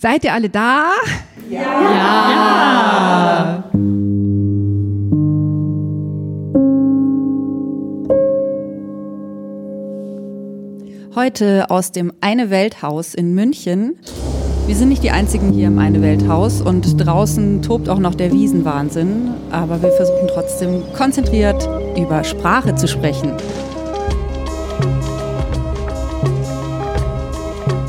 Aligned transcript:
Seid 0.00 0.22
ihr 0.22 0.32
alle 0.32 0.48
da? 0.48 0.92
Ja. 1.50 1.60
ja. 1.60 3.64
Heute 11.16 11.68
aus 11.68 11.90
dem 11.90 12.12
Eine 12.20 12.50
Welthaus 12.50 13.14
in 13.14 13.34
München. 13.34 13.98
Wir 14.68 14.76
sind 14.76 14.90
nicht 14.90 15.02
die 15.02 15.10
einzigen 15.10 15.52
hier 15.52 15.66
im 15.66 15.80
Eine 15.80 16.00
Welthaus 16.00 16.62
und 16.62 17.04
draußen 17.04 17.62
tobt 17.62 17.88
auch 17.88 17.98
noch 17.98 18.14
der 18.14 18.30
Wiesenwahnsinn, 18.30 19.34
aber 19.50 19.82
wir 19.82 19.90
versuchen 19.90 20.28
trotzdem 20.32 20.84
konzentriert 20.96 21.68
über 21.98 22.22
Sprache 22.22 22.76
zu 22.76 22.86
sprechen. 22.86 23.32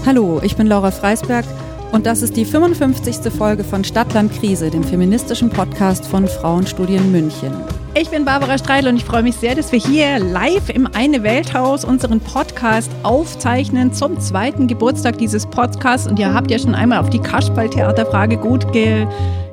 Hallo, 0.08 0.42
ich 0.42 0.56
bin 0.56 0.66
Laura 0.66 0.90
Freisberg 0.90 1.46
und 1.92 2.06
das 2.06 2.22
ist 2.22 2.38
die 2.38 2.46
55. 2.46 3.32
Folge 3.32 3.64
von 3.64 3.84
Stadtland 3.84 4.32
Krise, 4.32 4.70
dem 4.70 4.84
feministischen 4.84 5.50
Podcast 5.50 6.06
von 6.06 6.28
Frauenstudien 6.28 7.12
München. 7.12 7.52
Ich 7.96 8.10
bin 8.10 8.24
Barbara 8.26 8.58
Streidel 8.58 8.92
und 8.92 8.98
ich 8.98 9.06
freue 9.06 9.24
mich 9.24 9.36
sehr, 9.36 9.56
dass 9.56 9.72
wir 9.72 9.80
hier 9.80 10.20
live 10.20 10.70
im 10.70 10.88
Eine 10.94 11.24
Welthaus 11.24 11.84
unseren 11.84 12.20
Podcast 12.20 12.92
aufzeichnen 13.04 13.92
zum 13.94 14.20
zweiten 14.20 14.68
Geburtstag 14.68 15.18
dieses 15.18 15.48
Podcasts. 15.48 16.08
Und 16.08 16.20
ihr 16.20 16.34
habt 16.34 16.52
ja 16.52 16.60
schon 16.60 16.76
einmal 16.76 17.00
auf 17.00 17.10
die 17.10 17.20
Kasperltheaterfrage 17.20 18.38
gut, 18.38 18.72
ge 18.72 19.08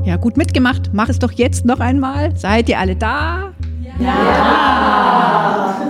ja, 0.04 0.16
gut 0.16 0.36
mitgemacht. 0.36 0.90
Mach 0.92 1.08
es 1.08 1.18
doch 1.18 1.32
jetzt 1.32 1.64
noch 1.64 1.80
einmal. 1.80 2.36
Seid 2.36 2.68
ihr 2.68 2.78
alle 2.78 2.96
da? 2.96 3.54
Ja! 3.98 5.80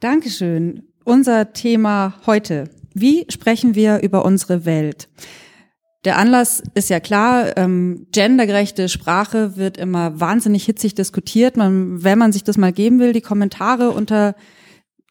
Dankeschön. 0.00 0.82
Unser 1.04 1.52
Thema 1.52 2.14
heute 2.26 2.68
wie 2.94 3.26
sprechen 3.28 3.74
wir 3.74 4.00
über 4.02 4.24
unsere 4.24 4.64
Welt? 4.64 5.08
Der 6.04 6.18
Anlass 6.18 6.62
ist 6.74 6.90
ja 6.90 7.00
klar, 7.00 7.56
ähm, 7.56 8.06
gendergerechte 8.12 8.88
Sprache 8.88 9.56
wird 9.56 9.78
immer 9.78 10.20
wahnsinnig 10.20 10.64
hitzig 10.64 10.94
diskutiert. 10.94 11.56
Man, 11.56 12.04
wenn 12.04 12.18
man 12.18 12.32
sich 12.32 12.44
das 12.44 12.58
mal 12.58 12.72
geben 12.72 12.98
will, 12.98 13.12
die 13.12 13.22
Kommentare 13.22 13.90
unter 13.90 14.34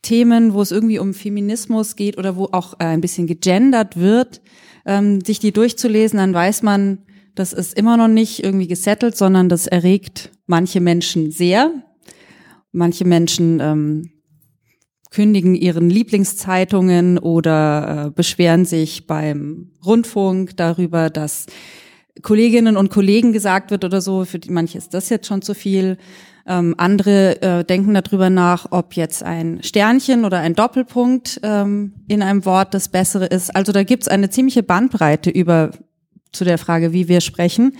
Themen, 0.03 0.53
wo 0.53 0.61
es 0.61 0.72
irgendwie 0.72 0.99
um 0.99 1.13
Feminismus 1.13 1.95
geht 1.95 2.17
oder 2.17 2.35
wo 2.35 2.49
auch 2.52 2.75
äh, 2.75 2.85
ein 2.85 3.02
bisschen 3.02 3.25
gegendert 3.25 3.97
wird, 3.97 4.41
ähm, 4.85 5.22
sich 5.22 5.39
die 5.39 5.52
durchzulesen, 5.52 6.19
dann 6.19 6.33
weiß 6.33 6.61
man, 6.61 7.00
das 7.33 7.53
ist 7.53 7.75
immer 7.75 7.97
noch 7.97 8.07
nicht 8.07 8.44
irgendwie 8.44 8.67
gesettelt, 8.67 9.17
sondern 9.17 9.50
das 9.50 9.66
erregt 9.66 10.29
manche 10.45 10.79
Menschen 10.79 11.31
sehr. 11.31 11.72
Manche 12.72 13.05
Menschen 13.05 13.59
ähm, 13.59 14.12
kündigen 15.14 15.56
ihren 15.56 15.89
Lieblingszeitungen 15.89 17.17
oder 17.17 18.08
äh, 18.08 18.11
beschweren 18.11 18.66
sich 18.66 19.08
beim 19.08 19.72
Rundfunk 19.86 20.58
darüber, 20.58 21.09
dass 21.09 21.45
Kolleginnen 22.22 22.78
und 22.78 22.89
Kollegen 22.89 23.31
gesagt 23.31 23.72
wird 23.72 23.86
oder 23.86 24.02
so. 24.02 24.25
Für 24.25 24.39
die 24.39 24.52
manche 24.52 24.78
ist 24.78 24.94
das 24.94 25.09
jetzt 25.09 25.28
schon 25.28 25.41
zu 25.41 25.53
viel. 25.53 25.97
Ähm, 26.45 26.75
andere 26.78 27.41
äh, 27.41 27.64
denken 27.64 27.94
darüber 27.94 28.30
nach, 28.30 28.67
ob 28.72 28.95
jetzt 28.95 29.23
ein 29.23 29.64
Sternchen 29.64 30.25
oder 30.25 30.39
ein 30.39 30.56
Doppelpunkt 30.56 31.39
ähm, 31.44 31.94
in 32.08 32.22
einem 32.22 32.44
Wort 32.45 32.73
das 32.73 32.89
Bessere 32.89 33.28
ist. 33.28 33.56
Also 33.56 33.72
da 33.72 33.84
gibt's 33.84 34.09
eine 34.09 34.30
ziemliche 34.30 34.64
Bandbreite 34.64 35.30
über 35.30 35.72
zu 36.34 36.44
der 36.44 36.58
Frage, 36.58 36.91
wie 36.91 37.08
wir 37.08 37.22
sprechen. 37.22 37.78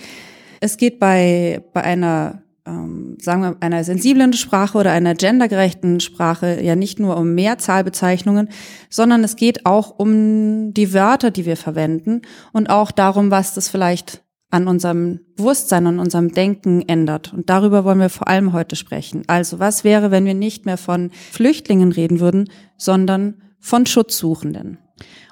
Es 0.62 0.78
geht 0.78 1.00
bei, 1.00 1.62
bei 1.74 1.84
einer 1.84 2.43
ähm, 2.66 3.18
sagen 3.20 3.42
wir, 3.42 3.58
einer 3.60 3.84
sensiblen 3.84 4.34
Sprache 4.34 4.78
oder 4.78 4.92
einer 4.92 5.16
gendergerechten 5.16 6.00
Sprache 6.00 6.62
ja 6.62 6.76
nicht 6.76 7.00
nur 7.00 7.18
um 7.18 7.34
Mehrzahlbezeichnungen, 7.36 8.50
sondern 8.90 9.24
es 9.24 9.36
geht 9.36 9.66
auch 9.66 9.98
um 9.98 10.74
die 10.74 10.94
Wörter, 10.94 11.32
die 11.32 11.46
wir 11.46 11.58
verwenden 11.58 12.22
und 12.52 12.70
auch 12.70 12.92
darum, 12.92 13.32
was 13.32 13.54
das 13.54 13.70
vielleicht 13.70 14.24
an 14.50 14.68
unserem 14.68 15.20
Bewusstsein, 15.36 15.88
an 15.88 16.00
unserem 16.00 16.32
Denken 16.32 16.84
ändert. 16.88 17.34
Und 17.34 17.50
darüber 17.50 17.84
wollen 17.86 18.00
wir 18.00 18.10
vor 18.10 18.28
allem 18.28 18.54
heute 18.54 18.76
sprechen. 18.76 19.24
Also 19.26 19.58
was 19.58 19.84
wäre, 19.84 20.12
wenn 20.12 20.26
wir 20.26 20.36
nicht 20.36 20.68
mehr 20.68 20.78
von 20.78 21.10
Flüchtlingen 21.32 21.92
reden 21.92 22.20
würden, 22.20 22.50
sondern 22.78 23.42
von 23.60 23.88
Schutzsuchenden? 23.88 24.78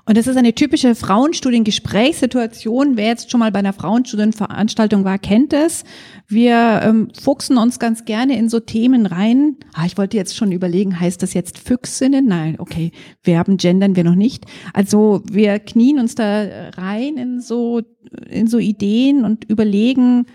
Und 0.05 0.17
das 0.17 0.27
ist 0.27 0.37
eine 0.37 0.55
typische 0.55 0.95
Frauenstudiengesprächssituation. 0.95 2.97
Wer 2.97 3.07
jetzt 3.07 3.31
schon 3.31 3.39
mal 3.39 3.51
bei 3.51 3.59
einer 3.59 3.73
Frauenstudienveranstaltung 3.73 5.03
war, 5.03 5.19
kennt 5.19 5.53
es. 5.53 5.83
Wir 6.27 6.81
ähm, 6.83 7.09
fuchsen 7.19 7.57
uns 7.57 7.79
ganz 7.79 8.05
gerne 8.05 8.37
in 8.37 8.49
so 8.49 8.59
Themen 8.59 9.05
rein. 9.05 9.57
Ah, 9.73 9.85
ich 9.85 9.97
wollte 9.97 10.17
jetzt 10.17 10.35
schon 10.35 10.51
überlegen, 10.51 10.99
heißt 10.99 11.21
das 11.21 11.33
jetzt 11.33 11.59
Füchsinnen? 11.59 12.25
Nein, 12.25 12.55
okay, 12.57 12.91
Verben 13.21 13.57
gendern 13.57 13.95
wir 13.95 14.03
noch 14.03 14.15
nicht. 14.15 14.45
Also 14.73 15.21
wir 15.29 15.59
knien 15.59 15.99
uns 15.99 16.15
da 16.15 16.45
rein 16.75 17.17
in 17.17 17.39
so, 17.39 17.81
in 18.27 18.47
so 18.47 18.57
Ideen 18.57 19.23
und 19.23 19.49
überlegen, 19.49 20.25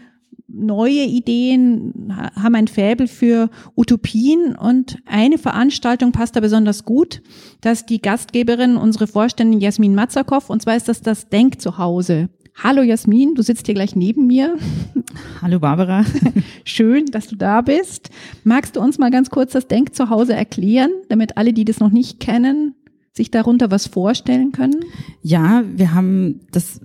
neue 0.56 1.04
Ideen, 1.04 2.12
haben 2.34 2.54
ein 2.54 2.68
Fäbel 2.68 3.06
für 3.06 3.50
Utopien 3.76 4.56
und 4.56 4.98
eine 5.06 5.38
Veranstaltung 5.38 6.12
passt 6.12 6.36
da 6.36 6.40
besonders 6.40 6.84
gut, 6.84 7.22
dass 7.60 7.86
die 7.86 8.00
Gastgeberin, 8.00 8.76
unsere 8.76 9.06
Vorständin 9.06 9.60
Jasmin 9.60 9.94
Matzakow, 9.94 10.48
und 10.50 10.62
zwar 10.62 10.76
ist 10.76 10.88
das 10.88 11.02
das 11.02 11.28
Denkzuhause. 11.28 12.28
Hallo 12.62 12.80
Jasmin, 12.80 13.34
du 13.34 13.42
sitzt 13.42 13.66
hier 13.66 13.74
gleich 13.74 13.94
neben 13.94 14.26
mir. 14.26 14.56
Hallo 15.42 15.60
Barbara. 15.60 16.04
Schön, 16.64 17.04
dass 17.06 17.26
du 17.26 17.36
da 17.36 17.60
bist. 17.60 18.08
Magst 18.44 18.76
du 18.76 18.80
uns 18.80 18.98
mal 18.98 19.10
ganz 19.10 19.28
kurz 19.28 19.52
das 19.52 19.68
Denkzuhause 19.68 20.32
erklären, 20.32 20.90
damit 21.10 21.36
alle, 21.36 21.52
die 21.52 21.66
das 21.66 21.80
noch 21.80 21.90
nicht 21.90 22.18
kennen, 22.18 22.74
sich 23.12 23.30
darunter 23.30 23.70
was 23.70 23.86
vorstellen 23.86 24.52
können? 24.52 24.84
Ja, 25.20 25.64
wir 25.66 25.92
haben 25.92 26.40
das 26.50 26.80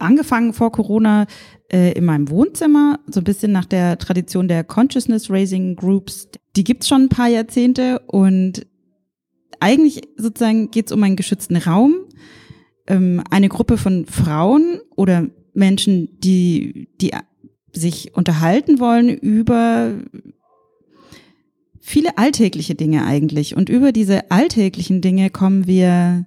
angefangen 0.00 0.52
vor 0.52 0.72
Corona 0.72 1.26
äh, 1.72 1.92
in 1.92 2.04
meinem 2.04 2.30
Wohnzimmer, 2.30 3.00
so 3.06 3.20
ein 3.20 3.24
bisschen 3.24 3.52
nach 3.52 3.64
der 3.64 3.98
Tradition 3.98 4.48
der 4.48 4.64
Consciousness 4.64 5.30
Raising 5.30 5.76
Groups. 5.76 6.28
Die 6.56 6.64
gibt's 6.64 6.88
schon 6.88 7.02
ein 7.02 7.08
paar 7.08 7.28
Jahrzehnte 7.28 8.00
und 8.06 8.66
eigentlich 9.60 10.02
sozusagen 10.16 10.70
geht's 10.70 10.92
um 10.92 11.02
einen 11.02 11.16
geschützten 11.16 11.56
Raum, 11.56 11.94
ähm, 12.86 13.22
eine 13.30 13.48
Gruppe 13.48 13.76
von 13.76 14.06
Frauen 14.06 14.80
oder 14.96 15.26
Menschen, 15.54 16.18
die, 16.20 16.88
die 17.00 17.12
sich 17.72 18.14
unterhalten 18.14 18.80
wollen 18.80 19.08
über 19.08 19.94
viele 21.80 22.18
alltägliche 22.18 22.74
Dinge 22.74 23.04
eigentlich. 23.04 23.56
Und 23.56 23.68
über 23.68 23.92
diese 23.92 24.30
alltäglichen 24.30 25.00
Dinge 25.00 25.30
kommen 25.30 25.66
wir 25.66 26.26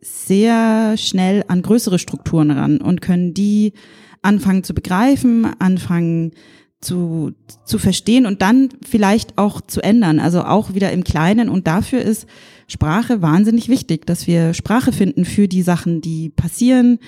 sehr 0.00 0.96
schnell 0.96 1.44
an 1.48 1.62
größere 1.62 1.98
Strukturen 1.98 2.50
ran 2.50 2.80
und 2.80 3.00
können 3.00 3.34
die 3.34 3.72
anfangen 4.22 4.64
zu 4.64 4.74
begreifen, 4.74 5.46
anfangen 5.58 6.32
zu, 6.80 7.32
zu 7.64 7.78
verstehen 7.78 8.26
und 8.26 8.40
dann 8.40 8.68
vielleicht 8.88 9.36
auch 9.36 9.60
zu 9.60 9.80
ändern, 9.82 10.20
also 10.20 10.42
auch 10.42 10.74
wieder 10.74 10.92
im 10.92 11.02
Kleinen. 11.02 11.48
Und 11.48 11.66
dafür 11.66 12.02
ist 12.02 12.26
Sprache 12.68 13.20
wahnsinnig 13.20 13.68
wichtig, 13.68 14.06
dass 14.06 14.26
wir 14.26 14.54
Sprache 14.54 14.92
finden 14.92 15.24
für 15.24 15.48
die 15.48 15.62
Sachen, 15.62 16.00
die 16.00 16.28
passieren, 16.30 16.98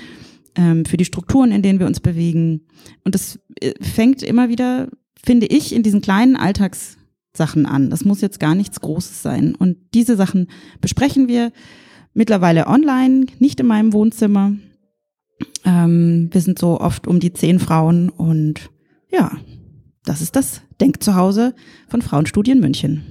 ähm, 0.57 0.85
für 0.85 0.97
die 0.97 1.05
Strukturen, 1.05 1.53
in 1.53 1.63
denen 1.63 1.79
wir 1.79 1.87
uns 1.87 2.01
bewegen. 2.01 2.63
Und 3.05 3.15
das 3.15 3.39
äh, 3.61 3.73
fängt 3.81 4.23
immer 4.23 4.49
wieder, 4.49 4.89
finde 5.23 5.47
ich, 5.47 5.73
in 5.73 5.85
diesen 5.85 6.01
kleinen 6.01 6.35
Alltagssachen 6.35 7.67
an. 7.67 7.91
Das 7.91 8.05
muss 8.05 8.21
jetzt 8.21 8.41
gar 8.41 8.57
nichts 8.57 8.81
Großes 8.81 9.23
sein. 9.23 9.55
Und 9.55 9.77
diese 9.95 10.17
Sachen 10.17 10.49
besprechen 10.81 11.29
wir 11.29 11.53
mittlerweile 12.13 12.67
online, 12.67 13.27
nicht 13.39 13.61
in 13.61 13.67
meinem 13.67 13.93
Wohnzimmer. 13.93 14.53
Ähm, 15.65 16.29
wir 16.33 16.41
sind 16.41 16.59
so 16.59 16.81
oft 16.81 17.07
um 17.07 17.21
die 17.21 17.33
zehn 17.33 17.59
Frauen 17.59 18.09
und 18.09 18.71
ja, 19.11 19.33
das 20.05 20.21
ist 20.21 20.37
das 20.37 20.63
Denkzuhause 20.81 21.55
von 21.89 22.03
Frauenstudien 22.03 22.61
München. 22.61 23.05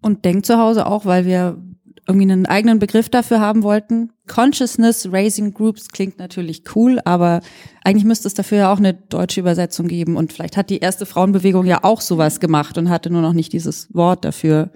Und 0.00 0.24
Denkzuhause 0.24 0.86
auch, 0.86 1.06
weil 1.06 1.24
wir 1.24 1.62
irgendwie 2.06 2.30
einen 2.30 2.46
eigenen 2.46 2.78
Begriff 2.78 3.08
dafür 3.08 3.40
haben 3.40 3.62
wollten. 3.62 4.10
Consciousness 4.26 5.08
Raising 5.10 5.54
Groups 5.54 5.88
klingt 5.88 6.18
natürlich 6.18 6.64
cool, 6.74 7.00
aber 7.04 7.40
eigentlich 7.84 8.04
müsste 8.04 8.26
es 8.26 8.34
dafür 8.34 8.58
ja 8.58 8.72
auch 8.72 8.78
eine 8.78 8.94
deutsche 8.94 9.40
Übersetzung 9.40 9.86
geben. 9.86 10.16
Und 10.16 10.32
vielleicht 10.32 10.56
hat 10.56 10.70
die 10.70 10.78
erste 10.78 11.06
Frauenbewegung 11.06 11.64
ja 11.64 11.84
auch 11.84 12.00
sowas 12.00 12.40
gemacht 12.40 12.76
und 12.76 12.90
hatte 12.90 13.10
nur 13.10 13.22
noch 13.22 13.32
nicht 13.34 13.52
dieses 13.52 13.94
Wort 13.94 14.24
dafür. 14.24 14.70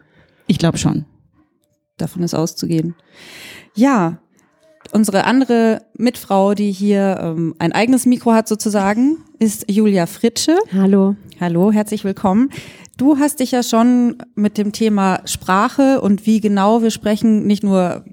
Ich 0.47 0.59
glaube 0.59 0.79
schon. 0.79 1.05
Davon 1.97 2.23
ist 2.23 2.35
auszugehen. 2.35 2.95
Ja, 3.75 4.19
unsere 4.93 5.25
andere 5.25 5.83
Mitfrau, 5.97 6.55
die 6.55 6.73
hier 6.73 7.19
ähm, 7.21 7.55
ein 7.59 7.73
eigenes 7.73 8.07
Mikro 8.07 8.33
hat 8.33 8.49
sozusagen, 8.49 9.19
ist 9.39 9.71
Julia 9.71 10.07
Fritsche. 10.07 10.57
Hallo. 10.73 11.17
Hallo, 11.41 11.73
herzlich 11.73 12.05
willkommen. 12.05 12.51
Du 12.97 13.19
hast 13.19 13.41
dich 13.41 13.51
ja 13.51 13.63
schon 13.63 14.17
mit 14.35 14.57
dem 14.59 14.73
Thema 14.73 15.21
Sprache 15.27 16.01
und 16.01 16.27
wie 16.27 16.41
genau 16.41 16.83
wir 16.83 16.91
sprechen, 16.91 17.47
nicht 17.47 17.63
nur 17.63 18.05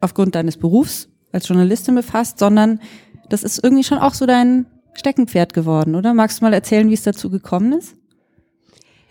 aufgrund 0.00 0.34
deines 0.34 0.58
Berufs 0.58 1.08
als 1.32 1.48
Journalistin 1.48 1.94
befasst, 1.94 2.38
sondern 2.38 2.80
das 3.28 3.42
ist 3.42 3.62
irgendwie 3.62 3.84
schon 3.84 3.98
auch 3.98 4.14
so 4.14 4.26
dein 4.26 4.66
Steckenpferd 4.94 5.54
geworden, 5.54 5.94
oder? 5.94 6.14
Magst 6.14 6.40
du 6.40 6.44
mal 6.44 6.52
erzählen, 6.52 6.88
wie 6.88 6.94
es 6.94 7.02
dazu 7.02 7.30
gekommen 7.30 7.72
ist? 7.72 7.96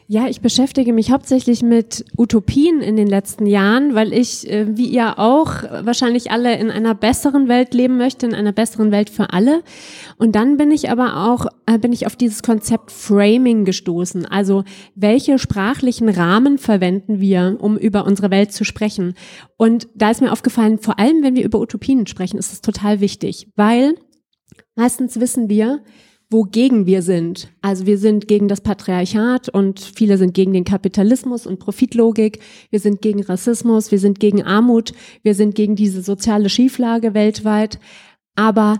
Ja, 0.07 0.27
ich 0.27 0.39
beschäftige 0.39 0.93
mich 0.93 1.09
hauptsächlich 1.11 1.63
mit 1.63 2.05
Utopien 2.15 2.81
in 2.81 2.95
den 2.95 3.07
letzten 3.07 3.47
Jahren, 3.47 3.95
weil 3.95 4.13
ich, 4.13 4.47
äh, 4.47 4.77
wie 4.77 4.85
ihr 4.85 5.17
auch, 5.17 5.63
wahrscheinlich 5.81 6.29
alle 6.29 6.55
in 6.59 6.69
einer 6.69 6.93
besseren 6.93 7.47
Welt 7.47 7.73
leben 7.73 7.97
möchte, 7.97 8.27
in 8.27 8.35
einer 8.35 8.51
besseren 8.51 8.91
Welt 8.91 9.09
für 9.09 9.33
alle. 9.33 9.63
Und 10.17 10.35
dann 10.35 10.57
bin 10.57 10.69
ich 10.69 10.91
aber 10.91 11.25
auch, 11.25 11.47
äh, 11.65 11.79
bin 11.79 11.91
ich 11.91 12.05
auf 12.05 12.15
dieses 12.15 12.43
Konzept 12.43 12.91
Framing 12.91 13.65
gestoßen. 13.65 14.27
Also, 14.27 14.63
welche 14.93 15.39
sprachlichen 15.39 16.09
Rahmen 16.09 16.59
verwenden 16.59 17.19
wir, 17.19 17.57
um 17.59 17.75
über 17.75 18.05
unsere 18.05 18.29
Welt 18.29 18.51
zu 18.51 18.63
sprechen? 18.63 19.15
Und 19.57 19.87
da 19.95 20.11
ist 20.11 20.21
mir 20.21 20.31
aufgefallen, 20.31 20.77
vor 20.77 20.99
allem 20.99 21.23
wenn 21.23 21.35
wir 21.35 21.43
über 21.43 21.59
Utopien 21.59 22.05
sprechen, 22.05 22.37
ist 22.37 22.53
es 22.53 22.61
total 22.61 22.99
wichtig, 23.01 23.47
weil 23.55 23.95
meistens 24.75 25.19
wissen 25.19 25.49
wir, 25.49 25.81
wogegen 26.29 26.85
wir 26.85 27.01
sind. 27.01 27.49
Also 27.61 27.85
wir 27.85 27.97
sind 27.97 28.27
gegen 28.27 28.47
das 28.47 28.61
Patriarchat 28.61 29.49
und 29.49 29.79
viele 29.79 30.17
sind 30.17 30.33
gegen 30.33 30.53
den 30.53 30.63
Kapitalismus 30.63 31.45
und 31.45 31.59
Profitlogik. 31.59 32.39
Wir 32.69 32.79
sind 32.79 33.01
gegen 33.01 33.23
Rassismus, 33.23 33.91
wir 33.91 33.99
sind 33.99 34.19
gegen 34.19 34.43
Armut, 34.43 34.93
wir 35.23 35.35
sind 35.35 35.55
gegen 35.55 35.75
diese 35.75 36.01
soziale 36.01 36.49
Schieflage 36.49 37.13
weltweit. 37.13 37.79
Aber 38.35 38.79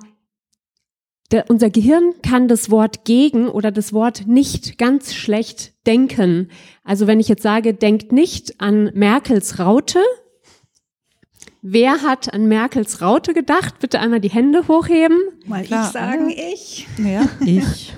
der, 1.31 1.50
unser 1.50 1.69
Gehirn 1.69 2.13
kann 2.21 2.47
das 2.47 2.69
Wort 2.69 3.03
gegen 3.06 3.47
oder 3.47 3.71
das 3.71 3.94
Wort 3.94 4.27
nicht 4.27 4.77
ganz 4.77 5.13
schlecht 5.13 5.74
denken. 5.88 6.50
Also 6.83 7.07
wenn 7.07 7.19
ich 7.19 7.27
jetzt 7.27 7.44
sage, 7.44 7.74
denkt 7.74 8.12
nicht 8.12 8.59
an 8.62 8.92
Merkels 8.94 9.59
Raute, 9.59 10.00
Wer 11.67 12.03
hat 12.03 12.31
an 12.31 12.45
Merkels 12.45 13.01
Raute 13.01 13.33
gedacht? 13.33 13.79
Bitte 13.79 14.00
einmal 14.00 14.19
die 14.19 14.29
Hände 14.29 14.67
hochheben. 14.67 15.17
Mal 15.47 15.63
Klar, 15.63 15.88
ich 15.88 15.91
sagen, 15.91 16.29
ich. 16.29 16.88
Ja, 17.03 17.27
ich. 17.44 17.91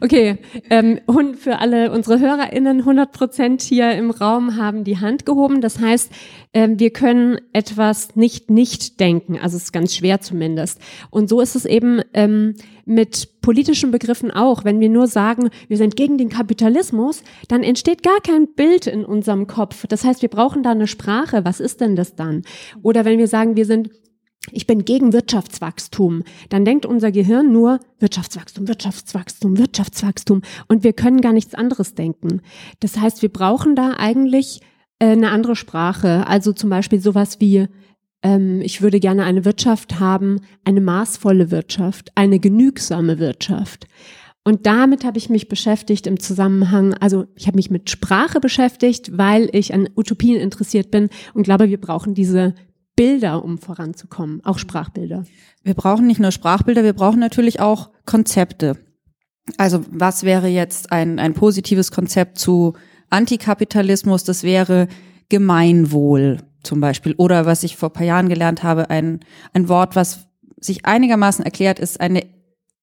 Okay, 0.00 0.38
ähm, 0.70 1.00
und 1.04 1.36
für 1.36 1.58
alle 1.58 1.92
unsere 1.92 2.18
HörerInnen, 2.18 2.80
100 2.80 3.12
Prozent 3.12 3.60
hier 3.60 3.92
im 3.92 4.10
Raum 4.10 4.56
haben 4.56 4.84
die 4.84 4.98
Hand 4.98 5.26
gehoben. 5.26 5.60
Das 5.60 5.80
heißt, 5.80 6.10
ähm, 6.54 6.80
wir 6.80 6.90
können 6.90 7.38
etwas 7.52 8.16
nicht 8.16 8.50
nicht 8.50 8.98
denken. 9.00 9.38
Also 9.38 9.58
es 9.58 9.64
ist 9.64 9.72
ganz 9.72 9.94
schwer 9.94 10.22
zumindest. 10.22 10.80
Und 11.10 11.28
so 11.28 11.42
ist 11.42 11.56
es 11.56 11.66
eben 11.66 12.00
ähm, 12.14 12.54
mit 12.86 13.40
politischen 13.40 13.90
Begriffen 13.90 14.30
auch. 14.30 14.64
Wenn 14.64 14.80
wir 14.80 14.88
nur 14.88 15.06
sagen, 15.06 15.50
wir 15.68 15.76
sind 15.76 15.96
gegen 15.96 16.18
den 16.18 16.28
Kapitalismus, 16.28 17.22
dann 17.48 17.62
entsteht 17.62 18.02
gar 18.02 18.20
kein 18.20 18.54
Bild 18.54 18.86
in 18.86 19.04
unserem 19.04 19.46
Kopf. 19.46 19.86
Das 19.88 20.04
heißt, 20.04 20.22
wir 20.22 20.28
brauchen 20.28 20.62
da 20.62 20.72
eine 20.72 20.86
Sprache. 20.86 21.44
Was 21.44 21.60
ist 21.60 21.80
denn 21.80 21.96
das 21.96 22.14
dann? 22.14 22.42
Oder 22.82 23.04
wenn 23.04 23.18
wir 23.18 23.28
sagen, 23.28 23.56
wir 23.56 23.66
sind 23.66 23.90
ich 24.52 24.66
bin 24.66 24.84
gegen 24.84 25.14
Wirtschaftswachstum, 25.14 26.22
dann 26.50 26.66
denkt 26.66 26.84
unser 26.84 27.10
Gehirn 27.10 27.50
nur 27.50 27.80
Wirtschaftswachstum, 27.98 28.68
Wirtschaftswachstum, 28.68 29.56
Wirtschaftswachstum 29.56 30.42
und 30.68 30.84
wir 30.84 30.92
können 30.92 31.22
gar 31.22 31.32
nichts 31.32 31.54
anderes 31.54 31.94
denken. 31.94 32.42
Das 32.80 32.98
heißt, 32.98 33.22
wir 33.22 33.30
brauchen 33.30 33.74
da 33.74 33.94
eigentlich 33.96 34.60
äh, 34.98 35.12
eine 35.12 35.30
andere 35.30 35.56
Sprache, 35.56 36.26
also 36.26 36.52
zum 36.52 36.70
Beispiel 36.70 37.00
sowas 37.00 37.40
wie 37.40 37.68
ähm, 38.24 38.60
ich 38.62 38.82
würde 38.82 38.98
gerne 38.98 39.22
eine 39.22 39.44
Wirtschaft 39.44 40.00
haben, 40.00 40.40
eine 40.64 40.80
maßvolle 40.80 41.52
Wirtschaft, 41.52 42.10
eine 42.16 42.40
genügsame 42.40 43.20
Wirtschaft. 43.20 43.86
Und 44.42 44.66
damit 44.66 45.04
habe 45.04 45.16
ich 45.16 45.30
mich 45.30 45.48
beschäftigt 45.48 46.06
im 46.06 46.18
Zusammenhang, 46.18 46.94
also 46.94 47.26
ich 47.34 47.46
habe 47.46 47.56
mich 47.56 47.70
mit 47.70 47.88
Sprache 47.88 48.40
beschäftigt, 48.40 49.16
weil 49.16 49.48
ich 49.52 49.72
an 49.72 49.88
Utopien 49.96 50.38
interessiert 50.38 50.90
bin 50.90 51.08
und 51.32 51.44
glaube, 51.44 51.70
wir 51.70 51.80
brauchen 51.80 52.14
diese 52.14 52.54
Bilder, 52.96 53.42
um 53.42 53.58
voranzukommen, 53.58 54.44
auch 54.44 54.58
Sprachbilder. 54.58 55.24
Wir 55.62 55.74
brauchen 55.74 56.06
nicht 56.06 56.20
nur 56.20 56.30
Sprachbilder, 56.30 56.84
wir 56.84 56.92
brauchen 56.92 57.20
natürlich 57.20 57.60
auch 57.60 57.90
Konzepte. 58.04 58.76
Also 59.56 59.84
was 59.90 60.24
wäre 60.24 60.48
jetzt 60.48 60.92
ein, 60.92 61.18
ein 61.18 61.34
positives 61.34 61.90
Konzept 61.90 62.38
zu 62.38 62.74
Antikapitalismus? 63.10 64.24
Das 64.24 64.42
wäre 64.42 64.88
Gemeinwohl 65.28 66.38
zum 66.62 66.80
Beispiel. 66.80 67.14
Oder 67.16 67.46
was 67.46 67.62
ich 67.62 67.76
vor 67.76 67.92
paar 67.92 68.06
Jahren 68.06 68.28
gelernt 68.28 68.62
habe, 68.62 68.90
ein, 68.90 69.20
ein 69.52 69.68
Wort, 69.68 69.96
was 69.96 70.26
sich 70.58 70.86
einigermaßen 70.86 71.44
erklärt, 71.44 71.78
ist 71.78 72.00
eine, 72.00 72.24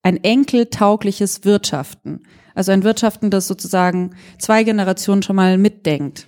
ein 0.03 0.23
enkeltaugliches 0.23 1.45
Wirtschaften. 1.45 2.23
Also 2.53 2.71
ein 2.71 2.83
Wirtschaften, 2.83 3.29
das 3.29 3.47
sozusagen 3.47 4.15
zwei 4.39 4.63
Generationen 4.63 5.23
schon 5.23 5.35
mal 5.35 5.57
mitdenkt. 5.57 6.27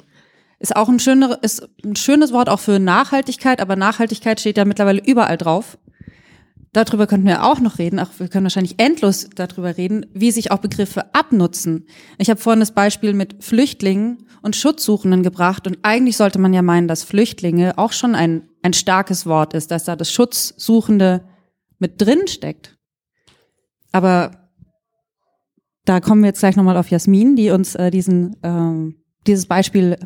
Ist 0.59 0.75
auch 0.75 0.87
ein, 0.87 0.99
schöner, 0.99 1.39
ist 1.41 1.67
ein 1.83 1.95
schönes 1.95 2.31
Wort 2.31 2.47
auch 2.47 2.59
für 2.59 2.79
Nachhaltigkeit, 2.79 3.59
aber 3.59 3.75
Nachhaltigkeit 3.75 4.39
steht 4.39 4.57
ja 4.57 4.65
mittlerweile 4.65 5.03
überall 5.03 5.37
drauf. 5.37 5.77
Darüber 6.73 7.05
könnten 7.05 7.27
wir 7.27 7.43
auch 7.43 7.59
noch 7.59 7.77
reden, 7.77 7.99
auch 7.99 8.09
wir 8.17 8.27
können 8.27 8.45
wahrscheinlich 8.45 8.79
endlos 8.79 9.29
darüber 9.35 9.77
reden, 9.77 10.07
wie 10.13 10.31
sich 10.31 10.49
auch 10.49 10.57
Begriffe 10.57 11.13
abnutzen. 11.13 11.85
Ich 12.17 12.31
habe 12.31 12.39
vorhin 12.39 12.59
das 12.59 12.71
Beispiel 12.71 13.13
mit 13.13 13.43
Flüchtlingen 13.43 14.25
und 14.41 14.55
Schutzsuchenden 14.55 15.21
gebracht. 15.21 15.67
Und 15.67 15.77
eigentlich 15.83 16.17
sollte 16.17 16.39
man 16.39 16.51
ja 16.51 16.63
meinen, 16.63 16.87
dass 16.87 17.03
Flüchtlinge 17.03 17.77
auch 17.77 17.93
schon 17.93 18.15
ein, 18.15 18.49
ein 18.63 18.73
starkes 18.73 19.27
Wort 19.27 19.53
ist, 19.53 19.69
dass 19.69 19.83
da 19.83 19.95
das 19.95 20.11
Schutzsuchende 20.11 21.23
mit 21.77 22.01
drin 22.01 22.27
steckt. 22.27 22.75
Aber 23.91 24.31
da 25.85 25.99
kommen 25.99 26.21
wir 26.21 26.29
jetzt 26.29 26.39
gleich 26.39 26.55
nochmal 26.55 26.77
auf 26.77 26.89
Jasmin, 26.89 27.35
die 27.35 27.51
uns 27.51 27.75
äh, 27.75 27.91
diesen, 27.91 28.35
ähm, 28.41 28.95
dieses 29.27 29.45
Beispiel 29.45 29.99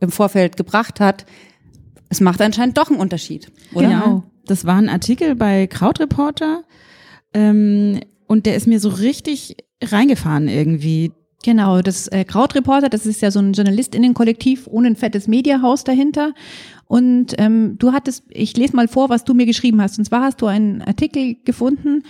im 0.00 0.10
Vorfeld 0.10 0.56
gebracht 0.56 0.98
hat. 0.98 1.26
Es 2.08 2.20
macht 2.20 2.40
anscheinend 2.40 2.76
doch 2.76 2.90
einen 2.90 2.98
Unterschied, 2.98 3.52
oder? 3.72 3.88
Genau. 3.88 4.24
Das 4.48 4.64
war 4.64 4.76
ein 4.76 4.88
Artikel 4.88 5.34
bei 5.34 5.66
Krautreporter 5.66 6.64
ähm, 7.34 8.00
und 8.26 8.46
der 8.46 8.56
ist 8.56 8.66
mir 8.66 8.80
so 8.80 8.88
richtig 8.88 9.56
reingefahren 9.82 10.48
irgendwie. 10.48 11.12
Genau, 11.44 11.82
das 11.82 12.08
äh, 12.08 12.24
Krautreporter, 12.24 12.88
das 12.88 13.06
ist 13.06 13.22
ja 13.22 13.30
so 13.30 13.38
ein 13.38 13.52
JournalistInnen-Kollektiv 13.52 14.66
ohne 14.66 14.88
ein 14.88 14.96
fettes 14.96 15.28
Mediahaus 15.28 15.84
dahinter. 15.84 16.34
Und 16.86 17.34
ähm, 17.38 17.76
du 17.78 17.92
hattest, 17.92 18.24
ich 18.30 18.56
lese 18.56 18.74
mal 18.74 18.88
vor, 18.88 19.08
was 19.08 19.24
du 19.24 19.34
mir 19.34 19.46
geschrieben 19.46 19.80
hast. 19.80 19.98
Und 19.98 20.06
zwar 20.06 20.22
hast 20.22 20.40
du 20.40 20.46
einen 20.46 20.82
Artikel 20.82 21.36
gefunden, 21.44 22.02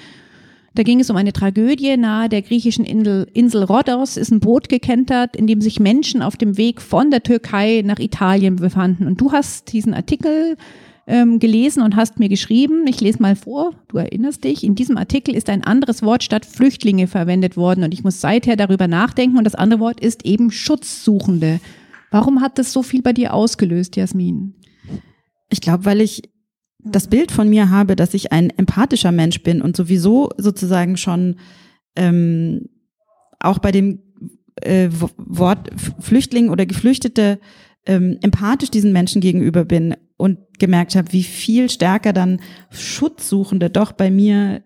da 0.75 0.85
ging 0.85 1.01
es 1.01 1.11
um 1.11 1.17
eine 1.17 1.33
Tragödie 1.33 1.97
nahe 1.97 2.29
der 2.29 2.43
griechischen 2.43 2.85
Insel, 2.85 3.27
Insel 3.35 3.65
Rhodos, 3.65 4.17
ist 4.17 4.31
ein 4.31 4.39
Boot 4.39 4.69
gekentert, 4.69 5.35
in 5.35 5.49
dem 5.49 5.61
sich 5.61 5.81
Menschen 5.81 6.23
auf 6.23 6.37
dem 6.37 6.57
Weg 6.57 6.81
von 6.81 7.11
der 7.11 7.25
Türkei 7.25 7.83
nach 7.85 7.99
Italien 7.99 8.57
befanden. 8.57 9.09
Und 9.09 9.21
du 9.21 9.33
hast 9.33 9.73
diesen 9.73 9.93
Artikel 9.93 10.57
ähm, 11.09 11.39
gelesen 11.39 11.83
und 11.83 11.97
hast 11.97 12.19
mir 12.19 12.29
geschrieben, 12.29 12.87
ich 12.87 13.01
lese 13.01 13.23
mal 13.23 13.35
vor, 13.35 13.73
du 13.89 13.97
erinnerst 13.97 14.45
dich, 14.45 14.63
in 14.63 14.75
diesem 14.75 14.99
Artikel 14.99 15.35
ist 15.35 15.49
ein 15.49 15.65
anderes 15.65 16.03
Wort 16.03 16.23
statt 16.23 16.45
Flüchtlinge 16.45 17.07
verwendet 17.07 17.57
worden 17.57 17.83
und 17.83 17.95
ich 17.95 18.05
muss 18.05 18.21
seither 18.21 18.57
darüber 18.57 18.87
nachdenken 18.89 19.39
und 19.39 19.45
das 19.45 19.55
andere 19.55 19.81
Wort 19.81 20.01
ist 20.01 20.27
eben 20.27 20.51
Schutzsuchende. 20.51 21.61
Warum 22.11 22.43
hat 22.43 22.59
das 22.59 22.75
so 22.75 22.83
viel 22.83 23.01
bei 23.01 23.15
dir 23.15 23.33
ausgelöst, 23.33 23.97
Jasmin? 23.97 24.55
Ich 25.49 25.63
glaube, 25.63 25.87
weil 25.87 26.03
ich 26.03 26.31
das 26.79 27.09
Bild 27.09 27.33
von 27.33 27.49
mir 27.49 27.71
habe, 27.71 27.97
dass 27.97 28.13
ich 28.13 28.31
ein 28.31 28.51
empathischer 28.51 29.11
Mensch 29.11 29.43
bin 29.43 29.63
und 29.63 29.77
sowieso 29.77 30.29
sozusagen 30.37 30.99
schon 30.99 31.37
ähm, 31.97 32.69
auch 33.41 33.61
bei 33.61 33.73
dem 33.73 34.01
äh, 34.57 34.91
Wort 35.17 35.71
Flüchtling 36.01 36.51
oder 36.51 36.67
Geflüchtete 36.67 37.41
ähm, 37.87 38.19
empathisch 38.21 38.71
diesen 38.71 38.93
Menschen 38.93 39.23
gegenüber 39.23 39.65
bin 39.65 39.95
und 40.19 40.59
gemerkt 40.59 40.97
habe, 40.97 41.13
wie 41.13 41.23
viel 41.23 41.71
stärker 41.71 42.13
dann 42.13 42.41
Schutzsuchende 42.71 43.71
doch 43.71 43.93
bei 43.93 44.11
mir 44.11 44.63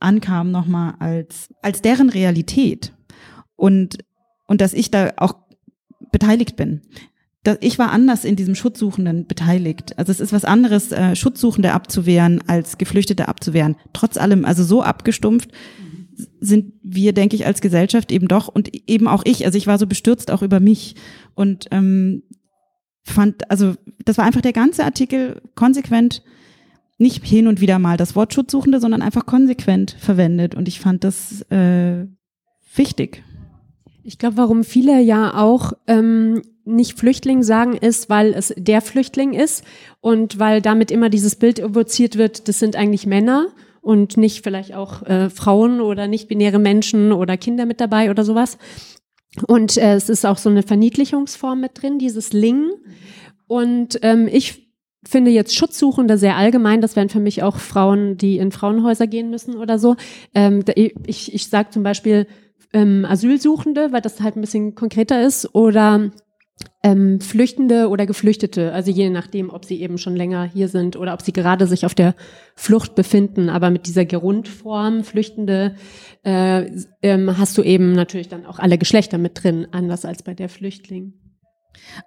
ankamen 0.00 0.52
nochmal 0.52 0.94
als, 0.98 1.48
als 1.62 1.80
deren 1.80 2.10
Realität. 2.10 2.92
Und, 3.56 3.98
und 4.46 4.60
dass 4.60 4.74
ich 4.74 4.90
da 4.90 5.12
auch 5.16 5.34
beteiligt 6.12 6.56
bin. 6.56 6.82
Ich 7.60 7.78
war 7.78 7.92
anders 7.92 8.24
in 8.24 8.36
diesem 8.36 8.54
Schutzsuchenden 8.54 9.26
beteiligt. 9.26 9.96
Also 9.96 10.12
es 10.12 10.20
ist 10.20 10.32
was 10.32 10.44
anderes, 10.44 10.92
äh, 10.92 11.16
Schutzsuchende 11.16 11.72
abzuwehren, 11.72 12.42
als 12.46 12.76
Geflüchtete 12.76 13.28
abzuwehren. 13.28 13.76
Trotz 13.92 14.18
allem, 14.18 14.44
also 14.44 14.64
so 14.64 14.82
abgestumpft 14.82 15.50
sind 16.40 16.74
wir, 16.82 17.12
denke 17.12 17.36
ich, 17.36 17.46
als 17.46 17.60
Gesellschaft 17.60 18.10
eben 18.10 18.28
doch 18.28 18.48
und 18.48 18.70
eben 18.88 19.06
auch 19.06 19.22
ich. 19.24 19.46
Also 19.46 19.56
ich 19.56 19.68
war 19.68 19.78
so 19.78 19.86
bestürzt 19.86 20.30
auch 20.30 20.42
über 20.42 20.60
mich 20.60 20.96
und 21.34 21.66
ähm, 21.70 22.24
fand, 23.10 23.50
also 23.50 23.74
das 24.04 24.18
war 24.18 24.24
einfach 24.24 24.40
der 24.40 24.52
ganze 24.52 24.84
Artikel 24.84 25.40
konsequent, 25.54 26.22
nicht 26.98 27.24
hin 27.24 27.46
und 27.46 27.60
wieder 27.60 27.78
mal 27.78 27.96
das 27.96 28.16
Wort 28.16 28.34
Schutzsuchende, 28.34 28.80
sondern 28.80 29.02
einfach 29.02 29.24
konsequent 29.24 29.96
verwendet. 29.98 30.54
Und 30.54 30.66
ich 30.66 30.80
fand 30.80 31.04
das 31.04 31.42
äh, 31.50 32.06
wichtig. 32.74 33.22
Ich 34.02 34.18
glaube, 34.18 34.36
warum 34.36 34.64
viele 34.64 35.00
ja 35.00 35.34
auch 35.34 35.74
ähm, 35.86 36.42
nicht 36.64 36.98
Flüchtling 36.98 37.42
sagen, 37.42 37.74
ist, 37.74 38.10
weil 38.10 38.34
es 38.34 38.54
der 38.56 38.80
Flüchtling 38.80 39.32
ist 39.32 39.64
und 40.00 40.38
weil 40.38 40.60
damit 40.60 40.90
immer 40.90 41.08
dieses 41.08 41.36
Bild 41.36 41.58
evoziert 41.58 42.16
wird, 42.16 42.48
das 42.48 42.58
sind 42.58 42.76
eigentlich 42.76 43.06
Männer 43.06 43.48
und 43.80 44.16
nicht 44.16 44.42
vielleicht 44.42 44.74
auch 44.74 45.02
äh, 45.02 45.30
Frauen 45.30 45.80
oder 45.80 46.08
nicht-binäre 46.08 46.58
Menschen 46.58 47.12
oder 47.12 47.36
Kinder 47.36 47.64
mit 47.64 47.80
dabei 47.80 48.10
oder 48.10 48.24
sowas. 48.24 48.58
Und 49.46 49.76
äh, 49.76 49.94
es 49.94 50.08
ist 50.08 50.26
auch 50.26 50.38
so 50.38 50.48
eine 50.48 50.62
Verniedlichungsform 50.62 51.60
mit 51.60 51.82
drin, 51.82 51.98
dieses 51.98 52.32
Ling. 52.32 52.70
Und 53.46 53.98
ähm, 54.02 54.28
ich 54.30 54.68
finde 55.06 55.30
jetzt 55.30 55.54
Schutzsuchende 55.54 56.18
sehr 56.18 56.36
allgemein. 56.36 56.80
Das 56.80 56.96
wären 56.96 57.08
für 57.08 57.20
mich 57.20 57.42
auch 57.42 57.56
Frauen, 57.56 58.16
die 58.16 58.38
in 58.38 58.52
Frauenhäuser 58.52 59.06
gehen 59.06 59.30
müssen 59.30 59.56
oder 59.56 59.78
so. 59.78 59.96
Ähm, 60.34 60.64
ich 61.06 61.32
ich 61.34 61.48
sage 61.48 61.70
zum 61.70 61.82
Beispiel 61.82 62.26
ähm, 62.72 63.04
Asylsuchende, 63.04 63.92
weil 63.92 64.00
das 64.00 64.20
halt 64.20 64.36
ein 64.36 64.40
bisschen 64.40 64.74
konkreter 64.74 65.22
ist, 65.22 65.54
oder 65.54 66.10
ähm, 66.82 67.20
Flüchtende 67.20 67.88
oder 67.88 68.06
Geflüchtete, 68.06 68.72
also 68.72 68.90
je 68.90 69.10
nachdem, 69.10 69.50
ob 69.50 69.64
sie 69.64 69.80
eben 69.80 69.98
schon 69.98 70.14
länger 70.14 70.44
hier 70.44 70.68
sind 70.68 70.96
oder 70.96 71.12
ob 71.12 71.22
sie 71.22 71.32
gerade 71.32 71.66
sich 71.66 71.84
auf 71.84 71.94
der 71.94 72.14
Flucht 72.54 72.94
befinden. 72.94 73.48
Aber 73.48 73.70
mit 73.70 73.86
dieser 73.86 74.04
Grundform 74.04 75.02
Flüchtende 75.02 75.74
äh, 76.24 76.70
ähm, 77.02 77.36
hast 77.36 77.58
du 77.58 77.62
eben 77.62 77.92
natürlich 77.92 78.28
dann 78.28 78.46
auch 78.46 78.58
alle 78.58 78.78
Geschlechter 78.78 79.18
mit 79.18 79.42
drin, 79.42 79.66
anders 79.72 80.04
als 80.04 80.22
bei 80.22 80.34
der 80.34 80.48
Flüchtling. 80.48 81.14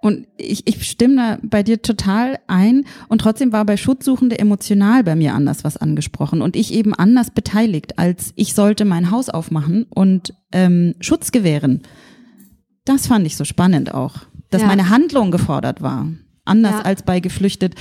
Und 0.01 0.27
ich, 0.38 0.67
ich 0.67 0.89
stimme 0.89 1.15
da 1.15 1.38
bei 1.41 1.63
dir 1.63 1.81
total 1.81 2.39
ein. 2.48 2.86
Und 3.10 3.22
trotzdem 3.22 3.51
war 3.51 3.65
bei 3.65 3.77
Schutzsuchende 3.77 4.39
emotional 4.39 5.03
bei 5.03 5.15
mir 5.15 5.34
anders 5.34 5.63
was 5.63 5.77
angesprochen 5.77 6.41
und 6.41 6.55
ich 6.55 6.74
eben 6.74 6.93
anders 6.93 7.31
beteiligt, 7.31 8.00
als 8.00 8.34
ich 8.36 8.53
sollte 8.53 8.86
mein 8.86 9.12
Haus 9.12 9.29
aufmachen 9.29 9.86
und 9.89 10.34
ähm, 10.51 10.96
Schutz 11.00 11.31
gewähren. 11.31 11.81
Das 12.86 13.08
fand 13.08 13.27
ich 13.27 13.38
so 13.38 13.46
spannend 13.46 13.93
auch 13.93 14.22
dass 14.51 14.62
ja. 14.62 14.67
meine 14.67 14.89
Handlung 14.89 15.31
gefordert 15.31 15.81
war. 15.81 16.08
Anders 16.46 16.74
ja. 16.74 16.81
als 16.81 17.03
bei 17.03 17.20
Geflüchtet. 17.20 17.75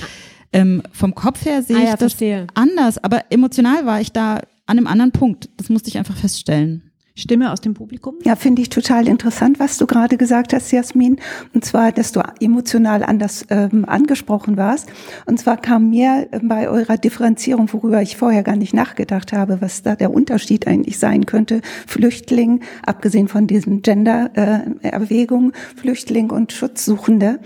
Ähm, 0.53 0.83
vom 0.91 1.15
Kopf 1.15 1.45
her 1.45 1.61
sehe 1.61 1.77
ah, 1.77 1.79
ich 1.79 1.89
das 1.91 1.99
verstehe. 1.99 2.47
anders, 2.55 3.01
aber 3.01 3.23
emotional 3.29 3.85
war 3.85 4.01
ich 4.01 4.11
da 4.11 4.41
an 4.65 4.77
einem 4.77 4.87
anderen 4.87 5.11
Punkt. 5.11 5.49
Das 5.57 5.69
musste 5.69 5.89
ich 5.89 5.97
einfach 5.97 6.15
feststellen. 6.15 6.90
Stimme 7.13 7.51
aus 7.51 7.59
dem 7.59 7.73
Publikum? 7.73 8.15
Ja, 8.23 8.37
finde 8.37 8.61
ich 8.61 8.69
total 8.69 9.05
interessant, 9.07 9.59
was 9.59 9.77
du 9.77 9.85
gerade 9.85 10.15
gesagt 10.15 10.53
hast, 10.53 10.71
Jasmin. 10.71 11.17
Und 11.53 11.65
zwar, 11.65 11.91
dass 11.91 12.13
du 12.13 12.21
emotional 12.39 13.03
anders 13.03 13.45
ähm, 13.49 13.83
angesprochen 13.85 14.55
warst. 14.55 14.89
Und 15.25 15.37
zwar 15.37 15.57
kam 15.57 15.89
mir 15.89 16.29
äh, 16.31 16.39
bei 16.41 16.69
eurer 16.69 16.95
Differenzierung, 16.95 17.71
worüber 17.73 18.01
ich 18.01 18.15
vorher 18.15 18.43
gar 18.43 18.55
nicht 18.55 18.73
nachgedacht 18.73 19.33
habe, 19.33 19.59
was 19.59 19.83
da 19.83 19.97
der 19.97 20.13
Unterschied 20.13 20.67
eigentlich 20.67 20.99
sein 20.99 21.25
könnte. 21.25 21.59
Flüchtling, 21.85 22.61
abgesehen 22.85 23.27
von 23.27 23.45
diesen 23.45 23.81
Gender-Erwägungen, 23.81 25.51
äh, 25.51 25.79
Flüchtling 25.79 26.31
und 26.31 26.53
Schutzsuchende. 26.53 27.39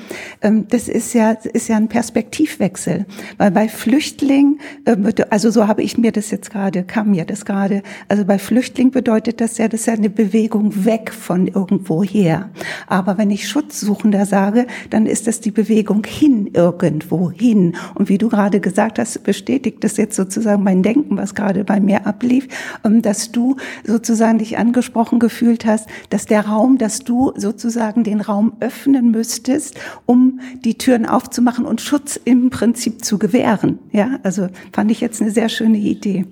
Ähm, 0.44 0.68
das 0.70 0.88
ist 0.88 1.14
ja, 1.14 1.32
ist 1.32 1.70
ja 1.70 1.78
ein 1.78 1.88
Perspektivwechsel. 1.88 3.08
Weil 3.38 3.50
bei 3.50 3.68
Flüchtling, 3.68 4.60
äh, 4.86 4.96
also 5.32 5.50
so 5.50 5.68
habe 5.68 5.82
ich 5.82 5.98
mir 5.98 6.12
das 6.12 6.30
jetzt 6.30 6.52
gerade, 6.52 6.84
kam 6.84 7.10
mir 7.10 7.26
das 7.26 7.46
gerade, 7.46 7.82
also 8.10 8.26
bei 8.26 8.38
Flüchtling 8.38 8.92
bedeutet 8.92 9.42
das 9.42 9.55
ja, 9.58 9.68
das 9.68 9.82
ist 9.82 9.86
ja 9.88 9.94
eine 9.94 10.10
Bewegung 10.10 10.86
weg 10.86 11.12
von 11.12 11.48
irgendwoher. 11.48 12.50
Aber 12.88 13.18
wenn 13.18 13.32
ich 13.32 13.48
Schutzsuchender 13.48 14.26
sage, 14.26 14.68
dann 14.90 15.06
ist 15.06 15.28
das 15.28 15.42
die 15.42 15.52
Bewegung 15.52 16.04
hin 16.06 16.50
irgendwo 16.54 17.32
hin. 17.32 17.76
Und 17.94 18.10
wie 18.10 18.18
du 18.18 18.30
gerade 18.30 18.60
gesagt 18.60 19.00
hast, 19.00 19.24
bestätigt 19.24 19.84
das 19.84 19.98
jetzt 19.98 20.16
sozusagen 20.16 20.64
mein 20.64 20.84
Denken, 20.84 21.18
was 21.18 21.36
gerade 21.36 21.64
bei 21.64 21.80
mir 21.80 22.06
ablief, 22.06 22.48
ähm, 22.84 23.02
dass 23.02 23.32
du 23.32 23.56
sozusagen 23.84 24.40
dich 24.40 24.58
angesprochen 24.58 25.20
gefühlt 25.20 25.66
hast, 25.66 25.88
dass 26.10 26.26
der 26.26 26.48
Raum, 26.48 26.78
dass 26.78 27.00
du 27.00 27.34
sozusagen 27.36 28.04
den 28.04 28.22
Raum 28.22 28.54
öffnen 28.60 29.12
müsstest, 29.12 29.80
um 30.06 30.40
die 30.64 30.78
Türen 30.78 31.06
aufzumachen 31.06 31.66
und 31.66 31.82
Schutz 31.82 32.20
im 32.24 32.50
Prinzip 32.50 33.04
zu 33.04 33.18
gewähren. 33.18 33.80
Ja, 33.92 34.20
also 34.24 34.48
fand 34.72 34.92
ich 34.92 35.02
jetzt 35.02 35.22
eine 35.22 35.32
sehr 35.32 35.50
schöne 35.50 35.78
Idee. 35.78 36.26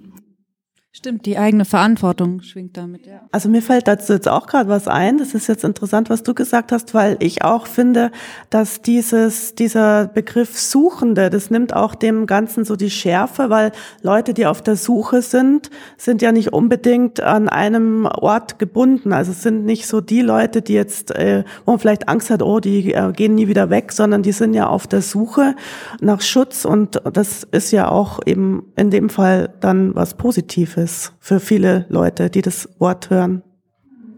Stimmt, 0.95 1.25
die 1.25 1.39
eigene 1.39 1.65
Verantwortung 1.65 2.43
schwingt 2.43 2.77
damit, 2.77 3.07
ja. 3.07 3.21
Also 3.31 3.49
mir 3.49 3.63
fällt 3.63 3.87
dazu 3.87 4.13
jetzt 4.13 4.29
auch 4.29 4.45
gerade 4.45 4.69
was 4.69 4.87
ein. 4.87 5.17
Das 5.17 5.33
ist 5.33 5.47
jetzt 5.47 5.63
interessant, 5.63 6.11
was 6.11 6.21
du 6.21 6.35
gesagt 6.35 6.71
hast, 6.71 6.93
weil 6.93 7.17
ich 7.19 7.43
auch 7.43 7.65
finde, 7.65 8.11
dass 8.51 8.83
dieses, 8.83 9.55
dieser 9.55 10.05
Begriff 10.05 10.55
Suchende, 10.55 11.31
das 11.31 11.49
nimmt 11.49 11.75
auch 11.75 11.95
dem 11.95 12.27
Ganzen 12.27 12.63
so 12.63 12.75
die 12.75 12.91
Schärfe, 12.91 13.49
weil 13.49 13.71
Leute, 14.03 14.35
die 14.35 14.45
auf 14.45 14.61
der 14.61 14.75
Suche 14.75 15.23
sind, 15.23 15.71
sind 15.97 16.21
ja 16.21 16.31
nicht 16.31 16.53
unbedingt 16.53 17.21
an 17.21 17.49
einem 17.49 18.05
Ort 18.05 18.59
gebunden. 18.59 19.13
Also 19.13 19.31
es 19.31 19.41
sind 19.41 19.65
nicht 19.65 19.87
so 19.87 19.99
die 19.99 20.21
Leute, 20.21 20.61
die 20.61 20.73
jetzt, 20.73 21.09
äh, 21.09 21.43
wo 21.65 21.71
man 21.71 21.79
vielleicht 21.79 22.07
Angst 22.07 22.29
hat, 22.29 22.43
oh, 22.43 22.59
die 22.59 22.93
äh, 22.93 23.11
gehen 23.13 23.33
nie 23.33 23.47
wieder 23.47 23.71
weg, 23.71 23.93
sondern 23.93 24.21
die 24.21 24.31
sind 24.31 24.53
ja 24.53 24.67
auf 24.67 24.85
der 24.85 25.01
Suche 25.01 25.55
nach 26.01 26.21
Schutz 26.21 26.65
und 26.65 27.01
das 27.11 27.47
ist 27.49 27.71
ja 27.71 27.89
auch 27.89 28.19
eben 28.27 28.71
in 28.75 28.91
dem 28.91 29.09
Fall 29.09 29.51
dann 29.59 29.95
was 29.95 30.13
Positives 30.13 30.82
ist 30.83 31.13
für 31.19 31.39
viele 31.39 31.85
Leute, 31.89 32.29
die 32.29 32.41
das 32.41 32.69
Wort 32.79 33.09
hören. 33.09 33.41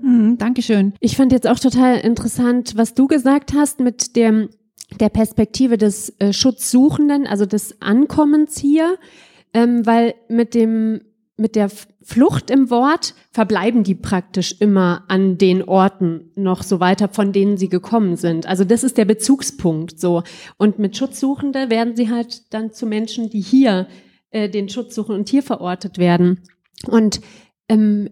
Mhm, 0.01 0.37
Dankeschön. 0.37 0.93
Ich 0.99 1.15
fand 1.15 1.31
jetzt 1.31 1.47
auch 1.47 1.59
total 1.59 1.97
interessant, 1.97 2.73
was 2.75 2.93
du 2.93 3.07
gesagt 3.07 3.53
hast 3.53 3.79
mit 3.79 4.15
dem, 4.15 4.49
der 4.99 5.09
Perspektive 5.09 5.77
des 5.77 6.13
äh, 6.19 6.33
Schutzsuchenden, 6.33 7.25
also 7.27 7.45
des 7.45 7.81
Ankommens 7.81 8.57
hier, 8.57 8.97
ähm, 9.53 9.85
weil 9.85 10.15
mit 10.27 10.53
dem 10.53 11.01
mit 11.37 11.55
der 11.55 11.69
Flucht 12.01 12.49
im 12.49 12.69
Wort 12.69 13.13
verbleiben 13.31 13.83
die 13.83 13.95
praktisch 13.95 14.55
immer 14.59 15.03
an 15.09 15.37
den 15.37 15.63
Orten 15.63 16.31
noch 16.35 16.63
so 16.63 16.79
weiter, 16.79 17.09
von 17.09 17.33
denen 17.33 17.57
sie 17.57 17.67
gekommen 17.67 18.15
sind. 18.15 18.47
Also 18.47 18.63
das 18.63 18.83
ist 18.85 18.97
der 18.97 19.05
Bezugspunkt 19.05 19.99
so. 19.99 20.23
Und 20.57 20.79
mit 20.79 20.95
Schutzsuchende 20.95 21.69
werden 21.69 21.95
sie 21.95 22.09
halt 22.09 22.53
dann 22.53 22.71
zu 22.71 22.85
Menschen, 22.85 23.29
die 23.29 23.41
hier 23.41 23.87
äh, 24.31 24.49
den 24.49 24.69
Schutz 24.69 24.95
suchen 24.95 25.15
und 25.15 25.29
hier 25.29 25.43
verortet 25.43 25.97
werden. 25.97 26.41
Und 26.87 27.21
ähm, 27.69 28.09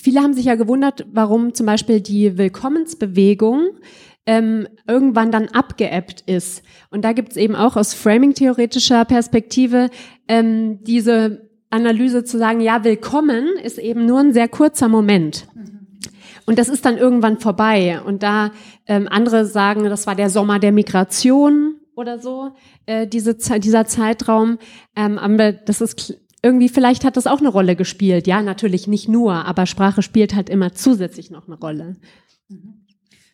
viele 0.00 0.20
haben 0.20 0.34
sich 0.34 0.46
ja 0.46 0.54
gewundert, 0.54 1.06
warum 1.12 1.54
zum 1.54 1.66
Beispiel 1.66 2.00
die 2.00 2.38
Willkommensbewegung 2.38 3.70
ähm, 4.26 4.68
irgendwann 4.86 5.32
dann 5.32 5.48
abgeebbt 5.48 6.22
ist. 6.26 6.62
Und 6.90 7.04
da 7.04 7.12
gibt 7.12 7.32
es 7.32 7.36
eben 7.36 7.56
auch 7.56 7.76
aus 7.76 7.94
Framing-theoretischer 7.94 9.04
Perspektive 9.04 9.90
ähm, 10.28 10.82
diese 10.84 11.50
Analyse 11.70 12.22
zu 12.24 12.38
sagen, 12.38 12.60
ja, 12.60 12.84
willkommen 12.84 13.48
ist 13.62 13.78
eben 13.78 14.06
nur 14.06 14.20
ein 14.20 14.32
sehr 14.32 14.48
kurzer 14.48 14.88
Moment. 14.88 15.48
Und 16.44 16.58
das 16.58 16.68
ist 16.68 16.84
dann 16.84 16.98
irgendwann 16.98 17.38
vorbei. 17.38 18.00
Und 18.04 18.22
da 18.22 18.50
ähm, 18.86 19.08
andere 19.10 19.46
sagen, 19.46 19.84
das 19.84 20.06
war 20.06 20.14
der 20.14 20.30
Sommer 20.30 20.58
der 20.58 20.72
Migration 20.72 21.76
oder 21.94 22.18
so, 22.18 22.50
äh, 22.86 23.06
diese, 23.06 23.34
dieser 23.34 23.86
Zeitraum. 23.86 24.58
Ähm, 24.96 25.18
aber 25.18 25.52
das 25.52 25.80
ist 25.80 26.18
irgendwie, 26.42 26.68
vielleicht 26.68 27.04
hat 27.04 27.16
das 27.16 27.26
auch 27.26 27.38
eine 27.38 27.48
Rolle 27.48 27.76
gespielt. 27.76 28.26
Ja, 28.26 28.42
natürlich 28.42 28.88
nicht 28.88 29.08
nur, 29.08 29.32
aber 29.46 29.66
Sprache 29.66 30.02
spielt 30.02 30.34
halt 30.34 30.50
immer 30.50 30.72
zusätzlich 30.72 31.30
noch 31.30 31.46
eine 31.46 31.56
Rolle. 31.56 31.96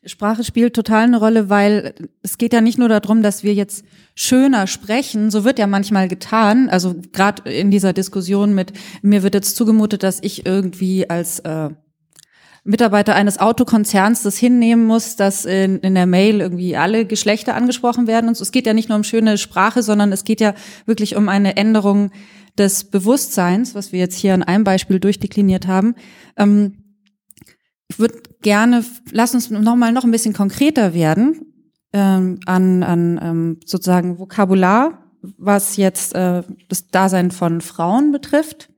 Sprache 0.05 0.45
spielt 0.45 0.75
total 0.75 1.05
eine 1.05 1.19
Rolle, 1.19 1.51
weil 1.51 1.95
es 2.23 2.39
geht 2.39 2.53
ja 2.53 2.61
nicht 2.61 2.79
nur 2.79 2.89
darum, 2.89 3.23
dass 3.23 3.43
wir 3.43 3.55
jetzt 3.55 3.85
schöner 4.15 4.67
sprechen, 4.67 5.31
so 5.31 5.45
wird 5.45 5.59
ja 5.59 5.67
manchmal 5.67 6.09
getan, 6.09 6.69
also 6.69 6.95
gerade 7.13 7.51
in 7.51 7.71
dieser 7.71 7.93
Diskussion 7.93 8.55
mit, 8.55 8.73
mir 9.03 9.23
wird 9.23 9.35
jetzt 9.35 9.57
zugemutet, 9.57 10.03
dass 10.03 10.23
ich 10.23 10.47
irgendwie 10.47 11.11
als 11.11 11.41
äh, 11.41 11.71
Mitarbeiter 12.65 13.15
eines 13.15 13.39
Autokonzerns 13.39 14.23
das 14.23 14.37
hinnehmen 14.37 14.85
muss, 14.87 15.17
dass 15.17 15.45
in, 15.45 15.79
in 15.81 15.95
der 15.95 16.07
Mail 16.07 16.41
irgendwie 16.41 16.77
alle 16.77 17.07
Geschlechter 17.07 17.55
angesprochen 17.55 18.07
werden. 18.07 18.29
Und 18.29 18.37
so. 18.37 18.43
es 18.43 18.53
geht 18.53 18.67
ja 18.67 18.75
nicht 18.75 18.89
nur 18.89 18.97
um 18.97 19.05
schöne 19.05 19.39
Sprache, 19.39 19.83
sondern 19.83 20.13
es 20.13 20.25
geht 20.25 20.41
ja 20.41 20.55
wirklich 20.85 21.17
um 21.17 21.29
eine 21.29 21.57
Änderung 21.57 22.11
des 22.59 22.85
Bewusstseins, 22.85 23.75
was 23.75 23.93
wir 23.93 23.99
jetzt 23.99 24.17
hier 24.17 24.35
an 24.35 24.43
einem 24.43 24.65
Beispiel 24.65 25.01
durchdekliniert 25.01 25.67
haben. 25.67 25.95
Ähm, 26.37 26.85
ich 27.89 27.99
würde 27.99 28.21
gerne, 28.43 28.85
lass 29.13 29.35
uns 29.35 29.51
nochmal 29.51 29.93
noch 29.93 30.05
ein 30.05 30.11
bisschen 30.11 30.35
konkreter 30.35 30.93
werden 30.95 31.49
ähm, 31.93 32.39
an, 32.47 32.83
an 32.83 33.21
ähm, 33.23 33.61
sozusagen 33.65 34.19
Vokabular, 34.19 35.05
was 35.39 35.77
jetzt 35.77 36.15
äh, 36.15 36.43
das 36.69 36.89
Dasein 36.89 37.31
von 37.31 37.61
Frauen 37.61 38.13
betrifft, 38.13 38.71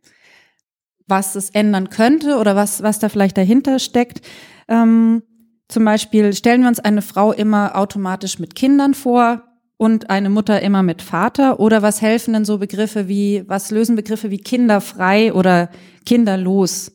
was 1.07 1.35
es 1.35 1.51
ändern 1.51 1.91
könnte 1.91 2.39
oder 2.39 2.55
was, 2.55 2.83
was 2.83 2.99
da 2.99 3.09
vielleicht 3.09 3.37
dahinter 3.37 3.79
steckt. 3.79 4.21
Ähm, 4.69 5.23
zum 5.69 5.85
Beispiel 5.85 6.33
stellen 6.33 6.63
wir 6.63 6.69
uns 6.69 6.81
eine 6.81 7.03
Frau 7.03 7.33
immer 7.33 7.77
automatisch 7.77 8.39
mit 8.39 8.55
Kindern 8.55 8.95
vor, 8.95 9.50
und 9.81 10.11
eine 10.11 10.29
Mutter 10.29 10.61
immer 10.61 10.83
mit 10.83 11.01
Vater? 11.01 11.59
Oder 11.59 11.81
was 11.81 12.03
helfen 12.03 12.35
denn 12.35 12.45
so 12.45 12.59
Begriffe 12.59 13.09
wie, 13.09 13.45
was 13.47 13.71
lösen 13.71 13.97
Begriffe 13.97 14.31
wie 14.31 14.37
kinderfrei 14.37 15.33
oder 15.33 15.71
kinderlos 16.05 16.93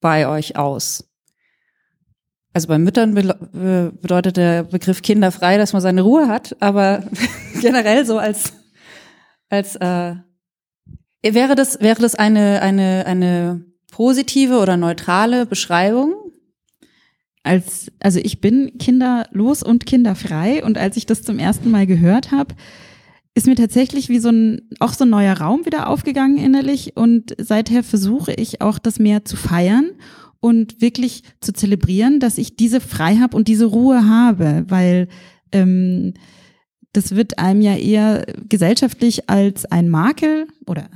bei 0.00 0.26
euch 0.26 0.56
aus? 0.56 1.08
Also 2.52 2.66
bei 2.66 2.78
Müttern 2.78 3.14
bedeutet 3.14 4.38
der 4.38 4.64
Begriff 4.64 5.02
kinderfrei, 5.02 5.56
dass 5.56 5.72
man 5.72 5.80
seine 5.80 6.02
Ruhe 6.02 6.26
hat, 6.26 6.56
aber 6.58 7.04
generell 7.60 8.04
so 8.04 8.18
als 8.18 8.54
als 9.48 9.76
äh, 9.76 10.16
wäre 11.22 11.54
das 11.54 11.80
wäre 11.80 12.02
das 12.02 12.16
eine 12.16 12.60
eine 12.60 13.04
eine 13.06 13.64
positive 13.92 14.58
oder 14.58 14.76
neutrale 14.76 15.46
Beschreibung 15.46 16.25
als, 17.46 17.90
also 18.00 18.18
ich 18.22 18.40
bin 18.40 18.76
kinderlos 18.78 19.62
und 19.62 19.86
kinderfrei. 19.86 20.64
Und 20.64 20.78
als 20.78 20.96
ich 20.96 21.06
das 21.06 21.22
zum 21.22 21.38
ersten 21.38 21.70
Mal 21.70 21.86
gehört 21.86 22.32
habe, 22.32 22.54
ist 23.34 23.46
mir 23.46 23.54
tatsächlich 23.54 24.08
wie 24.08 24.18
so 24.18 24.30
ein, 24.30 24.62
auch 24.80 24.92
so 24.92 25.04
ein 25.04 25.10
neuer 25.10 25.38
Raum 25.38 25.64
wieder 25.64 25.88
aufgegangen 25.88 26.38
innerlich. 26.38 26.96
Und 26.96 27.34
seither 27.38 27.82
versuche 27.82 28.32
ich 28.32 28.60
auch 28.62 28.78
das 28.78 28.98
mehr 28.98 29.24
zu 29.24 29.36
feiern 29.36 29.90
und 30.40 30.80
wirklich 30.80 31.22
zu 31.40 31.52
zelebrieren, 31.52 32.18
dass 32.18 32.38
ich 32.38 32.56
diese 32.56 32.80
Freiheit 32.80 33.34
und 33.34 33.48
diese 33.48 33.66
Ruhe 33.66 34.08
habe, 34.08 34.64
weil 34.68 35.08
ähm, 35.52 36.14
das 36.92 37.14
wird 37.14 37.38
einem 37.38 37.60
ja 37.60 37.76
eher 37.76 38.26
gesellschaftlich 38.48 39.28
als 39.28 39.66
ein 39.66 39.88
Makel 39.88 40.48
oder 40.66 40.88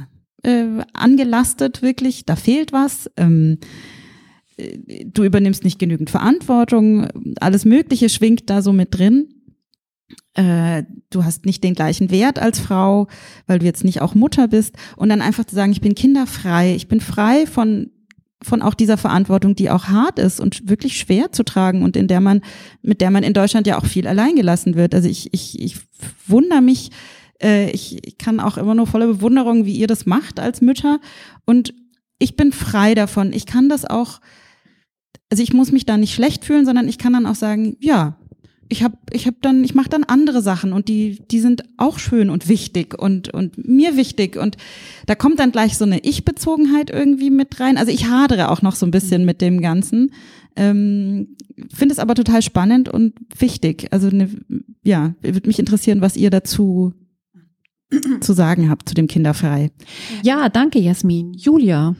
äh, 0.42 0.64
angelastet 0.94 1.82
wirklich, 1.82 2.24
da 2.24 2.36
fehlt 2.36 2.72
was. 2.72 3.10
Ähm, 3.16 3.58
äh, 3.60 3.66
du 5.06 5.24
übernimmst 5.24 5.64
nicht 5.64 5.78
genügend 5.78 6.10
Verantwortung, 6.10 7.08
alles 7.40 7.64
Mögliche 7.64 8.08
schwingt 8.08 8.50
da 8.50 8.62
so 8.62 8.72
mit 8.72 8.96
drin. 8.96 9.34
Äh, 10.34 10.84
du 11.10 11.24
hast 11.24 11.46
nicht 11.46 11.62
den 11.62 11.74
gleichen 11.74 12.10
Wert 12.10 12.38
als 12.38 12.58
Frau, 12.58 13.08
weil 13.46 13.58
du 13.58 13.66
jetzt 13.66 13.84
nicht 13.84 14.00
auch 14.00 14.14
Mutter 14.14 14.48
bist. 14.48 14.76
Und 14.96 15.08
dann 15.08 15.22
einfach 15.22 15.44
zu 15.44 15.54
sagen, 15.54 15.72
ich 15.72 15.80
bin 15.80 15.94
kinderfrei, 15.94 16.74
ich 16.74 16.88
bin 16.88 17.00
frei 17.00 17.46
von 17.46 17.90
von 18.42 18.62
auch 18.62 18.74
dieser 18.74 18.96
Verantwortung, 18.96 19.54
die 19.54 19.70
auch 19.70 19.88
hart 19.88 20.18
ist 20.18 20.40
und 20.40 20.68
wirklich 20.68 20.96
schwer 20.98 21.30
zu 21.30 21.44
tragen 21.44 21.82
und 21.82 21.96
in 21.96 22.08
der 22.08 22.20
man, 22.20 22.40
mit 22.82 23.00
der 23.00 23.10
man 23.10 23.22
in 23.22 23.34
Deutschland 23.34 23.66
ja 23.66 23.78
auch 23.78 23.84
viel 23.84 24.06
allein 24.06 24.34
gelassen 24.34 24.76
wird. 24.76 24.94
Also 24.94 25.08
ich, 25.08 25.32
ich, 25.34 25.60
ich 25.60 25.76
wundere 26.26 26.62
mich, 26.62 26.90
äh, 27.42 27.70
ich, 27.70 27.98
ich 28.06 28.16
kann 28.16 28.40
auch 28.40 28.56
immer 28.56 28.74
nur 28.74 28.86
voller 28.86 29.08
Bewunderung, 29.08 29.66
wie 29.66 29.74
ihr 29.74 29.86
das 29.86 30.06
macht 30.06 30.40
als 30.40 30.62
Mütter. 30.62 31.00
Und 31.44 31.74
ich 32.18 32.36
bin 32.36 32.52
frei 32.52 32.94
davon. 32.94 33.32
Ich 33.32 33.46
kann 33.46 33.68
das 33.68 33.84
auch, 33.84 34.20
also 35.30 35.42
ich 35.42 35.52
muss 35.52 35.72
mich 35.72 35.86
da 35.86 35.96
nicht 35.96 36.14
schlecht 36.14 36.44
fühlen, 36.44 36.66
sondern 36.66 36.88
ich 36.88 36.98
kann 36.98 37.12
dann 37.12 37.26
auch 37.26 37.36
sagen, 37.36 37.76
ja, 37.80 38.16
ich 38.68 38.84
habe 38.84 38.96
ich 39.12 39.26
hab 39.26 39.34
dann 39.42 39.64
ich 39.64 39.74
mache 39.74 39.88
dann 39.88 40.04
andere 40.04 40.42
Sachen 40.42 40.72
und 40.72 40.88
die 40.88 41.18
die 41.30 41.40
sind 41.40 41.64
auch 41.76 41.98
schön 41.98 42.30
und 42.30 42.48
wichtig 42.48 42.96
und 42.96 43.32
und 43.34 43.66
mir 43.68 43.96
wichtig. 43.96 44.36
Und 44.36 44.56
da 45.06 45.14
kommt 45.14 45.40
dann 45.40 45.52
gleich 45.52 45.76
so 45.76 45.84
eine 45.84 46.00
ich 46.00 46.24
Bezogenheit 46.24 46.90
irgendwie 46.90 47.30
mit 47.30 47.58
rein. 47.60 47.76
Also 47.76 47.90
ich 47.90 48.08
hadere 48.08 48.50
auch 48.50 48.62
noch 48.62 48.76
so 48.76 48.86
ein 48.86 48.92
bisschen 48.92 49.24
mit 49.24 49.40
dem 49.40 49.60
ganzen. 49.60 50.12
Ähm, 50.56 51.36
finde 51.74 51.92
es 51.92 51.98
aber 51.98 52.14
total 52.14 52.42
spannend 52.42 52.88
und 52.88 53.14
wichtig. 53.38 53.88
Also 53.90 54.08
ne, 54.08 54.30
ja 54.84 55.14
würde 55.20 55.48
mich 55.48 55.58
interessieren 55.58 56.00
was 56.00 56.16
ihr 56.16 56.30
dazu 56.30 56.94
zu 58.20 58.32
sagen 58.32 58.70
habt 58.70 58.88
zu 58.88 58.94
dem 58.94 59.08
kinderfrei. 59.08 59.72
Ja 60.22 60.48
danke 60.48 60.78
Jasmin. 60.78 61.34
Julia 61.34 61.96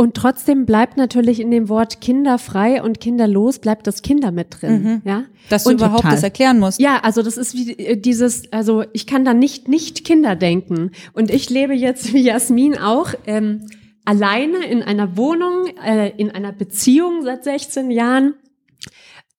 und 0.00 0.14
trotzdem 0.14 0.64
bleibt 0.64 0.96
natürlich 0.96 1.40
in 1.40 1.50
dem 1.50 1.68
Wort 1.68 2.00
kinderfrei 2.00 2.82
und 2.82 3.00
kinderlos 3.00 3.58
bleibt 3.58 3.86
das 3.86 4.00
Kinder 4.00 4.32
mit 4.32 4.62
drin, 4.62 4.82
mhm. 4.82 5.02
ja. 5.04 5.24
Dass 5.50 5.64
du 5.64 5.68
und 5.68 5.74
überhaupt 5.74 6.00
total. 6.00 6.12
das 6.12 6.22
erklären 6.22 6.58
musst. 6.58 6.80
Ja, 6.80 7.00
also 7.02 7.22
das 7.22 7.36
ist 7.36 7.54
wie 7.54 7.72
äh, 7.78 7.96
dieses, 7.98 8.50
also 8.50 8.82
ich 8.94 9.06
kann 9.06 9.26
da 9.26 9.34
nicht 9.34 9.68
nicht 9.68 10.06
Kinder 10.06 10.36
denken. 10.36 10.92
Und 11.12 11.30
ich 11.30 11.50
lebe 11.50 11.74
jetzt 11.74 12.14
wie 12.14 12.22
Jasmin 12.22 12.78
auch 12.78 13.12
ähm, 13.26 13.66
alleine 14.06 14.64
in 14.64 14.82
einer 14.82 15.18
Wohnung, 15.18 15.66
äh, 15.84 16.08
in 16.16 16.30
einer 16.30 16.52
Beziehung 16.52 17.22
seit 17.22 17.44
16 17.44 17.90
Jahren. 17.90 18.32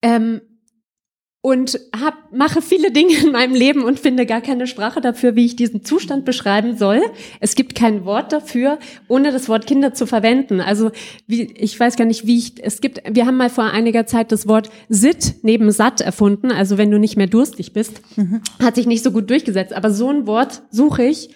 Ähm, 0.04 0.42
und 1.42 1.80
hab, 2.00 2.32
mache 2.32 2.62
viele 2.62 2.92
Dinge 2.92 3.16
in 3.18 3.32
meinem 3.32 3.56
Leben 3.56 3.84
und 3.84 4.00
finde 4.00 4.28
gar 4.28 4.42
keine 4.42 4.68
Sprache 4.68 5.02
dafür, 5.02 5.36
wie 5.36 5.46
ich 5.46 5.56
diesen 5.56 5.84
Zustand 5.84 6.24
beschreiben 6.24 6.78
soll. 6.78 7.02
Es 7.40 7.56
gibt 7.56 7.74
kein 7.74 8.06
Wort 8.06 8.32
dafür, 8.32 8.78
ohne 9.08 9.32
das 9.32 9.50
Wort 9.50 9.66
Kinder 9.66 9.94
zu 9.96 10.06
verwenden. 10.06 10.62
Also 10.62 10.92
wie, 11.26 11.52
ich 11.54 11.80
weiß 11.80 11.96
gar 11.96 12.06
nicht, 12.06 12.28
wie 12.28 12.38
ich, 12.38 12.64
es 12.64 12.80
gibt, 12.80 13.02
wir 13.10 13.26
haben 13.26 13.38
mal 13.38 13.50
vor 13.50 13.66
einiger 13.66 14.06
Zeit 14.06 14.32
das 14.32 14.48
Wort 14.48 14.70
Sit 14.88 15.36
neben 15.42 15.72
satt 15.72 16.00
erfunden, 16.00 16.52
also 16.52 16.78
wenn 16.78 16.92
du 16.92 17.00
nicht 17.00 17.18
mehr 17.18 17.28
durstig 17.28 17.74
bist, 17.74 18.02
mhm. 18.18 18.42
hat 18.62 18.76
sich 18.76 18.86
nicht 18.86 19.04
so 19.04 19.12
gut 19.12 19.30
durchgesetzt. 19.30 19.74
Aber 19.74 19.90
so 19.90 20.10
ein 20.10 20.28
Wort 20.28 20.62
suche 20.70 21.06
ich, 21.06 21.30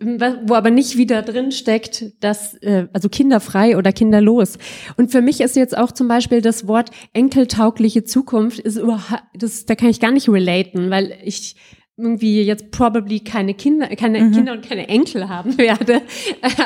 wo 0.00 0.54
aber 0.54 0.70
nicht 0.70 0.96
wieder 0.96 1.22
drin 1.22 1.50
steckt, 1.50 2.12
dass 2.20 2.54
äh, 2.62 2.86
also 2.92 3.08
kinderfrei 3.08 3.76
oder 3.76 3.92
kinderlos. 3.92 4.58
Und 4.96 5.10
für 5.10 5.20
mich 5.20 5.40
ist 5.40 5.56
jetzt 5.56 5.76
auch 5.76 5.90
zum 5.90 6.06
Beispiel 6.06 6.40
das 6.40 6.68
Wort 6.68 6.90
enkeltaugliche 7.14 8.04
Zukunft 8.04 8.60
ist 8.60 8.76
überhaupt, 8.76 9.24
das 9.34 9.66
da 9.66 9.74
kann 9.74 9.88
ich 9.88 9.98
gar 9.98 10.12
nicht 10.12 10.28
relaten, 10.28 10.90
weil 10.90 11.18
ich 11.24 11.56
irgendwie 11.96 12.42
jetzt 12.42 12.70
probably 12.70 13.18
keine 13.20 13.54
Kinder, 13.54 13.88
keine 13.96 14.20
mhm. 14.20 14.32
Kinder 14.32 14.52
und 14.52 14.62
keine 14.62 14.88
Enkel 14.88 15.28
haben 15.28 15.58
werde. 15.58 16.02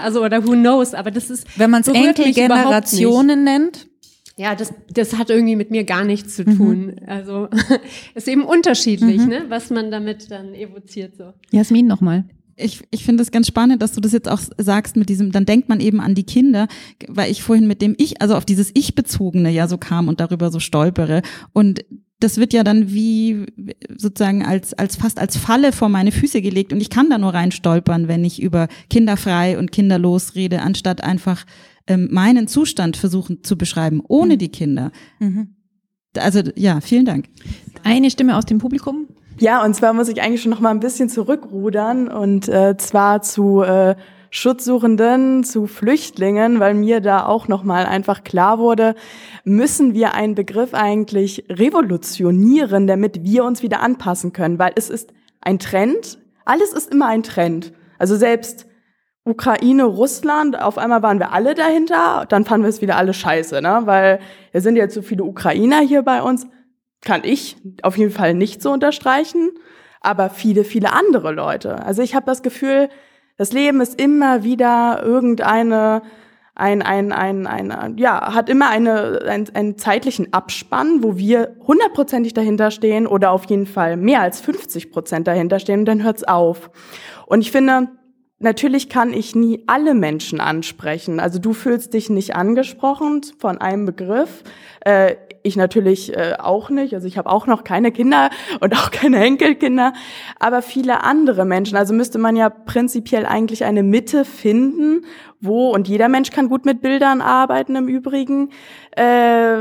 Also 0.03 0.23
oder 0.23 0.47
who 0.47 0.53
knows, 0.53 0.93
aber 0.93 1.11
das 1.11 1.31
ist 1.31 1.47
wenn 1.59 1.71
man 1.71 1.81
es 1.81 1.89
Enkelgenerationen 1.89 3.45
nennt. 3.45 3.89
Ja, 4.37 4.55
das, 4.55 4.73
das 4.93 5.17
hat 5.19 5.31
irgendwie 5.31 5.57
mit 5.57 5.71
mir 5.71 5.85
gar 5.85 6.05
nichts 6.05 6.37
zu 6.37 6.45
tun. 6.45 6.87
Mhm. 6.87 6.99
Also 7.07 7.49
ist 8.15 8.29
eben 8.29 8.45
unterschiedlich, 8.45 9.19
mhm. 9.19 9.29
ne, 9.29 9.45
was 9.49 9.71
man 9.71 9.91
damit 9.91 10.31
dann 10.31 10.55
evoziert 10.55 11.17
so. 11.17 11.33
Jasmin 11.51 11.87
nochmal 11.87 12.25
ich, 12.63 12.83
ich 12.91 13.05
finde 13.05 13.23
es 13.23 13.31
ganz 13.31 13.47
spannend, 13.47 13.83
dass 13.83 13.93
du 13.93 14.01
das 14.01 14.13
jetzt 14.13 14.29
auch 14.29 14.41
sagst 14.59 14.97
mit 14.97 15.09
diesem, 15.09 15.33
dann 15.33 15.47
denkt 15.47 15.69
man 15.69 15.81
eben 15.81 16.01
an 16.01 16.15
die 16.15 16.25
Kinder, 16.25 16.69
weil 17.09 17.31
ich 17.31 17.43
vorhin 17.43 17.67
mit 17.67 17.83
dem 17.83 17.95
Ich, 17.99 18.21
also 18.23 18.35
auf 18.35 18.45
dieses 18.45 18.71
Ich-Bezogene 18.75 19.51
ja 19.51 19.69
so 19.69 19.79
kam 19.79 20.09
und 20.09 20.21
darüber 20.21 20.51
so 20.51 20.61
stolpere. 20.61 21.23
Und 21.53 21.85
das 22.21 22.39
wird 22.39 22.53
ja 22.53 22.63
dann 22.63 22.93
wie 22.93 23.47
sozusagen 23.97 24.45
als, 24.45 24.75
als 24.75 24.97
fast 24.97 25.19
als 25.19 25.37
Falle 25.37 25.73
vor 25.73 25.89
meine 25.89 26.13
Füße 26.13 26.41
gelegt 26.41 26.73
und 26.73 26.81
ich 26.81 26.91
kann 26.91 27.11
da 27.11 27.19
nur 27.19 27.35
rein 27.35 27.51
stolpern, 27.51 28.07
wenn 28.07 28.25
ich 28.25 28.41
über 28.41 28.69
kinderfrei 28.91 29.59
und 29.59 29.73
kinderlos 29.73 30.35
rede, 30.35 30.63
anstatt 30.63 31.03
einfach 31.03 31.45
ähm, 31.89 32.09
meinen 32.13 32.47
Zustand 32.47 32.97
versuchen 32.97 33.43
zu 33.43 33.59
beschreiben, 33.59 34.03
ohne 34.07 34.35
mhm. 34.35 34.39
die 34.39 34.49
Kinder. 34.51 34.93
Mhm. 35.19 35.57
Also 36.17 36.43
ja, 36.55 36.81
vielen 36.81 37.07
Dank. 37.07 37.29
Eine 37.83 38.11
Stimme 38.11 38.37
aus 38.37 38.47
dem 38.47 38.59
Publikum. 38.59 39.09
Ja, 39.43 39.65
und 39.65 39.75
zwar 39.75 39.93
muss 39.93 40.09
ich 40.09 40.23
eigentlich 40.23 40.41
schon 40.41 40.53
noch 40.53 40.61
mal 40.61 40.71
ein 40.71 40.79
bisschen 40.79 41.09
zurückrudern 41.09 42.07
und 42.07 42.49
äh, 42.49 42.77
zwar 42.77 43.23
zu 43.23 43.63
äh, 43.63 43.97
Schutzsuchenden, 44.31 45.43
zu 45.43 45.67
Flüchtlingen, 45.67 46.61
weil 46.61 46.75
mir 46.75 47.01
da 47.01 47.27
auch 47.27 47.49
noch 47.49 47.65
mal 47.65 47.85
einfach 47.85 48.23
klar 48.23 48.61
wurde, 48.61 48.95
müssen 49.43 49.95
wir 49.95 50.15
einen 50.15 50.37
Begriff 50.37 50.75
eigentlich 50.75 51.47
revolutionieren, 51.49 52.87
damit 52.87 53.25
wir 53.25 53.43
uns 53.43 53.65
wieder 53.65 53.81
anpassen 53.81 54.33
können, 54.33 54.61
weil 54.61 54.75
es 54.77 54.89
ist 54.89 55.13
ein 55.41 55.59
Trend, 55.59 56.21
alles 56.45 56.73
ist 56.73 56.95
immer 56.95 57.09
ein 57.09 57.25
Trend. 57.25 57.73
Also 57.99 58.15
selbst 58.15 58.69
Ukraine, 59.25 59.87
Russland, 59.87 60.63
auf 60.63 60.79
einmal 60.79 61.03
waren 61.03 61.19
wir 61.19 61.33
alle 61.33 61.55
dahinter, 61.55 62.27
dann 62.29 62.45
fanden 62.45 62.63
wir 62.63 62.71
es 62.71 62.81
wieder 62.81 62.97
alle 62.97 63.13
scheiße, 63.13 63.61
ne? 63.61 63.81
Weil 63.87 64.21
es 64.53 64.63
sind 64.63 64.77
jetzt 64.77 64.95
so 64.95 65.03
viele 65.03 65.25
Ukrainer 65.25 65.81
hier 65.81 66.03
bei 66.03 66.23
uns 66.23 66.47
kann 67.05 67.23
ich 67.25 67.57
auf 67.83 67.97
jeden 67.97 68.13
Fall 68.13 68.35
nicht 68.35 68.63
so 68.63 68.73
unterstreichen, 68.73 69.51
aber 70.01 70.31
viele, 70.31 70.65
viele 70.65 70.93
andere 70.93 71.33
Leute. 71.33 71.85
Also 71.85 72.03
ich 72.03 72.15
habe 72.15 72.27
das 72.27 72.43
Gefühl, 72.43 72.89
das 73.37 73.53
Leben 73.53 73.81
ist 73.81 74.01
immer 74.01 74.45
wieder 74.45 75.03
irgendeine 75.05 76.03
ein, 76.55 76.83
ein, 76.83 77.13
ein, 77.13 77.47
ein, 77.47 77.97
ja, 77.97 78.35
hat 78.35 78.51
immer 78.51 78.69
eine, 78.69 79.23
ein, 79.27 79.49
einen 79.55 79.79
zeitlichen 79.79 80.33
Abspann, 80.35 81.03
wo 81.03 81.17
wir 81.17 81.57
hundertprozentig 81.67 82.35
dahinter 82.35 82.71
stehen 82.71 83.07
oder 83.07 83.31
auf 83.31 83.47
jeden 83.47 83.67
Fall 83.67 83.97
mehr 83.97 84.21
als 84.21 84.41
50 84.41 84.91
Prozent 84.91 85.27
dahinter 85.27 85.59
stehen 85.59 85.81
und 85.81 85.87
dann 85.87 86.03
hört's 86.03 86.25
auf. 86.25 86.71
Und 87.27 87.41
ich 87.41 87.51
finde, 87.51 87.89
natürlich 88.43 88.89
kann 88.89 89.13
ich 89.13 89.35
nie 89.35 89.63
alle 89.67 89.95
Menschen 89.95 90.41
ansprechen. 90.41 91.21
Also 91.21 91.39
du 91.39 91.53
fühlst 91.53 91.95
dich 91.95 92.11
nicht 92.11 92.35
angesprochen 92.35 93.23
von 93.39 93.59
einem 93.59 93.87
Begriff. 93.87 94.43
Äh, 94.85 95.17
ich 95.43 95.57
natürlich 95.57 96.17
äh, 96.17 96.35
auch 96.39 96.71
nicht. 96.71 96.95
Also 96.95 97.07
ich 97.07 97.19
habe 97.19 97.29
auch 97.29 97.47
noch 97.47 97.65
keine 97.65 97.93
Kinder 97.93 98.31
und 98.61 98.75
auch 98.75 98.91
keine 98.91 99.25
Enkelkinder, 99.25 99.93
aber 100.39 100.63
viele 100.63 101.03
andere 101.03 101.45
Menschen. 101.45 101.77
Also 101.77 101.95
müsste 101.95 102.19
man 102.19 102.37
ja 102.37 102.49
prinzipiell 102.49 103.27
eigentlich 103.27 103.65
eine 103.65 103.83
Mitte 103.83 104.25
finden, 104.25 105.05
wo, 105.41 105.71
und 105.71 105.89
jeder 105.89 106.09
Mensch 106.09 106.31
kann 106.31 106.49
gut 106.49 106.65
mit 106.65 106.81
Bildern 106.81 107.21
arbeiten 107.21 107.77
im 107.77 107.89
Übrigen. 107.89 108.51
Äh, 108.93 109.57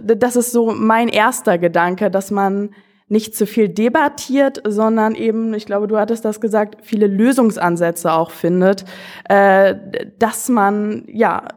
das 0.00 0.36
ist 0.36 0.52
so 0.52 0.72
mein 0.72 1.08
erster 1.08 1.58
Gedanke, 1.58 2.10
dass 2.10 2.30
man 2.30 2.70
nicht 3.08 3.34
zu 3.34 3.46
viel 3.46 3.68
debattiert, 3.68 4.62
sondern 4.66 5.14
eben, 5.14 5.54
ich 5.54 5.66
glaube, 5.66 5.86
du 5.86 5.96
hattest 5.96 6.24
das 6.24 6.40
gesagt, 6.40 6.78
viele 6.82 7.06
Lösungsansätze 7.06 8.12
auch 8.12 8.30
findet, 8.30 8.84
äh, 9.28 9.74
dass 10.18 10.48
man 10.48 11.04
ja 11.10 11.48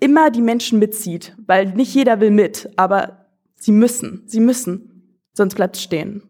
immer 0.00 0.30
die 0.30 0.42
Menschen 0.42 0.78
mitzieht, 0.78 1.36
weil 1.46 1.72
nicht 1.72 1.94
jeder 1.94 2.20
will 2.20 2.30
mit, 2.30 2.70
aber 2.76 3.26
sie 3.56 3.72
müssen, 3.72 4.22
sie 4.26 4.40
müssen, 4.40 5.16
sonst 5.32 5.54
bleibt 5.56 5.76
es 5.76 5.82
stehen. 5.82 6.22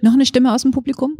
Noch 0.00 0.12
eine 0.12 0.26
Stimme 0.26 0.54
aus 0.54 0.62
dem 0.62 0.70
Publikum? 0.70 1.16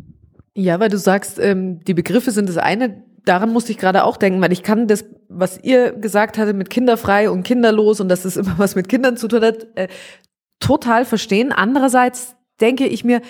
Ja, 0.55 0.81
weil 0.81 0.91
du 0.91 0.99
sagst, 0.99 1.39
ähm, 1.39 1.81
die 1.85 1.95
Begriffe 1.95 2.31
sind 2.31 2.49
das 2.49 2.57
eine. 2.57 3.05
Daran 3.25 3.53
musste 3.53 3.73
ich 3.73 3.79
gerade 3.79 4.05
auch 4.05 4.17
denken, 4.17 4.41
weil 4.41 4.53
ich 4.53 4.63
kann 4.63 4.89
das, 4.89 5.05
was 5.29 5.63
ihr 5.63 5.93
gesagt 5.93 6.39
hattet 6.39 6.57
mit 6.57 6.71
kinderfrei 6.71 7.31
und 7.31 7.43
kinderlos 7.43 8.01
und 8.01 8.09
dass 8.09 8.25
es 8.25 8.37
immer 8.37 8.59
was 8.59 8.75
mit 8.75 8.89
Kindern 8.89 9.17
zu 9.17 9.29
tun 9.29 9.43
hat, 9.43 9.67
äh, 9.77 9.89
total 10.61 11.05
verstehen. 11.05 11.53
Andererseits 11.53 12.37
denke 12.61 12.87
ich 12.87 13.05
mir, 13.05 13.21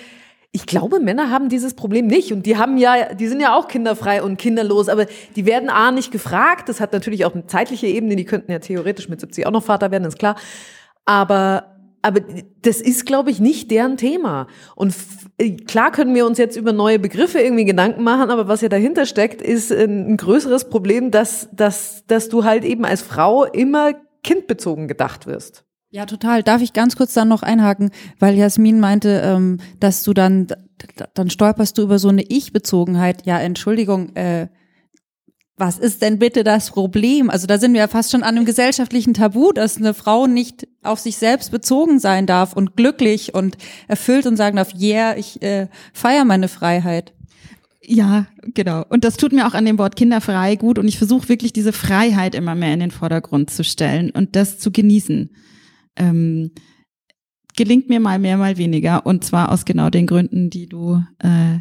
ich 0.51 0.65
glaube, 0.65 0.99
Männer 0.99 1.29
haben 1.29 1.49
dieses 1.49 1.75
Problem 1.75 2.07
nicht 2.07 2.33
und 2.33 2.45
die 2.45 2.57
haben 2.57 2.77
ja, 2.77 3.13
die 3.13 3.27
sind 3.27 3.39
ja 3.39 3.55
auch 3.55 3.67
kinderfrei 3.67 4.23
und 4.23 4.37
kinderlos, 4.37 4.89
aber 4.89 5.05
die 5.35 5.45
werden 5.45 5.69
A 5.69 5.91
nicht 5.91 6.11
gefragt. 6.11 6.69
Das 6.69 6.81
hat 6.81 6.91
natürlich 6.91 7.25
auch 7.25 7.35
eine 7.35 7.45
zeitliche 7.45 7.85
Ebene, 7.85 8.15
die 8.15 8.25
könnten 8.25 8.51
ja 8.51 8.59
theoretisch 8.59 9.09
mit 9.09 9.19
70 9.19 9.45
auch 9.45 9.51
noch 9.51 9.63
Vater 9.63 9.91
werden, 9.91 10.05
ist 10.05 10.17
klar. 10.17 10.35
Aber 11.05 11.75
aber 12.01 12.21
das 12.61 12.79
ist, 12.79 13.05
glaube 13.05 13.29
ich, 13.29 13.39
nicht 13.39 13.71
deren 13.71 13.97
Thema. 13.97 14.47
Und 14.75 14.95
klar 15.67 15.91
können 15.91 16.15
wir 16.15 16.25
uns 16.25 16.37
jetzt 16.37 16.55
über 16.55 16.71
neue 16.71 16.97
Begriffe 16.97 17.39
irgendwie 17.39 17.65
Gedanken 17.65 18.03
machen, 18.03 18.29
aber 18.29 18.47
was 18.47 18.61
ja 18.61 18.69
dahinter 18.69 19.05
steckt, 19.05 19.41
ist 19.41 19.71
ein 19.71 20.15
größeres 20.15 20.69
Problem, 20.69 21.11
dass, 21.11 21.49
dass, 21.51 22.05
dass 22.07 22.29
du 22.29 22.45
halt 22.45 22.63
eben 22.63 22.85
als 22.85 23.01
Frau 23.01 23.43
immer 23.43 23.93
kindbezogen 24.23 24.87
gedacht 24.87 25.27
wirst. 25.27 25.65
Ja, 25.91 26.05
total. 26.05 26.43
Darf 26.43 26.61
ich 26.61 26.73
ganz 26.73 26.95
kurz 26.95 27.13
dann 27.13 27.27
noch 27.27 27.41
einhaken, 27.41 27.89
weil 28.19 28.35
Jasmin 28.35 28.79
meinte, 28.79 29.21
ähm, 29.23 29.59
dass 29.79 30.03
du 30.03 30.13
dann, 30.13 30.47
dann 31.15 31.31
stolperst 31.31 31.77
du 31.77 31.81
über 31.81 31.97
so 31.97 32.09
eine 32.09 32.21
Ich-Bezogenheit. 32.21 33.25
Ja, 33.25 33.39
Entschuldigung, 33.39 34.15
äh, 34.15 34.49
was 35.57 35.77
ist 35.77 36.01
denn 36.01 36.19
bitte 36.19 36.43
das 36.43 36.71
Problem? 36.71 37.29
Also 37.29 37.47
da 37.47 37.57
sind 37.57 37.73
wir 37.73 37.81
ja 37.81 37.87
fast 37.87 38.11
schon 38.11 38.23
an 38.23 38.37
einem 38.37 38.45
gesellschaftlichen 38.45 39.13
Tabu, 39.13 39.51
dass 39.51 39.77
eine 39.77 39.93
Frau 39.93 40.27
nicht 40.27 40.67
auf 40.83 40.99
sich 40.99 41.17
selbst 41.17 41.51
bezogen 41.51 41.99
sein 41.99 42.27
darf 42.27 42.53
und 42.53 42.77
glücklich 42.77 43.33
und 43.33 43.57
erfüllt 43.87 44.25
und 44.25 44.37
sagen 44.37 44.57
darf, 44.57 44.73
yeah, 44.79 45.17
ich 45.17 45.41
äh, 45.41 45.67
feiere 45.91 46.23
meine 46.23 46.47
Freiheit. 46.47 47.13
Ja, 47.81 48.27
genau. 48.53 48.85
Und 48.89 49.03
das 49.03 49.17
tut 49.17 49.33
mir 49.33 49.47
auch 49.47 49.55
an 49.55 49.65
dem 49.65 49.79
Wort 49.79 49.95
kinderfrei 49.95 50.55
gut 50.55 50.77
und 50.77 50.87
ich 50.87 50.99
versuche 50.99 51.27
wirklich 51.27 51.51
diese 51.51 51.73
Freiheit 51.73 52.35
immer 52.35 52.53
mehr 52.53 52.73
in 52.75 52.79
den 52.79 52.91
Vordergrund 52.91 53.49
zu 53.49 53.63
stellen 53.63 54.11
und 54.11 54.35
das 54.35 54.59
zu 54.59 54.71
genießen. 54.71 55.31
Ähm, 55.99 56.51
gelingt 57.55 57.89
mir 57.89 57.99
mal 57.99 58.19
mehr, 58.19 58.37
mal 58.37 58.57
weniger. 58.57 59.05
Und 59.05 59.23
zwar 59.23 59.51
aus 59.51 59.65
genau 59.65 59.89
den 59.89 60.07
Gründen, 60.07 60.49
die 60.49 60.67
du 60.67 61.03
äh, 61.19 61.59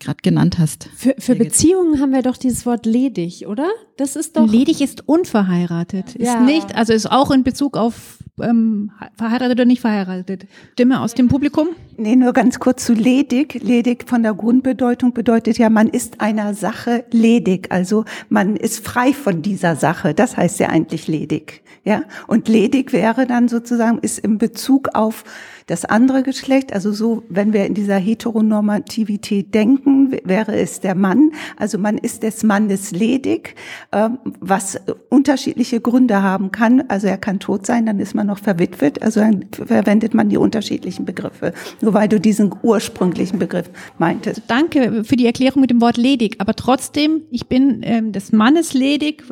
gerade 0.00 0.18
genannt 0.22 0.58
hast. 0.58 0.88
Für, 0.96 1.14
für 1.18 1.34
Beziehungen 1.34 2.00
haben 2.00 2.12
wir 2.12 2.22
doch 2.22 2.36
dieses 2.36 2.66
Wort 2.66 2.86
ledig, 2.86 3.46
oder? 3.46 3.68
Das 3.96 4.14
ist 4.16 4.36
doch. 4.36 4.46
Ledig 4.48 4.80
ist 4.80 5.08
unverheiratet. 5.08 6.14
Ist 6.14 6.26
Ja. 6.26 6.40
nicht, 6.40 6.74
also 6.76 6.92
ist 6.92 7.10
auch 7.10 7.30
in 7.30 7.42
Bezug 7.42 7.76
auf 7.76 8.18
ähm, 8.40 8.92
verheiratet 9.16 9.56
oder 9.56 9.64
nicht 9.64 9.80
verheiratet. 9.80 10.46
Stimme 10.74 11.00
aus 11.00 11.14
dem 11.14 11.26
Publikum? 11.28 11.68
Nee, 11.96 12.14
nur 12.14 12.32
ganz 12.32 12.60
kurz 12.60 12.84
zu 12.84 12.92
ledig. 12.92 13.60
Ledig 13.62 14.08
von 14.08 14.22
der 14.22 14.34
Grundbedeutung 14.34 15.12
bedeutet 15.12 15.58
ja, 15.58 15.70
man 15.70 15.88
ist 15.88 16.20
einer 16.20 16.54
Sache 16.54 17.04
ledig. 17.10 17.72
Also 17.72 18.04
man 18.28 18.54
ist 18.56 18.84
frei 18.86 19.12
von 19.12 19.42
dieser 19.42 19.74
Sache. 19.74 20.14
Das 20.14 20.36
heißt 20.36 20.60
ja 20.60 20.68
eigentlich 20.68 21.08
ledig. 21.08 21.62
Ja. 21.84 22.02
Und 22.26 22.48
ledig 22.48 22.92
wäre 22.92 23.26
dann 23.26 23.48
sozusagen, 23.48 23.98
ist 23.98 24.18
im 24.18 24.38
Bezug 24.38 24.90
auf 24.94 25.24
das 25.66 25.84
andere 25.84 26.22
Geschlecht, 26.22 26.72
also 26.72 26.92
so, 26.92 27.24
wenn 27.28 27.52
wir 27.52 27.66
in 27.66 27.74
dieser 27.74 27.96
Heteronormativität 27.96 29.54
denken, 29.54 29.87
w- 30.10 30.20
wäre 30.24 30.54
es 30.56 30.80
der 30.80 30.94
Mann. 30.94 31.30
Also 31.56 31.78
man 31.78 31.98
ist 31.98 32.22
des 32.22 32.42
Mannes 32.42 32.90
ledig, 32.92 33.54
ähm, 33.92 34.18
was 34.40 34.80
unterschiedliche 35.08 35.80
Gründe 35.80 36.22
haben 36.22 36.50
kann. 36.50 36.84
Also 36.88 37.06
er 37.06 37.18
kann 37.18 37.40
tot 37.40 37.66
sein, 37.66 37.86
dann 37.86 37.98
ist 37.98 38.14
man 38.14 38.26
noch 38.26 38.38
verwitwet. 38.38 39.02
Also 39.02 39.20
dann 39.20 39.46
verwendet 39.50 40.14
man 40.14 40.28
die 40.28 40.36
unterschiedlichen 40.36 41.04
Begriffe. 41.04 41.52
Nur 41.80 41.94
weil 41.94 42.08
du 42.08 42.20
diesen 42.20 42.54
ursprünglichen 42.62 43.38
Begriff 43.38 43.70
meintest. 43.98 44.42
Danke 44.48 45.04
für 45.04 45.16
die 45.16 45.26
Erklärung 45.26 45.60
mit 45.60 45.70
dem 45.70 45.80
Wort 45.80 45.96
ledig. 45.96 46.36
Aber 46.38 46.54
trotzdem, 46.54 47.22
ich 47.30 47.46
bin 47.48 47.80
ähm, 47.82 48.12
des 48.12 48.32
Mannes 48.32 48.74
ledig, 48.74 49.24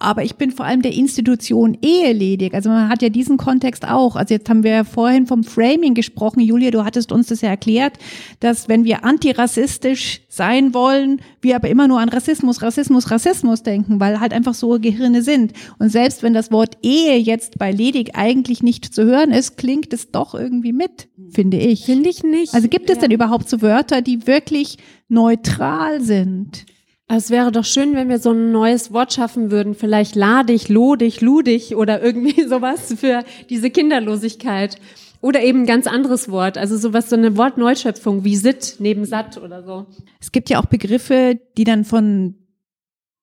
aber 0.00 0.22
ich 0.22 0.36
bin 0.36 0.52
vor 0.52 0.64
allem 0.64 0.82
der 0.82 0.92
Institution 0.92 1.76
Ehe 1.82 2.12
ledig. 2.12 2.54
Also 2.54 2.70
man 2.70 2.88
hat 2.88 3.02
ja 3.02 3.08
diesen 3.08 3.36
Kontext 3.36 3.86
auch. 3.86 4.14
Also 4.14 4.34
jetzt 4.34 4.48
haben 4.48 4.62
wir 4.62 4.70
ja 4.70 4.84
vorhin 4.84 5.26
vom 5.26 5.42
Framing 5.42 5.94
gesprochen. 5.94 6.40
Julia, 6.40 6.70
du 6.70 6.84
hattest 6.84 7.10
uns 7.10 7.26
das 7.26 7.40
ja 7.40 7.48
erklärt, 7.48 7.94
dass 8.38 8.68
wenn 8.68 8.84
wir 8.84 9.04
antirassistisch 9.04 10.20
sein 10.28 10.72
wollen, 10.72 11.20
wir 11.40 11.56
aber 11.56 11.68
immer 11.68 11.88
nur 11.88 11.98
an 11.98 12.08
Rassismus, 12.08 12.62
Rassismus, 12.62 13.10
Rassismus 13.10 13.64
denken, 13.64 13.98
weil 13.98 14.20
halt 14.20 14.32
einfach 14.32 14.54
so 14.54 14.78
Gehirne 14.78 15.22
sind. 15.22 15.52
Und 15.80 15.90
selbst 15.90 16.22
wenn 16.22 16.32
das 16.32 16.52
Wort 16.52 16.78
Ehe 16.82 17.16
jetzt 17.16 17.58
bei 17.58 17.72
ledig 17.72 18.14
eigentlich 18.14 18.62
nicht 18.62 18.84
zu 18.94 19.04
hören 19.04 19.32
ist, 19.32 19.56
klingt 19.56 19.92
es 19.92 20.12
doch 20.12 20.34
irgendwie 20.34 20.72
mit, 20.72 21.08
finde 21.30 21.58
ich. 21.58 21.86
Finde 21.86 22.08
ich 22.08 22.22
nicht. 22.22 22.54
Also 22.54 22.68
gibt 22.68 22.88
es 22.88 22.98
denn 22.98 23.10
überhaupt 23.10 23.48
so 23.48 23.62
Wörter, 23.62 24.00
die 24.00 24.28
wirklich 24.28 24.78
neutral 25.08 26.00
sind? 26.00 26.66
Es 27.10 27.30
wäre 27.30 27.50
doch 27.50 27.64
schön, 27.64 27.94
wenn 27.94 28.10
wir 28.10 28.18
so 28.18 28.32
ein 28.32 28.52
neues 28.52 28.92
Wort 28.92 29.14
schaffen 29.14 29.50
würden, 29.50 29.74
vielleicht 29.74 30.14
ladig, 30.14 30.68
lodig, 30.68 31.22
ludig 31.22 31.74
oder 31.74 32.02
irgendwie 32.02 32.42
sowas 32.48 32.94
für 32.98 33.24
diese 33.48 33.70
Kinderlosigkeit. 33.70 34.78
Oder 35.20 35.42
eben 35.42 35.62
ein 35.62 35.66
ganz 35.66 35.88
anderes 35.88 36.30
Wort, 36.30 36.56
also 36.56 36.76
sowas, 36.76 37.10
so 37.10 37.16
eine 37.16 37.36
Wortneuschöpfung 37.36 38.22
wie 38.22 38.36
sit 38.36 38.76
neben 38.78 39.04
satt 39.04 39.36
oder 39.38 39.64
so. 39.64 39.86
Es 40.20 40.30
gibt 40.30 40.48
ja 40.48 40.60
auch 40.60 40.66
Begriffe, 40.66 41.40
die 41.56 41.64
dann 41.64 41.84
von 41.84 42.34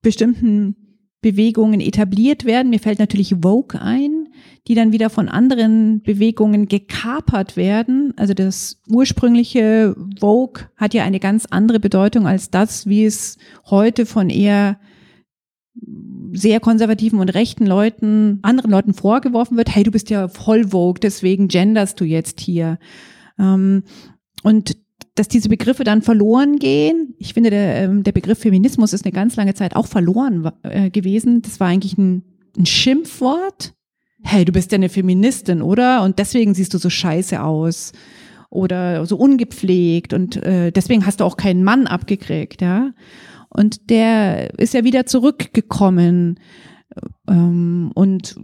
bestimmten 0.01 0.75
Bewegungen 1.21 1.79
etabliert 1.79 2.43
werden. 2.43 2.69
Mir 2.69 2.79
fällt 2.79 2.99
natürlich 2.99 3.35
Vogue 3.41 3.79
ein, 3.79 4.14
die 4.67 4.75
dann 4.75 4.91
wieder 4.91 5.09
von 5.09 5.29
anderen 5.29 6.01
Bewegungen 6.01 6.67
gekapert 6.67 7.55
werden. 7.55 8.13
Also 8.17 8.33
das 8.33 8.81
ursprüngliche 8.87 9.95
Vogue 10.19 10.63
hat 10.75 10.93
ja 10.93 11.03
eine 11.03 11.19
ganz 11.19 11.45
andere 11.45 11.79
Bedeutung 11.79 12.27
als 12.27 12.49
das, 12.49 12.87
wie 12.87 13.05
es 13.05 13.37
heute 13.69 14.05
von 14.05 14.29
eher 14.29 14.79
sehr 16.31 16.59
konservativen 16.59 17.19
und 17.19 17.29
rechten 17.29 17.65
Leuten, 17.65 18.39
anderen 18.41 18.71
Leuten 18.71 18.93
vorgeworfen 18.93 19.57
wird, 19.57 19.73
hey, 19.73 19.83
du 19.83 19.91
bist 19.91 20.09
ja 20.09 20.27
voll 20.27 20.69
Vogue, 20.69 20.99
deswegen 21.01 21.47
genderst 21.47 21.99
du 21.99 22.05
jetzt 22.05 22.39
hier. 22.39 22.79
Ähm, 23.37 23.83
und 24.43 24.77
dass 25.15 25.27
diese 25.27 25.49
Begriffe 25.49 25.83
dann 25.83 26.01
verloren 26.01 26.57
gehen. 26.59 27.15
Ich 27.17 27.33
finde, 27.33 27.49
der, 27.49 27.83
ähm, 27.83 28.03
der 28.03 28.11
Begriff 28.11 28.39
Feminismus 28.39 28.93
ist 28.93 29.05
eine 29.05 29.13
ganz 29.13 29.35
lange 29.35 29.53
Zeit 29.53 29.75
auch 29.75 29.87
verloren 29.87 30.49
äh, 30.63 30.89
gewesen. 30.89 31.41
Das 31.41 31.59
war 31.59 31.67
eigentlich 31.67 31.97
ein, 31.97 32.23
ein 32.57 32.65
Schimpfwort. 32.65 33.73
Hey, 34.27 34.43
du 34.43 34.51
bist 34.51 34.71
ja 34.71 34.77
eine 34.77 34.89
Feministin, 34.89 35.61
oder? 35.61 36.01
Und 36.01 36.17
deswegen 36.17 36.55
siehst 36.55 36.73
du 36.73 36.79
so 36.79 36.89
scheiße 36.89 37.41
aus 37.41 37.91
oder 38.49 39.05
so 39.05 39.17
ungepflegt 39.17 40.13
und 40.13 40.37
äh, 40.37 40.71
deswegen 40.71 41.05
hast 41.05 41.19
du 41.19 41.25
auch 41.25 41.37
keinen 41.37 41.63
Mann 41.63 41.85
abgekriegt, 41.85 42.59
ja. 42.61 42.91
Und 43.49 43.89
der 43.91 44.57
ist 44.59 44.73
ja 44.73 44.83
wieder 44.83 45.05
zurückgekommen 45.05 46.39
ähm, 47.29 47.91
und 47.93 48.35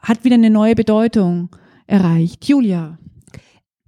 hat 0.00 0.24
wieder 0.24 0.34
eine 0.34 0.50
neue 0.50 0.74
Bedeutung 0.74 1.54
erreicht. 1.86 2.44
Julia. 2.46 2.98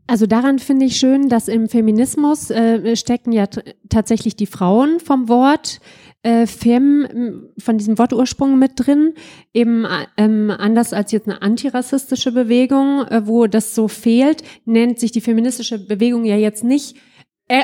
Also 0.07 0.27
daran 0.27 0.61
finde 0.61 0.87
ich 0.87 0.97
schön, 0.97 1.29
dass 1.29 1.49
im 1.49 1.69
Feminismus 1.69 2.51
äh, 2.51 2.97
stecken 2.97 3.33
ja 3.33 3.47
tatsächlich 3.91 4.37
die 4.37 4.47
Frauen 4.47 5.01
vom 5.01 5.29
Wort 5.29 5.81
äh, 6.23 6.47
Fem, 6.47 7.49
von 7.59 7.79
diesem 7.79 7.99
Wortursprung 7.99 8.59
mit 8.59 8.73
drin, 8.77 9.15
eben 9.55 9.85
äh, 9.85 10.07
ähm, 10.17 10.51
anders 10.51 10.93
als 10.93 11.13
jetzt 11.13 11.29
eine 11.29 11.43
antirassistische 11.43 12.33
Bewegung, 12.33 13.07
äh, 13.07 13.27
wo 13.27 13.47
das 13.47 13.75
so 13.75 13.89
fehlt, 13.89 14.43
nennt 14.65 14.99
sich 14.99 15.13
die 15.13 15.21
feministische 15.21 15.79
Bewegung 15.79 16.25
ja 16.25 16.37
jetzt 16.37 16.65
nicht 16.65 16.97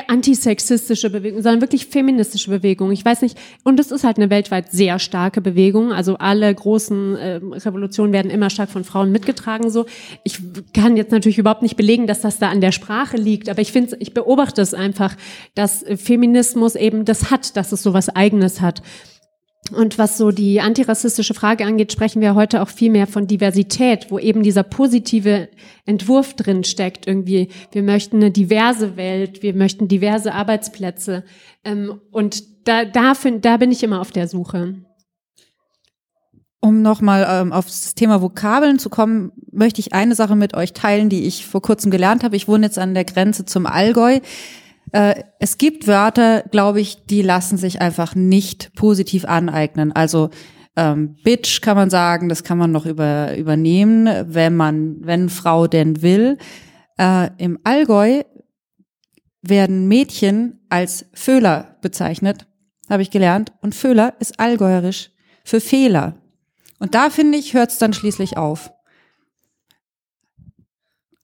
antisexistische 0.07 1.09
Bewegung, 1.11 1.41
sondern 1.41 1.61
wirklich 1.61 1.85
feministische 1.85 2.49
Bewegung. 2.49 2.91
Ich 2.91 3.05
weiß 3.05 3.21
nicht, 3.21 3.37
und 3.63 3.79
es 3.79 3.91
ist 3.91 4.03
halt 4.03 4.17
eine 4.17 4.29
weltweit 4.29 4.71
sehr 4.71 4.97
starke 4.97 5.41
Bewegung. 5.41 5.93
Also 5.93 6.17
alle 6.17 6.53
großen 6.53 7.15
äh, 7.15 7.35
Revolutionen 7.35 8.11
werden 8.11 8.31
immer 8.31 8.49
stark 8.49 8.69
von 8.69 8.83
Frauen 8.83 9.11
mitgetragen. 9.11 9.69
So, 9.69 9.85
ich 10.23 10.39
kann 10.73 10.97
jetzt 10.97 11.11
natürlich 11.11 11.37
überhaupt 11.37 11.61
nicht 11.61 11.77
belegen, 11.77 12.07
dass 12.07 12.21
das 12.21 12.39
da 12.39 12.49
an 12.49 12.61
der 12.61 12.71
Sprache 12.71 13.17
liegt, 13.17 13.47
aber 13.47 13.61
ich 13.61 13.71
finde, 13.71 13.97
ich 13.99 14.13
beobachte 14.13 14.61
es 14.61 14.73
einfach, 14.73 15.15
dass 15.53 15.83
äh, 15.83 15.97
Feminismus 15.97 16.75
eben 16.75 17.05
das 17.05 17.29
hat, 17.29 17.55
dass 17.55 17.71
es 17.71 17.83
so 17.83 17.93
was 17.93 18.09
Eigenes 18.09 18.61
hat. 18.61 18.81
Und 19.71 19.97
was 19.97 20.17
so 20.17 20.29
die 20.29 20.61
antirassistische 20.61 21.33
Frage 21.33 21.65
angeht, 21.65 21.91
sprechen 21.91 22.21
wir 22.21 22.35
heute 22.35 22.61
auch 22.61 22.69
viel 22.69 22.91
mehr 22.91 23.07
von 23.07 23.25
Diversität, 23.25 24.11
wo 24.11 24.19
eben 24.19 24.43
dieser 24.43 24.61
positive 24.61 25.49
Entwurf 25.85 26.35
drin 26.35 26.63
steckt. 26.63 27.07
Irgendwie, 27.07 27.49
wir 27.71 27.81
möchten 27.81 28.17
eine 28.17 28.29
diverse 28.29 28.95
Welt, 28.95 29.41
wir 29.41 29.55
möchten 29.55 29.87
diverse 29.87 30.33
Arbeitsplätze. 30.33 31.23
Ähm, 31.63 31.99
und 32.11 32.67
da, 32.67 32.85
da, 32.85 33.15
find, 33.15 33.43
da 33.43 33.57
bin 33.57 33.71
ich 33.71 33.81
immer 33.81 34.01
auf 34.01 34.11
der 34.11 34.27
Suche. 34.27 34.75
Um 36.59 36.81
nochmal 36.81 37.25
ähm, 37.29 37.51
auf 37.51 37.65
das 37.65 37.95
Thema 37.95 38.21
Vokabeln 38.21 38.77
zu 38.77 38.89
kommen, 38.89 39.31
möchte 39.51 39.81
ich 39.81 39.93
eine 39.93 40.15
Sache 40.15 40.35
mit 40.35 40.55
euch 40.55 40.73
teilen, 40.73 41.09
die 41.09 41.25
ich 41.25 41.45
vor 41.45 41.61
kurzem 41.61 41.91
gelernt 41.91 42.23
habe. 42.23 42.35
Ich 42.35 42.47
wohne 42.47 42.67
jetzt 42.67 42.79
an 42.79 42.93
der 42.93 43.05
Grenze 43.05 43.45
zum 43.45 43.65
Allgäu. 43.65 44.19
Äh, 44.91 45.23
es 45.39 45.57
gibt 45.57 45.87
Wörter, 45.87 46.43
glaube 46.51 46.81
ich, 46.81 47.05
die 47.05 47.21
lassen 47.21 47.57
sich 47.57 47.81
einfach 47.81 48.15
nicht 48.15 48.73
positiv 48.75 49.25
aneignen. 49.25 49.91
Also 49.91 50.29
ähm, 50.75 51.15
Bitch 51.23 51.61
kann 51.61 51.77
man 51.77 51.89
sagen, 51.89 52.29
das 52.29 52.43
kann 52.43 52.57
man 52.57 52.71
noch 52.71 52.85
über, 52.85 53.37
übernehmen, 53.37 54.09
wenn 54.27 54.55
man, 54.55 54.97
wenn 55.01 55.29
Frau 55.29 55.67
denn 55.67 56.01
will. 56.01 56.37
Äh, 56.97 57.29
Im 57.37 57.59
Allgäu 57.63 58.23
werden 59.41 59.87
Mädchen 59.87 60.65
als 60.69 61.05
Föhler 61.13 61.77
bezeichnet, 61.81 62.47
habe 62.89 63.03
ich 63.03 63.11
gelernt. 63.11 63.53
Und 63.61 63.75
Föhler 63.75 64.15
ist 64.19 64.39
allgäuerisch 64.39 65.11
für 65.43 65.61
Fehler. 65.61 66.15
Und 66.79 66.95
da 66.95 67.09
finde 67.09 67.37
ich, 67.37 67.53
hört 67.53 67.71
es 67.71 67.77
dann 67.77 67.93
schließlich 67.93 68.37
auf. 68.37 68.71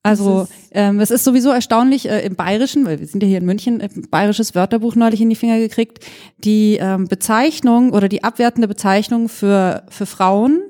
Also 0.03 0.47
ähm, 0.71 0.99
es 0.99 1.11
ist 1.11 1.23
sowieso 1.23 1.51
erstaunlich 1.51 2.09
äh, 2.09 2.25
im 2.25 2.35
Bayerischen, 2.35 2.85
weil 2.85 2.99
wir 2.99 3.05
sind 3.05 3.21
ja 3.21 3.29
hier 3.29 3.37
in 3.37 3.45
München, 3.45 3.81
ein 3.81 4.07
bayerisches 4.09 4.55
Wörterbuch 4.55 4.95
neulich 4.95 5.21
in 5.21 5.29
die 5.29 5.35
Finger 5.35 5.59
gekriegt, 5.59 6.03
die 6.39 6.77
ähm, 6.81 7.07
Bezeichnung 7.07 7.91
oder 7.91 8.09
die 8.09 8.23
abwertende 8.23 8.67
Bezeichnung 8.67 9.29
für, 9.29 9.83
für 9.89 10.07
Frauen, 10.07 10.61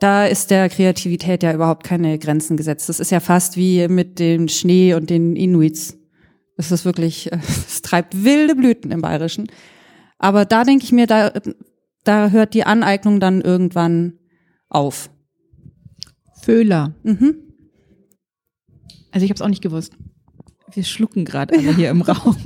da 0.00 0.26
ist 0.26 0.50
der 0.50 0.68
Kreativität 0.68 1.42
ja 1.42 1.52
überhaupt 1.52 1.84
keine 1.84 2.18
Grenzen 2.18 2.56
gesetzt. 2.56 2.88
Das 2.88 3.00
ist 3.00 3.10
ja 3.10 3.20
fast 3.20 3.56
wie 3.56 3.88
mit 3.88 4.18
dem 4.18 4.48
Schnee 4.48 4.94
und 4.94 5.10
den 5.10 5.34
Inuits. 5.34 5.96
Das 6.56 6.70
ist 6.70 6.84
wirklich, 6.84 7.32
äh, 7.32 7.38
es 7.66 7.80
treibt 7.80 8.22
wilde 8.22 8.54
Blüten 8.54 8.90
im 8.90 9.00
Bayerischen. 9.00 9.48
Aber 10.18 10.44
da 10.44 10.64
denke 10.64 10.84
ich 10.84 10.92
mir, 10.92 11.06
da, 11.06 11.32
da 12.04 12.28
hört 12.30 12.52
die 12.52 12.64
Aneignung 12.64 13.18
dann 13.18 13.40
irgendwann 13.40 14.18
auf. 14.68 15.10
Föhler. 16.42 16.94
Mhm. 17.02 17.47
Also 19.10 19.24
ich 19.24 19.30
habe 19.30 19.36
es 19.36 19.42
auch 19.42 19.48
nicht 19.48 19.62
gewusst. 19.62 19.92
Wir 20.72 20.84
schlucken 20.84 21.24
gerade 21.24 21.56
alle 21.58 21.74
hier 21.74 21.90
im 21.90 22.02
Raum. 22.02 22.36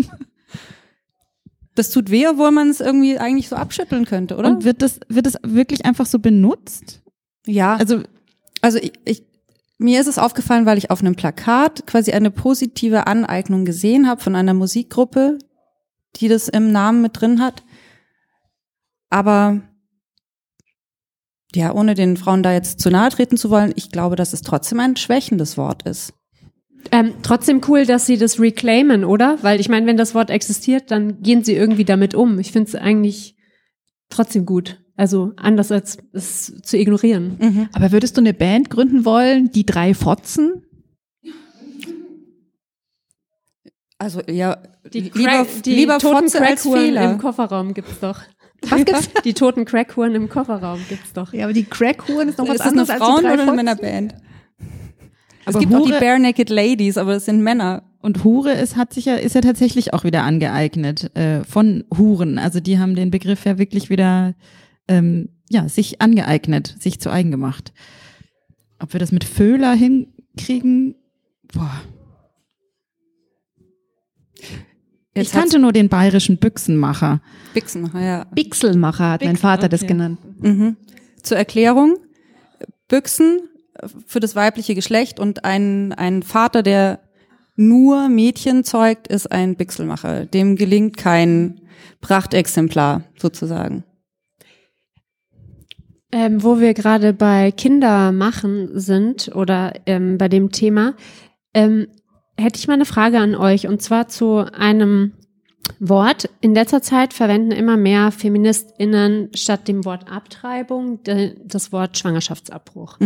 Das 1.75 1.90
tut 1.90 2.11
weh, 2.11 2.27
obwohl 2.29 2.51
man 2.51 2.68
es 2.68 2.81
irgendwie 2.81 3.18
eigentlich 3.18 3.48
so 3.48 3.57
abschütteln 3.57 4.05
könnte, 4.05 4.37
oder? 4.37 4.48
Und 4.51 4.64
wird 4.64 4.83
das, 4.83 5.01
wird 5.09 5.27
das 5.27 5.38
wirklich 5.42 5.85
einfach 5.85 6.07
so 6.07 6.18
benutzt? 6.18 7.03
ja. 7.46 7.77
Also, 7.77 8.03
Also 8.61 8.79
ich, 8.79 8.92
ich, 9.05 9.25
mir 9.79 10.01
ist 10.01 10.07
es 10.07 10.18
aufgefallen, 10.18 10.66
weil 10.66 10.79
ich 10.79 10.90
auf 10.90 11.01
einem 11.01 11.16
Plakat 11.16 11.87
quasi 11.87 12.12
eine 12.12 12.31
positive 12.31 13.07
Aneignung 13.07 13.64
gesehen 13.64 14.09
habe 14.09 14.20
von 14.20 14.37
einer 14.37 14.55
Musikgruppe, 14.55 15.38
die 16.16 16.29
das 16.29 16.48
im 16.48 16.70
Namen 16.70 17.03
mit 17.03 17.20
drin 17.20 17.40
hat. 17.40 17.64
Aber 19.11 19.61
ja, 21.55 21.75
ohne 21.75 21.94
den 21.94 22.16
Frauen 22.16 22.42
da 22.42 22.53
jetzt 22.53 22.81
zu 22.81 22.90
nahe 22.90 23.11
treten 23.11 23.37
zu 23.37 23.51
wollen, 23.51 23.72
ich 23.77 23.90
glaube, 23.90 24.16
dass 24.16 24.33
es 24.33 24.42
trotzdem 24.42 24.81
ein 24.81 24.96
schwächendes 24.96 25.57
Wort 25.57 25.83
ist. 25.83 26.14
Ähm, 26.90 27.14
trotzdem 27.23 27.61
cool, 27.68 27.87
dass 27.87 28.07
sie 28.07 28.18
das 28.18 28.40
reclaimen, 28.40 29.05
oder? 29.05 29.38
Weil 29.42 29.61
ich 29.61 29.68
meine, 29.68 29.87
wenn 29.87 29.97
das 29.97 30.14
Wort 30.14 30.31
existiert, 30.31 30.90
dann 30.90 31.23
gehen 31.23 31.45
sie 31.45 31.55
irgendwie 31.55 31.85
damit 31.85 32.14
um. 32.14 32.38
Ich 32.38 32.53
finde 32.53 32.68
es 32.68 32.75
eigentlich 32.75 33.37
trotzdem 34.11 34.45
gut. 34.47 34.79
Also 34.97 35.33
anders 35.37 35.73
als 35.73 35.97
es 36.12 36.61
zu 36.62 36.77
ignorieren. 36.77 37.68
Aber 37.73 37.92
würdest 37.92 38.16
du 38.16 38.21
eine 38.21 38.35
Band 38.35 38.68
gründen 38.68 39.05
wollen, 39.05 39.51
die 39.51 39.64
drei 39.64 39.95
Fotzen? 39.95 40.64
Also 43.99 44.21
ja, 44.29 44.59
Die, 44.92 45.01
lieber, 45.01 45.31
Crack- 45.31 45.62
die 45.64 45.75
lieber 45.77 45.99
toten 45.99 46.25
Fotze 46.25 46.40
als 46.40 46.62
Crackhuren 46.62 46.85
Fehler. 46.87 47.12
im 47.12 47.18
Kofferraum 47.18 47.73
gibt's 47.75 48.01
doch. 48.01 48.21
Was 48.68 48.85
gibt's? 48.85 49.09
Die 49.25 49.35
toten 49.35 49.64
Crackhuren 49.64 50.14
im 50.14 50.29
Kofferraum 50.29 50.81
gibt's 50.88 51.12
doch. 51.12 51.33
Ja, 51.33 51.45
aber 51.47 51.53
die 51.53 51.64
Crackhuren 51.64 52.29
ist 52.29 52.38
noch 52.38 52.47
was 52.47 52.55
ist 52.57 52.61
das 52.61 52.68
eine 52.73 52.81
anderes 52.83 52.90
als 52.90 53.01
die 53.01 53.05
Frauen- 53.05 53.23
drei 53.23 53.33
oder 53.35 53.42
eine 53.59 53.71
Fotzen. 53.77 54.12
Es 55.44 55.59
gibt 55.59 55.74
auch 55.74 55.85
die 55.87 55.92
Hure- 55.92 56.00
Bare 56.00 56.20
Naked 56.20 56.50
Ladies, 56.50 56.96
aber 56.98 57.14
das 57.14 57.24
sind 57.24 57.42
Männer. 57.42 57.83
und 58.00 58.24
Hure 58.24 58.52
ist, 58.52 58.76
hat 58.76 58.92
sich 58.92 59.07
ja, 59.07 59.16
ist 59.16 59.35
ja 59.35 59.40
tatsächlich 59.40 59.92
auch 59.94 60.05
wieder 60.05 60.22
angeeignet 60.24 61.14
äh, 61.16 61.42
von 61.44 61.85
Huren. 61.96 62.38
Also 62.38 62.61
die 62.61 62.78
haben 62.78 62.94
den 62.94 63.11
Begriff 63.11 63.44
ja 63.44 63.59
wirklich 63.59 63.90
wieder, 63.90 64.35
ähm, 64.88 65.28
ja, 65.50 65.68
sich 65.68 66.00
angeeignet, 66.00 66.76
sich 66.81 67.00
zu 67.00 67.11
eigen 67.11 67.31
gemacht. 67.31 67.72
Ob 68.81 68.92
wir 68.92 69.00
das 69.00 69.12
mit 69.12 69.24
Föhler 69.24 69.72
hinkriegen? 69.74 70.94
Boah. 71.52 71.81
Jetzt 75.14 75.26
ich 75.26 75.33
kannte 75.33 75.59
nur 75.59 75.72
den 75.72 75.88
bayerischen 75.88 76.38
Büchsenmacher. 76.38 77.20
Bixen, 77.52 77.90
ja. 77.94 78.24
Bixelmacher 78.35 79.11
hat 79.12 79.20
mein 79.20 79.33
Bixel, 79.35 79.42
Vater 79.42 79.68
das 79.68 79.83
okay. 79.83 79.92
genannt. 79.92 80.18
Mhm. 80.40 80.76
Zur 81.22 81.37
Erklärung, 81.37 81.96
Büchsen 82.88 83.40
für 84.06 84.20
das 84.20 84.37
weibliche 84.37 84.74
Geschlecht 84.74 85.18
und 85.18 85.44
ein, 85.44 85.92
ein 85.92 86.22
Vater, 86.22 86.62
der 86.62 87.00
nur 87.56 88.08
Mädchen 88.08 88.64
zeugt, 88.64 89.08
ist 89.08 89.30
ein 89.30 89.56
Bixelmacher. 89.56 90.26
Dem 90.26 90.56
gelingt 90.56 90.96
kein 90.96 91.61
Prachtexemplar 92.00 93.04
sozusagen. 93.16 93.85
Ähm, 96.11 96.42
wo 96.42 96.61
wir 96.61 96.74
gerade 96.74 97.14
bei 97.14 97.52
Kindermachen 97.52 98.78
sind 98.78 99.35
oder 99.35 99.72
ähm, 99.87 100.18
bei 100.18 100.28
dem 100.28 100.52
Thema, 100.52 100.94
ähm, 101.54 101.87
hätte 102.38 102.58
ich 102.58 102.68
mal 102.68 102.74
eine 102.74 102.85
Frage 102.85 103.18
an 103.18 103.35
euch 103.35 103.66
und 103.66 103.80
zwar 103.80 104.08
zu 104.08 104.38
einem 104.52 105.12
Wort. 105.79 106.29
In 106.40 106.55
letzter 106.55 106.83
Zeit 106.83 107.12
verwenden 107.12 107.53
immer 107.53 107.77
mehr 107.77 108.11
FeministInnen 108.12 109.31
statt 109.35 109.68
dem 109.68 109.85
Wort 109.85 110.11
Abtreibung 110.11 111.01
das 111.44 111.72
Wort 111.72 111.98
Schwangerschaftsabbruch. 111.98 112.98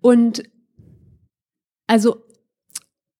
Und 0.00 0.42
also 1.86 2.24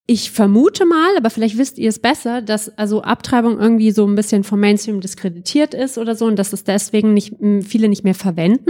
ich 0.07 0.31
vermute 0.31 0.85
mal, 0.85 1.17
aber 1.17 1.29
vielleicht 1.31 1.57
wisst 1.57 1.79
ihr 1.79 1.89
es 1.89 1.99
besser, 1.99 2.41
dass 2.41 2.69
also 2.77 3.01
Abtreibung 3.01 3.59
irgendwie 3.59 3.91
so 3.91 4.05
ein 4.05 4.15
bisschen 4.15 4.43
vom 4.43 4.59
Mainstream 4.59 5.01
diskreditiert 5.01 5.73
ist 5.73 5.97
oder 5.97 6.15
so 6.15 6.25
und 6.25 6.37
dass 6.37 6.53
es 6.53 6.63
deswegen 6.63 7.13
nicht 7.13 7.35
viele 7.61 7.89
nicht 7.89 8.03
mehr 8.03 8.13
verwenden. 8.13 8.69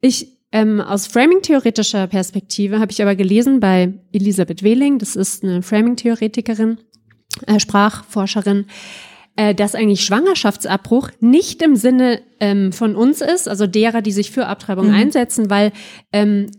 Ich 0.00 0.38
ähm, 0.52 0.80
aus 0.80 1.06
Framing-theoretischer 1.06 2.08
Perspektive 2.08 2.80
habe 2.80 2.90
ich 2.90 3.00
aber 3.00 3.14
gelesen 3.14 3.60
bei 3.60 3.94
Elisabeth 4.12 4.64
Wehling, 4.64 4.98
das 4.98 5.14
ist 5.14 5.44
eine 5.44 5.62
Framing-Theoretikerin, 5.62 6.78
äh, 7.46 7.60
Sprachforscherin, 7.60 8.66
äh, 9.36 9.54
dass 9.54 9.74
eigentlich 9.74 10.04
Schwangerschaftsabbruch 10.04 11.10
nicht 11.20 11.62
im 11.62 11.76
Sinne 11.76 12.20
ähm, 12.40 12.72
von 12.72 12.96
uns 12.96 13.20
ist, 13.20 13.48
also 13.48 13.66
derer, 13.66 14.02
die 14.02 14.12
sich 14.12 14.30
für 14.30 14.46
Abtreibung 14.46 14.90
einsetzen, 14.90 15.50
weil 15.50 15.72
ähm, 16.12 16.50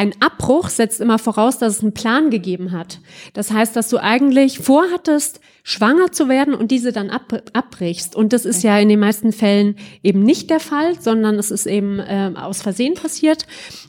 ein 0.00 0.14
Abbruch 0.20 0.70
setzt 0.70 0.98
immer 1.02 1.18
voraus, 1.18 1.58
dass 1.58 1.76
es 1.76 1.82
einen 1.82 1.92
Plan 1.92 2.30
gegeben 2.30 2.72
hat. 2.72 3.00
Das 3.34 3.50
heißt, 3.50 3.76
dass 3.76 3.90
du 3.90 3.98
eigentlich 3.98 4.58
vorhattest, 4.58 5.40
schwanger 5.62 6.10
zu 6.10 6.26
werden 6.26 6.54
und 6.54 6.70
diese 6.70 6.90
dann 6.90 7.10
ab, 7.10 7.42
abbrichst. 7.52 8.16
Und 8.16 8.32
das 8.32 8.46
ist 8.46 8.62
ja 8.62 8.78
in 8.78 8.88
den 8.88 8.98
meisten 8.98 9.30
Fällen 9.30 9.76
eben 10.02 10.22
nicht 10.22 10.48
der 10.48 10.58
Fall, 10.58 10.98
sondern 10.98 11.34
es 11.34 11.50
ist 11.50 11.66
eben 11.66 12.00
ähm, 12.08 12.36
aus 12.36 12.62
Versehen 12.62 12.94
passiert. 12.94 13.46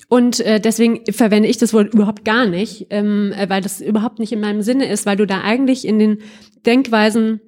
Und 0.10 0.42
äh, 0.42 0.60
deswegen 0.60 1.02
verwende 1.14 1.48
ich 1.48 1.58
das 1.58 1.74
Wort 1.74 1.94
überhaupt 1.94 2.26
gar 2.26 2.46
nicht, 2.46 2.88
ähm, 2.90 3.32
äh, 3.32 3.48
weil 3.50 3.62
das 3.62 3.80
überhaupt 3.80 4.20
nicht 4.20 4.34
in 4.34 4.42
meinem 4.42 4.64
Sinne 4.64 4.90
ist, 4.90 5.06
weil 5.06 5.16
du 5.16 5.26
da 5.26 5.40
eigentlich 5.40 5.88
in 5.88 5.98
den 5.98 6.18
Denkweisen 6.66 7.40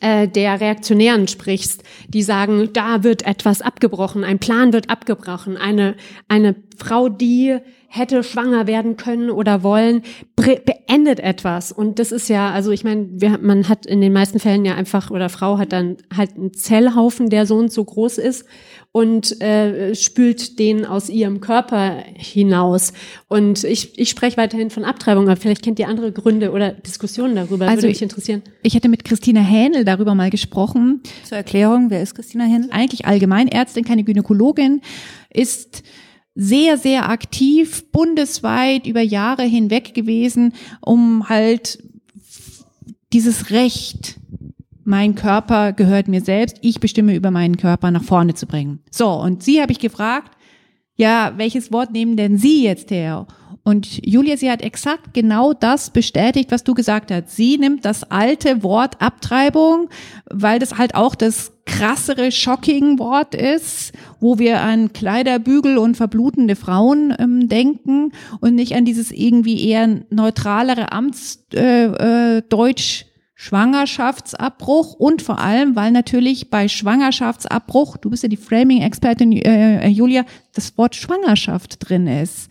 äh, 0.00 0.28
der 0.28 0.60
Reaktionären 0.60 1.28
sprichst, 1.28 1.82
die 2.08 2.22
sagen, 2.22 2.70
da 2.72 3.04
wird 3.04 3.26
etwas 3.26 3.62
abgebrochen, 3.62 4.24
ein 4.24 4.38
Plan 4.38 4.72
wird 4.72 4.90
abgebrochen, 4.90 5.56
eine, 5.56 5.94
eine 6.28 6.56
Frau, 6.76 7.08
die 7.08 7.58
hätte 7.92 8.22
schwanger 8.22 8.68
werden 8.68 8.96
können 8.96 9.30
oder 9.30 9.64
wollen, 9.64 10.02
beendet 10.36 11.18
etwas. 11.18 11.72
Und 11.72 11.98
das 11.98 12.12
ist 12.12 12.28
ja, 12.28 12.52
also 12.52 12.70
ich 12.70 12.84
meine, 12.84 13.08
wir, 13.10 13.38
man 13.42 13.68
hat 13.68 13.84
in 13.84 14.00
den 14.00 14.12
meisten 14.12 14.38
Fällen 14.38 14.64
ja 14.64 14.76
einfach, 14.76 15.10
oder 15.10 15.28
Frau 15.28 15.58
hat 15.58 15.72
dann 15.72 15.96
halt 16.16 16.36
einen 16.36 16.54
Zellhaufen, 16.54 17.30
der 17.30 17.46
so 17.46 17.56
und 17.56 17.72
so 17.72 17.84
groß 17.84 18.18
ist 18.18 18.46
und 18.92 19.40
äh, 19.42 19.92
spült 19.96 20.60
den 20.60 20.86
aus 20.86 21.08
ihrem 21.08 21.40
Körper 21.40 22.04
hinaus. 22.14 22.92
Und 23.26 23.64
ich, 23.64 23.98
ich 23.98 24.08
spreche 24.08 24.36
weiterhin 24.36 24.70
von 24.70 24.84
Abtreibung, 24.84 25.24
aber 25.24 25.36
vielleicht 25.36 25.64
kennt 25.64 25.80
ihr 25.80 25.88
andere 25.88 26.12
Gründe 26.12 26.52
oder 26.52 26.70
Diskussionen 26.70 27.34
darüber, 27.34 27.66
Also 27.66 27.78
würde 27.78 27.88
mich 27.88 28.02
interessieren. 28.02 28.42
Ich 28.62 28.74
hätte 28.74 28.88
mit 28.88 29.04
Christina 29.04 29.40
Hähnel 29.40 29.84
darüber 29.84 30.14
mal 30.14 30.30
gesprochen. 30.30 31.02
Zur 31.24 31.38
Erklärung, 31.38 31.90
wer 31.90 32.02
ist 32.02 32.14
Christina 32.14 32.44
Händel? 32.44 32.70
Eigentlich 32.72 33.04
Allgemeinärztin, 33.04 33.84
keine 33.84 34.04
Gynäkologin, 34.04 34.80
ist 35.28 35.82
sehr, 36.42 36.78
sehr 36.78 37.10
aktiv, 37.10 37.84
bundesweit 37.92 38.86
über 38.86 39.02
Jahre 39.02 39.42
hinweg 39.42 39.92
gewesen, 39.92 40.54
um 40.80 41.28
halt 41.28 41.78
dieses 43.12 43.50
Recht, 43.50 44.18
mein 44.84 45.16
Körper 45.16 45.74
gehört 45.74 46.08
mir 46.08 46.22
selbst, 46.22 46.56
ich 46.62 46.80
bestimme 46.80 47.14
über 47.14 47.30
meinen 47.30 47.58
Körper 47.58 47.90
nach 47.90 48.02
vorne 48.02 48.32
zu 48.32 48.46
bringen. 48.46 48.80
So, 48.90 49.10
und 49.10 49.42
sie 49.42 49.60
habe 49.60 49.72
ich 49.72 49.80
gefragt, 49.80 50.38
ja, 50.96 51.34
welches 51.36 51.72
Wort 51.72 51.92
nehmen 51.92 52.16
denn 52.16 52.38
Sie 52.38 52.64
jetzt 52.64 52.90
her? 52.90 53.26
Und 53.62 54.04
Julia, 54.06 54.36
sie 54.36 54.50
hat 54.50 54.62
exakt 54.62 55.12
genau 55.12 55.52
das 55.52 55.90
bestätigt, 55.90 56.50
was 56.50 56.64
du 56.64 56.74
gesagt 56.74 57.10
hast. 57.10 57.36
Sie 57.36 57.58
nimmt 57.58 57.84
das 57.84 58.10
alte 58.10 58.62
Wort 58.62 59.00
Abtreibung, 59.02 59.90
weil 60.30 60.58
das 60.58 60.78
halt 60.78 60.94
auch 60.94 61.14
das 61.14 61.52
krassere, 61.66 62.32
shocking 62.32 62.98
Wort 62.98 63.34
ist, 63.34 63.92
wo 64.18 64.38
wir 64.38 64.60
an 64.60 64.92
Kleiderbügel 64.92 65.78
und 65.78 65.96
verblutende 65.96 66.56
Frauen 66.56 67.14
ähm, 67.18 67.48
denken 67.48 68.12
und 68.40 68.54
nicht 68.54 68.74
an 68.74 68.84
dieses 68.84 69.12
irgendwie 69.12 69.68
eher 69.68 70.00
neutralere 70.10 70.90
Amtsdeutsch 70.92 71.54
äh, 71.54 73.04
äh, 73.04 73.10
Schwangerschaftsabbruch 73.34 74.92
und 74.94 75.22
vor 75.22 75.38
allem, 75.38 75.74
weil 75.74 75.92
natürlich 75.92 76.50
bei 76.50 76.68
Schwangerschaftsabbruch, 76.68 77.96
du 77.96 78.10
bist 78.10 78.22
ja 78.22 78.28
die 78.28 78.36
Framing-Expertin 78.36 79.32
äh, 79.32 79.88
Julia, 79.88 80.26
das 80.52 80.76
Wort 80.76 80.94
Schwangerschaft 80.94 81.88
drin 81.88 82.06
ist. 82.06 82.50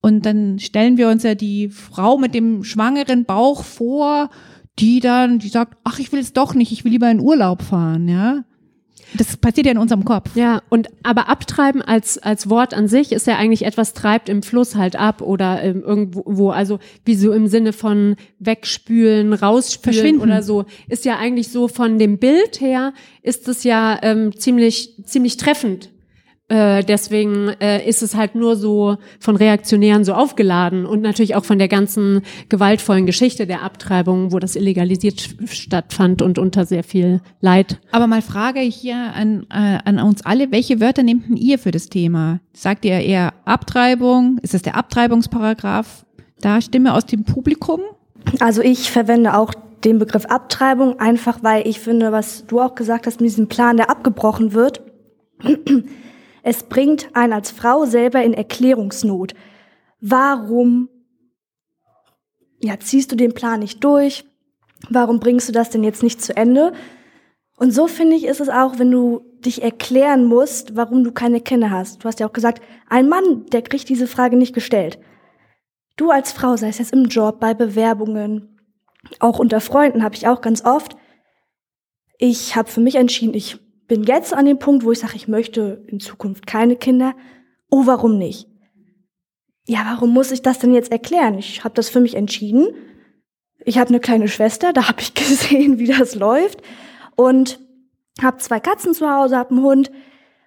Und 0.00 0.26
dann 0.26 0.58
stellen 0.58 0.96
wir 0.96 1.08
uns 1.08 1.22
ja 1.22 1.34
die 1.34 1.68
Frau 1.68 2.18
mit 2.18 2.34
dem 2.34 2.62
schwangeren 2.64 3.24
Bauch 3.24 3.64
vor, 3.64 4.30
die 4.78 5.00
dann, 5.00 5.38
die 5.38 5.48
sagt, 5.48 5.76
ach, 5.84 5.98
ich 5.98 6.12
will 6.12 6.20
es 6.20 6.32
doch 6.32 6.54
nicht, 6.54 6.72
ich 6.72 6.84
will 6.84 6.92
lieber 6.92 7.10
in 7.10 7.20
Urlaub 7.20 7.62
fahren, 7.62 8.08
ja. 8.08 8.44
Das 9.16 9.36
passiert 9.38 9.66
ja 9.66 9.72
in 9.72 9.78
unserem 9.78 10.04
Kopf. 10.04 10.36
Ja, 10.36 10.60
und 10.68 10.88
aber 11.02 11.28
abtreiben 11.28 11.80
als 11.80 12.18
als 12.18 12.50
Wort 12.50 12.74
an 12.74 12.88
sich 12.88 13.12
ist 13.12 13.26
ja 13.26 13.36
eigentlich 13.36 13.64
etwas 13.64 13.94
treibt 13.94 14.28
im 14.28 14.42
Fluss 14.42 14.74
halt 14.74 14.96
ab 14.96 15.22
oder 15.22 15.62
ähm, 15.62 15.82
irgendwo, 15.82 16.24
wo, 16.26 16.50
also 16.50 16.78
wie 17.06 17.14
so 17.14 17.32
im 17.32 17.46
Sinne 17.46 17.72
von 17.72 18.16
wegspülen, 18.38 19.32
rausspülen 19.32 20.20
oder 20.20 20.42
so, 20.42 20.66
ist 20.88 21.06
ja 21.06 21.16
eigentlich 21.16 21.48
so 21.48 21.68
von 21.68 21.98
dem 21.98 22.18
Bild 22.18 22.60
her 22.60 22.92
ist 23.22 23.48
es 23.48 23.64
ja 23.64 23.98
ähm, 24.02 24.36
ziemlich 24.36 24.94
ziemlich 25.04 25.38
treffend. 25.38 25.90
Äh, 26.48 26.82
deswegen 26.82 27.48
äh, 27.60 27.86
ist 27.86 28.02
es 28.02 28.14
halt 28.14 28.34
nur 28.34 28.56
so 28.56 28.96
von 29.20 29.36
Reaktionären 29.36 30.04
so 30.04 30.14
aufgeladen 30.14 30.86
und 30.86 31.02
natürlich 31.02 31.36
auch 31.36 31.44
von 31.44 31.58
der 31.58 31.68
ganzen 31.68 32.22
gewaltvollen 32.48 33.04
Geschichte 33.04 33.46
der 33.46 33.62
Abtreibung, 33.62 34.32
wo 34.32 34.38
das 34.38 34.56
illegalisiert 34.56 35.28
stattfand 35.44 36.22
und 36.22 36.38
unter 36.38 36.64
sehr 36.64 36.84
viel 36.84 37.20
Leid. 37.42 37.78
Aber 37.92 38.06
mal 38.06 38.22
Frage 38.22 38.60
hier 38.60 38.96
an, 38.96 39.46
äh, 39.50 39.78
an 39.84 39.98
uns 39.98 40.24
alle, 40.24 40.50
welche 40.50 40.80
Wörter 40.80 41.02
nehmt 41.02 41.28
denn 41.28 41.36
ihr 41.36 41.58
für 41.58 41.70
das 41.70 41.90
Thema? 41.90 42.40
Sagt 42.54 42.86
ihr 42.86 42.98
eher 42.98 43.34
Abtreibung? 43.44 44.38
Ist 44.40 44.54
es 44.54 44.62
der 44.62 44.76
Abtreibungsparagraph? 44.76 46.06
Da 46.40 46.62
Stimme 46.62 46.94
aus 46.94 47.04
dem 47.04 47.24
Publikum? 47.24 47.80
Also 48.40 48.62
ich 48.62 48.90
verwende 48.90 49.36
auch 49.36 49.52
den 49.84 49.98
Begriff 49.98 50.24
Abtreibung, 50.24 50.98
einfach 50.98 51.42
weil 51.42 51.68
ich 51.68 51.78
finde, 51.78 52.10
was 52.10 52.46
du 52.46 52.60
auch 52.60 52.74
gesagt 52.74 53.06
hast, 53.06 53.20
mit 53.20 53.28
diesem 53.30 53.48
Plan, 53.48 53.76
der 53.76 53.90
abgebrochen 53.90 54.54
wird, 54.54 54.80
es 56.48 56.62
bringt 56.62 57.14
einen 57.14 57.34
als 57.34 57.50
Frau 57.50 57.84
selber 57.84 58.22
in 58.22 58.32
Erklärungsnot. 58.32 59.34
Warum 60.00 60.88
ja, 62.58 62.80
ziehst 62.80 63.12
du 63.12 63.16
den 63.16 63.34
Plan 63.34 63.60
nicht 63.60 63.84
durch? 63.84 64.24
Warum 64.88 65.20
bringst 65.20 65.46
du 65.46 65.52
das 65.52 65.68
denn 65.68 65.84
jetzt 65.84 66.02
nicht 66.02 66.22
zu 66.22 66.34
Ende? 66.34 66.72
Und 67.58 67.72
so 67.72 67.86
finde 67.86 68.16
ich, 68.16 68.24
ist 68.24 68.40
es 68.40 68.48
auch, 68.48 68.78
wenn 68.78 68.90
du 68.90 69.20
dich 69.44 69.62
erklären 69.62 70.24
musst, 70.24 70.74
warum 70.74 71.04
du 71.04 71.12
keine 71.12 71.42
Kinder 71.42 71.70
hast. 71.70 72.02
Du 72.02 72.08
hast 72.08 72.18
ja 72.18 72.26
auch 72.26 72.32
gesagt, 72.32 72.62
ein 72.88 73.10
Mann, 73.10 73.44
der 73.52 73.60
kriegt 73.60 73.86
diese 73.90 74.06
Frage 74.06 74.38
nicht 74.38 74.54
gestellt. 74.54 74.98
Du 75.98 76.10
als 76.10 76.32
Frau, 76.32 76.56
sei 76.56 76.68
es 76.68 76.78
jetzt 76.78 76.94
im 76.94 77.08
Job, 77.08 77.40
bei 77.40 77.52
Bewerbungen, 77.52 78.58
auch 79.20 79.38
unter 79.38 79.60
Freunden 79.60 80.02
habe 80.02 80.14
ich 80.14 80.26
auch 80.26 80.40
ganz 80.40 80.64
oft, 80.64 80.96
ich 82.16 82.56
habe 82.56 82.70
für 82.70 82.80
mich 82.80 82.94
entschieden, 82.94 83.34
ich 83.34 83.67
bin 83.88 84.04
jetzt 84.04 84.34
an 84.34 84.44
dem 84.44 84.58
Punkt, 84.58 84.84
wo 84.84 84.92
ich 84.92 85.00
sage, 85.00 85.16
ich 85.16 85.26
möchte 85.28 85.82
in 85.88 85.98
Zukunft 85.98 86.46
keine 86.46 86.76
Kinder. 86.76 87.14
Oh, 87.70 87.86
warum 87.86 88.18
nicht? 88.18 88.46
Ja, 89.66 89.80
warum 89.86 90.10
muss 90.10 90.30
ich 90.30 90.42
das 90.42 90.58
denn 90.58 90.72
jetzt 90.72 90.92
erklären? 90.92 91.38
Ich 91.38 91.64
habe 91.64 91.74
das 91.74 91.88
für 91.88 92.00
mich 92.00 92.14
entschieden. 92.14 92.68
Ich 93.64 93.78
habe 93.78 93.88
eine 93.88 94.00
kleine 94.00 94.28
Schwester, 94.28 94.72
da 94.72 94.88
habe 94.88 95.00
ich 95.00 95.14
gesehen, 95.14 95.78
wie 95.78 95.86
das 95.86 96.14
läuft 96.14 96.62
und 97.16 97.58
habe 98.22 98.38
zwei 98.38 98.60
Katzen 98.60 98.94
zu 98.94 99.10
Hause, 99.10 99.36
habe 99.36 99.50
einen 99.50 99.64
Hund 99.64 99.90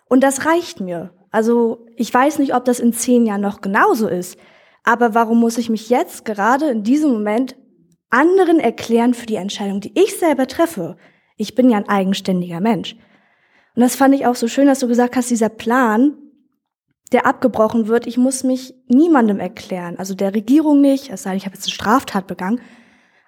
und 0.05 0.23
das 0.23 0.45
reicht 0.45 0.79
mir. 0.79 1.13
Also 1.31 1.85
ich 1.95 2.13
weiß 2.13 2.39
nicht, 2.39 2.53
ob 2.55 2.65
das 2.65 2.79
in 2.79 2.93
zehn 2.93 3.25
Jahren 3.25 3.41
noch 3.41 3.61
genauso 3.61 4.07
ist, 4.07 4.37
aber 4.83 5.13
warum 5.13 5.39
muss 5.39 5.57
ich 5.57 5.69
mich 5.69 5.89
jetzt 5.89 6.25
gerade 6.25 6.69
in 6.69 6.83
diesem 6.83 7.11
Moment 7.11 7.55
anderen 8.09 8.59
erklären 8.59 9.13
für 9.13 9.25
die 9.25 9.35
Entscheidung, 9.35 9.79
die 9.81 9.97
ich 9.99 10.17
selber 10.17 10.47
treffe? 10.47 10.97
Ich 11.37 11.55
bin 11.55 11.69
ja 11.69 11.77
ein 11.77 11.89
eigenständiger 11.89 12.59
Mensch. 12.59 12.95
Und 13.75 13.81
das 13.81 13.95
fand 13.95 14.13
ich 14.13 14.25
auch 14.25 14.35
so 14.35 14.47
schön, 14.47 14.67
dass 14.67 14.79
du 14.79 14.87
gesagt 14.87 15.15
hast, 15.15 15.29
dieser 15.29 15.49
Plan, 15.49 16.13
der 17.11 17.25
abgebrochen 17.25 17.87
wird, 17.87 18.07
ich 18.07 18.17
muss 18.17 18.43
mich 18.43 18.73
niemandem 18.87 19.39
erklären, 19.39 19.97
also 19.97 20.15
der 20.15 20.33
Regierung 20.33 20.81
nicht, 20.81 21.09
es 21.09 21.23
sei 21.23 21.31
denn, 21.31 21.37
ich 21.37 21.45
habe 21.45 21.55
jetzt 21.55 21.65
eine 21.65 21.73
Straftat 21.73 22.27
begangen, 22.27 22.61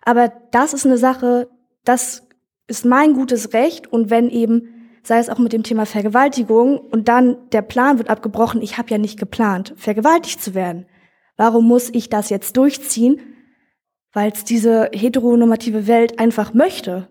aber 0.03 0.31
das 0.51 0.73
ist 0.73 0.85
eine 0.85 0.97
Sache, 0.97 1.49
das 1.83 2.27
ist 2.67 2.85
mein 2.85 3.13
gutes 3.13 3.53
Recht 3.53 3.91
und 3.91 4.09
wenn 4.09 4.29
eben, 4.29 4.69
sei 5.03 5.19
es 5.19 5.29
auch 5.29 5.37
mit 5.37 5.51
dem 5.51 5.63
Thema 5.63 5.85
Vergewaltigung 5.85 6.77
und 6.77 7.09
dann 7.09 7.37
der 7.51 7.61
Plan 7.61 7.97
wird 7.97 8.09
abgebrochen, 8.09 8.61
ich 8.61 8.77
habe 8.77 8.89
ja 8.89 8.97
nicht 8.97 9.19
geplant, 9.19 9.73
vergewaltigt 9.75 10.41
zu 10.41 10.53
werden. 10.53 10.85
Warum 11.35 11.67
muss 11.67 11.89
ich 11.89 12.09
das 12.09 12.29
jetzt 12.29 12.55
durchziehen? 12.55 13.19
Weil 14.13 14.31
es 14.31 14.45
diese 14.45 14.89
heteronormative 14.93 15.87
Welt 15.87 16.19
einfach 16.19 16.53
möchte, 16.53 17.09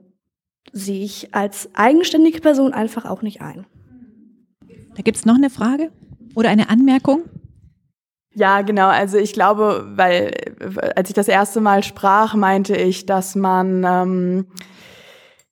sehe 0.73 1.05
ich 1.05 1.35
als 1.35 1.71
eigenständige 1.75 2.41
Person 2.41 2.73
einfach 2.73 3.05
auch 3.05 3.23
nicht 3.23 3.41
ein. 3.41 3.67
Da 4.95 5.03
gibt's 5.03 5.25
noch 5.25 5.37
eine 5.37 5.51
Frage 5.51 5.91
oder 6.35 6.51
eine 6.51 6.69
Anmerkung? 6.69 7.23
Ja, 8.35 8.63
genau. 8.63 8.89
Also 8.89 9.19
ich 9.19 9.33
glaube, 9.33 9.87
weil 9.95 10.33
als 10.97 11.11
ich 11.11 11.15
das 11.15 11.29
erste 11.29 11.61
Mal 11.61 11.83
sprach, 11.83 12.35
meinte 12.35 12.77
ich, 12.77 13.05
dass 13.05 13.35
man 13.35 13.85
ähm, 13.85 14.47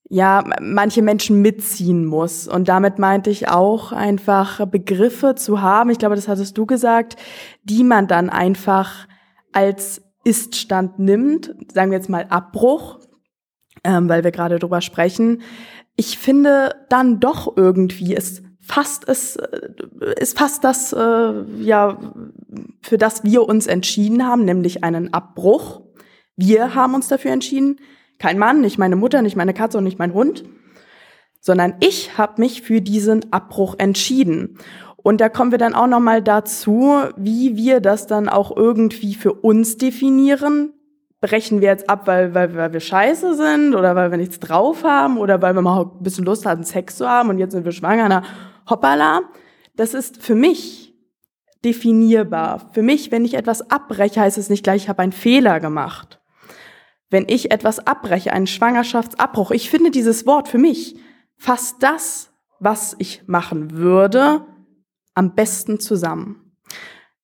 ja 0.09 0.45
manche 0.61 1.03
Menschen 1.03 1.43
mitziehen 1.43 2.07
muss. 2.07 2.49
Und 2.49 2.69
damit 2.69 2.99
meinte 2.99 3.31
ich 3.31 3.49
auch 3.49 3.93
einfach 3.93 4.67
Begriffe 4.67 5.35
zu 5.35 5.61
haben. 5.61 5.91
Ich 5.91 5.99
glaube, 5.99 6.17
das 6.17 6.29
hattest 6.29 6.57
du 6.57 6.65
gesagt, 6.65 7.17
die 7.65 7.85
man 7.85 8.07
dann 8.07 8.31
einfach 8.31 9.07
als 9.53 10.03
Iststand 10.25 10.99
nimmt. 10.99 11.55
Sagen 11.73 11.91
wir 11.91 11.99
jetzt 11.99 12.09
mal 12.09 12.27
Abbruch, 12.31 12.99
ähm, 13.85 14.09
weil 14.09 14.25
wir 14.25 14.31
gerade 14.31 14.59
drüber 14.59 14.81
sprechen. 14.81 15.43
Ich 15.97 16.19
finde 16.19 16.75
dann 16.89 17.21
doch 17.21 17.57
irgendwie 17.57 18.15
es 18.15 18.43
fast 18.61 19.09
es 19.09 19.37
ist 20.19 20.39
fast 20.39 20.65
das 20.65 20.93
äh, 20.93 21.33
ja 21.61 21.99
für 22.83 22.99
das 22.99 23.25
wir 23.25 23.49
uns 23.49 23.67
entschieden 23.67 24.27
haben, 24.27 24.45
nämlich 24.45 24.85
einen 24.85 25.13
Abbruch. 25.13 25.83
Wir 26.37 26.75
haben 26.75 26.95
uns 26.95 27.09
dafür 27.09 27.33
entschieden, 27.33 27.81
kein 28.19 28.39
Mann, 28.39 28.61
nicht 28.61 28.79
meine 28.79 28.97
Mutter, 28.97 29.23
nicht 29.23 29.37
meine 29.37 29.55
Katze 29.55 29.79
und 29.79 29.85
nicht 29.85 29.99
mein 29.99 30.15
Hund, 30.15 30.45
sondern 31.41 31.75
ich 31.81 32.19
habe 32.19 32.41
mich 32.41 32.63
für 32.63 32.81
diesen 32.81 33.33
Abbruch 33.33 33.75
entschieden. 33.79 34.59
Und 35.03 35.21
da 35.21 35.29
kommen 35.31 35.51
wir 35.51 35.59
dann 35.59 35.75
auch 35.75 35.87
noch 35.87 36.01
mal 36.01 36.23
dazu, 36.23 36.95
wie 37.17 37.57
wir 37.57 37.81
das 37.81 38.07
dann 38.07 38.29
auch 38.29 38.55
irgendwie 38.55 39.15
für 39.15 39.33
uns 39.33 39.79
definieren. 39.79 40.75
Brechen 41.21 41.61
wir 41.61 41.69
jetzt 41.69 41.91
ab, 41.91 42.07
weil, 42.07 42.35
weil, 42.35 42.55
weil 42.55 42.73
wir 42.73 42.81
scheiße 42.81 43.35
sind 43.35 43.75
oder 43.75 43.95
weil 43.95 44.11
wir 44.11 44.19
nichts 44.19 44.41
drauf 44.41 44.85
haben 44.85 45.19
oder 45.19 45.43
weil 45.43 45.55
wir 45.55 45.63
mal 45.63 45.83
ein 45.83 46.03
bisschen 46.03 46.25
Lust 46.25 46.47
hatten, 46.47 46.65
Sex 46.65 46.97
zu 46.97 47.09
haben 47.09 47.29
und 47.29 47.39
jetzt 47.39 47.53
sind 47.53 47.65
wir 47.65 47.73
schwanger, 47.73 48.09
na, 48.09 48.23
hoppala. 48.69 49.23
Das 49.77 49.93
ist 49.95 50.23
für 50.23 50.35
mich 50.35 50.95
definierbar. 51.65 52.71
Für 52.73 52.83
mich, 52.83 53.11
wenn 53.11 53.25
ich 53.25 53.35
etwas 53.35 53.71
abbreche, 53.71 54.21
heißt 54.21 54.39
es 54.39 54.49
nicht 54.49 54.65
gleich, 54.65 54.85
ich 54.85 54.89
habe 54.89 55.03
einen 55.03 55.13
Fehler 55.13 55.61
gemacht. 55.61 56.21
Wenn 57.11 57.29
ich 57.29 57.51
etwas 57.51 57.87
abbreche, 57.87 58.33
einen 58.33 58.47
Schwangerschaftsabbruch, 58.47 59.51
ich 59.51 59.69
finde 59.69 59.91
dieses 59.91 60.27
Wort 60.27 60.49
für 60.49 60.59
mich 60.59 60.97
fasst 61.37 61.83
das, 61.83 62.33
was 62.61 62.95
ich 62.99 63.27
machen 63.27 63.73
würde, 63.73 64.47
am 65.15 65.35
besten 65.35 65.81
zusammen. 65.81 66.57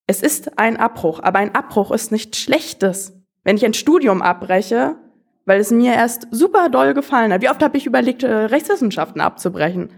Es 0.07 0.23
ist 0.23 0.59
ein 0.59 0.77
Abbruch, 0.77 1.21
aber 1.21 1.39
ein 1.39 1.55
Abbruch 1.55 1.91
ist 1.91 2.13
nichts 2.13 2.39
Schlechtes. 2.39 3.16
Wenn 3.47 3.57
ich 3.57 3.65
ein 3.65 3.75
Studium 3.75 4.23
abbreche, 4.23 4.97
weil 5.45 5.61
es 5.61 5.71
mir 5.71 5.95
erst 5.95 6.27
super 6.33 6.69
doll 6.69 6.95
gefallen 6.95 7.33
hat. 7.33 7.43
Wie 7.43 7.49
oft 7.49 7.63
habe 7.63 7.77
ich 7.77 7.87
überlegt, 7.87 8.25
äh, 8.25 8.27
Rechtswissenschaften 8.29 9.21
abzubrechen? 9.21 9.91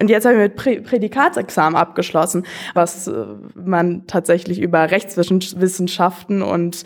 Und 0.00 0.10
jetzt 0.10 0.26
habe 0.26 0.34
ich 0.34 0.40
mit 0.40 0.56
Prä 0.56 0.80
Prädikatsexamen 0.80 1.78
abgeschlossen, 1.78 2.44
was 2.74 3.06
äh, 3.06 3.24
man 3.54 4.08
tatsächlich 4.08 4.60
über 4.60 4.90
Rechtswissenschaften 4.90 6.42
und 6.42 6.82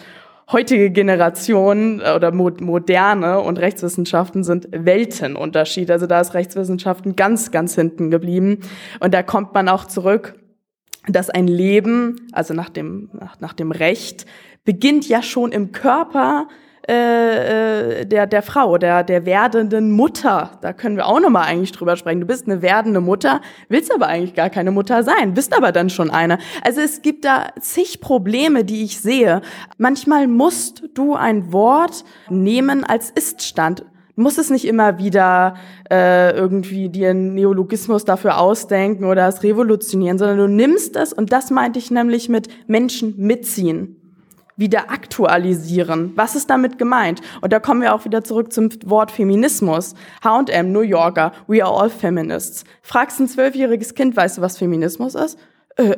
heutige 0.53 0.91
Generationen 0.91 2.03
äh, 2.03 2.13
oder 2.15 2.33
mo 2.33 2.51
moderne 2.61 3.41
und 3.41 3.59
Rechtswissenschaften 3.59 4.45
sind 4.45 4.69
Weltenunterschied. 4.73 5.91
Also 5.91 6.07
da 6.07 6.21
ist 6.21 6.35
Rechtswissenschaften 6.35 7.17
ganz, 7.17 7.51
ganz 7.51 7.77
hinten 7.77 8.11
geblieben. 8.11 8.59
Und 9.01 9.15
da 9.15 9.23
kommt 9.23 9.55
man 9.55 9.71
auch 9.71 9.87
zurück, 9.87 10.35
dass 11.09 11.31
ein 11.31 11.49
Leben, 11.49 12.29
also 12.33 12.53
nach 12.53 12.69
dem, 12.69 13.09
nach, 13.15 13.41
nach 13.41 13.53
dem 13.55 13.73
Recht, 13.73 14.27
beginnt 14.71 15.09
ja 15.09 15.21
schon 15.21 15.51
im 15.51 15.73
Körper 15.73 16.47
äh, 16.89 18.03
äh, 18.03 18.07
der, 18.07 18.29
der 18.29 18.41
Frau, 18.41 18.79
der, 18.79 19.03
der 19.03 19.27
werdenden 19.27 19.91
Mutter. 19.91 20.59
Da 20.63 20.73
können 20.73 20.95
wir 20.95 21.07
auch 21.07 21.19
nochmal 21.19 21.49
eigentlich 21.49 21.73
drüber 21.73 21.97
sprechen. 21.97 22.21
Du 22.21 22.27
bist 22.29 22.47
eine 22.47 22.63
werdende 22.63 23.01
Mutter, 23.01 23.41
willst 23.69 23.93
aber 23.93 24.07
eigentlich 24.07 24.35
gar 24.35 24.49
keine 24.49 24.71
Mutter 24.71 25.03
sein, 25.03 25.35
bist 25.35 25.57
aber 25.57 25.73
dann 25.73 25.91
schon 25.91 26.09
eine. 26.09 26.39
Also 26.63 26.83
es 26.83 27.03
gibt 27.03 27.25
da 27.25 27.49
zig 27.59 28.01
Probleme, 28.01 28.65
die 28.65 28.85
ich 28.85 29.01
sehe. 29.01 29.41
Manchmal 29.77 30.29
musst 30.29 30.85
du 30.95 31.17
ein 31.17 31.53
Wort 31.53 32.05
nehmen 32.29 32.85
als 32.85 33.11
Iststand. 33.11 33.85
Du 34.15 34.23
musst 34.23 34.39
es 34.39 34.51
nicht 34.51 34.67
immer 34.67 34.99
wieder 34.99 35.57
äh, 35.91 36.31
irgendwie 36.31 36.91
dir 36.91 37.11
einen 37.11 37.35
Neologismus 37.35 38.05
dafür 38.05 38.39
ausdenken 38.39 39.05
oder 39.05 39.27
es 39.27 39.43
revolutionieren, 39.43 40.17
sondern 40.17 40.39
du 40.39 40.47
nimmst 40.47 40.95
es 40.95 41.13
und 41.13 41.33
das 41.33 41.51
meinte 41.51 41.81
ich 41.81 41.91
nämlich 41.91 42.29
mit 42.29 42.47
Menschen 42.69 43.17
mitziehen 43.17 44.00
wieder 44.61 44.91
aktualisieren. 44.91 46.13
Was 46.15 46.37
ist 46.37 46.49
damit 46.49 46.79
gemeint? 46.79 47.21
Und 47.41 47.53
da 47.53 47.59
kommen 47.59 47.83
wir 47.83 47.95
auch 47.95 48.05
wieder 48.05 48.23
zurück 48.23 48.53
zum 48.53 48.69
Wort 48.85 49.11
Feminismus. 49.11 49.95
H&M, 50.23 50.71
New 50.71 50.83
Yorker, 50.83 51.33
we 51.49 51.65
are 51.65 51.75
all 51.75 51.91
feminists. 51.91 52.65
Fragst 52.83 53.19
ein 53.19 53.27
zwölfjähriges 53.27 53.95
Kind, 53.95 54.17
weißt 54.17 54.39
du, 54.39 54.43
was 54.43 54.59
Feminismus 54.59 55.17
ist? 55.17 55.39
Äh, 55.77 55.91
äh, 55.91 55.97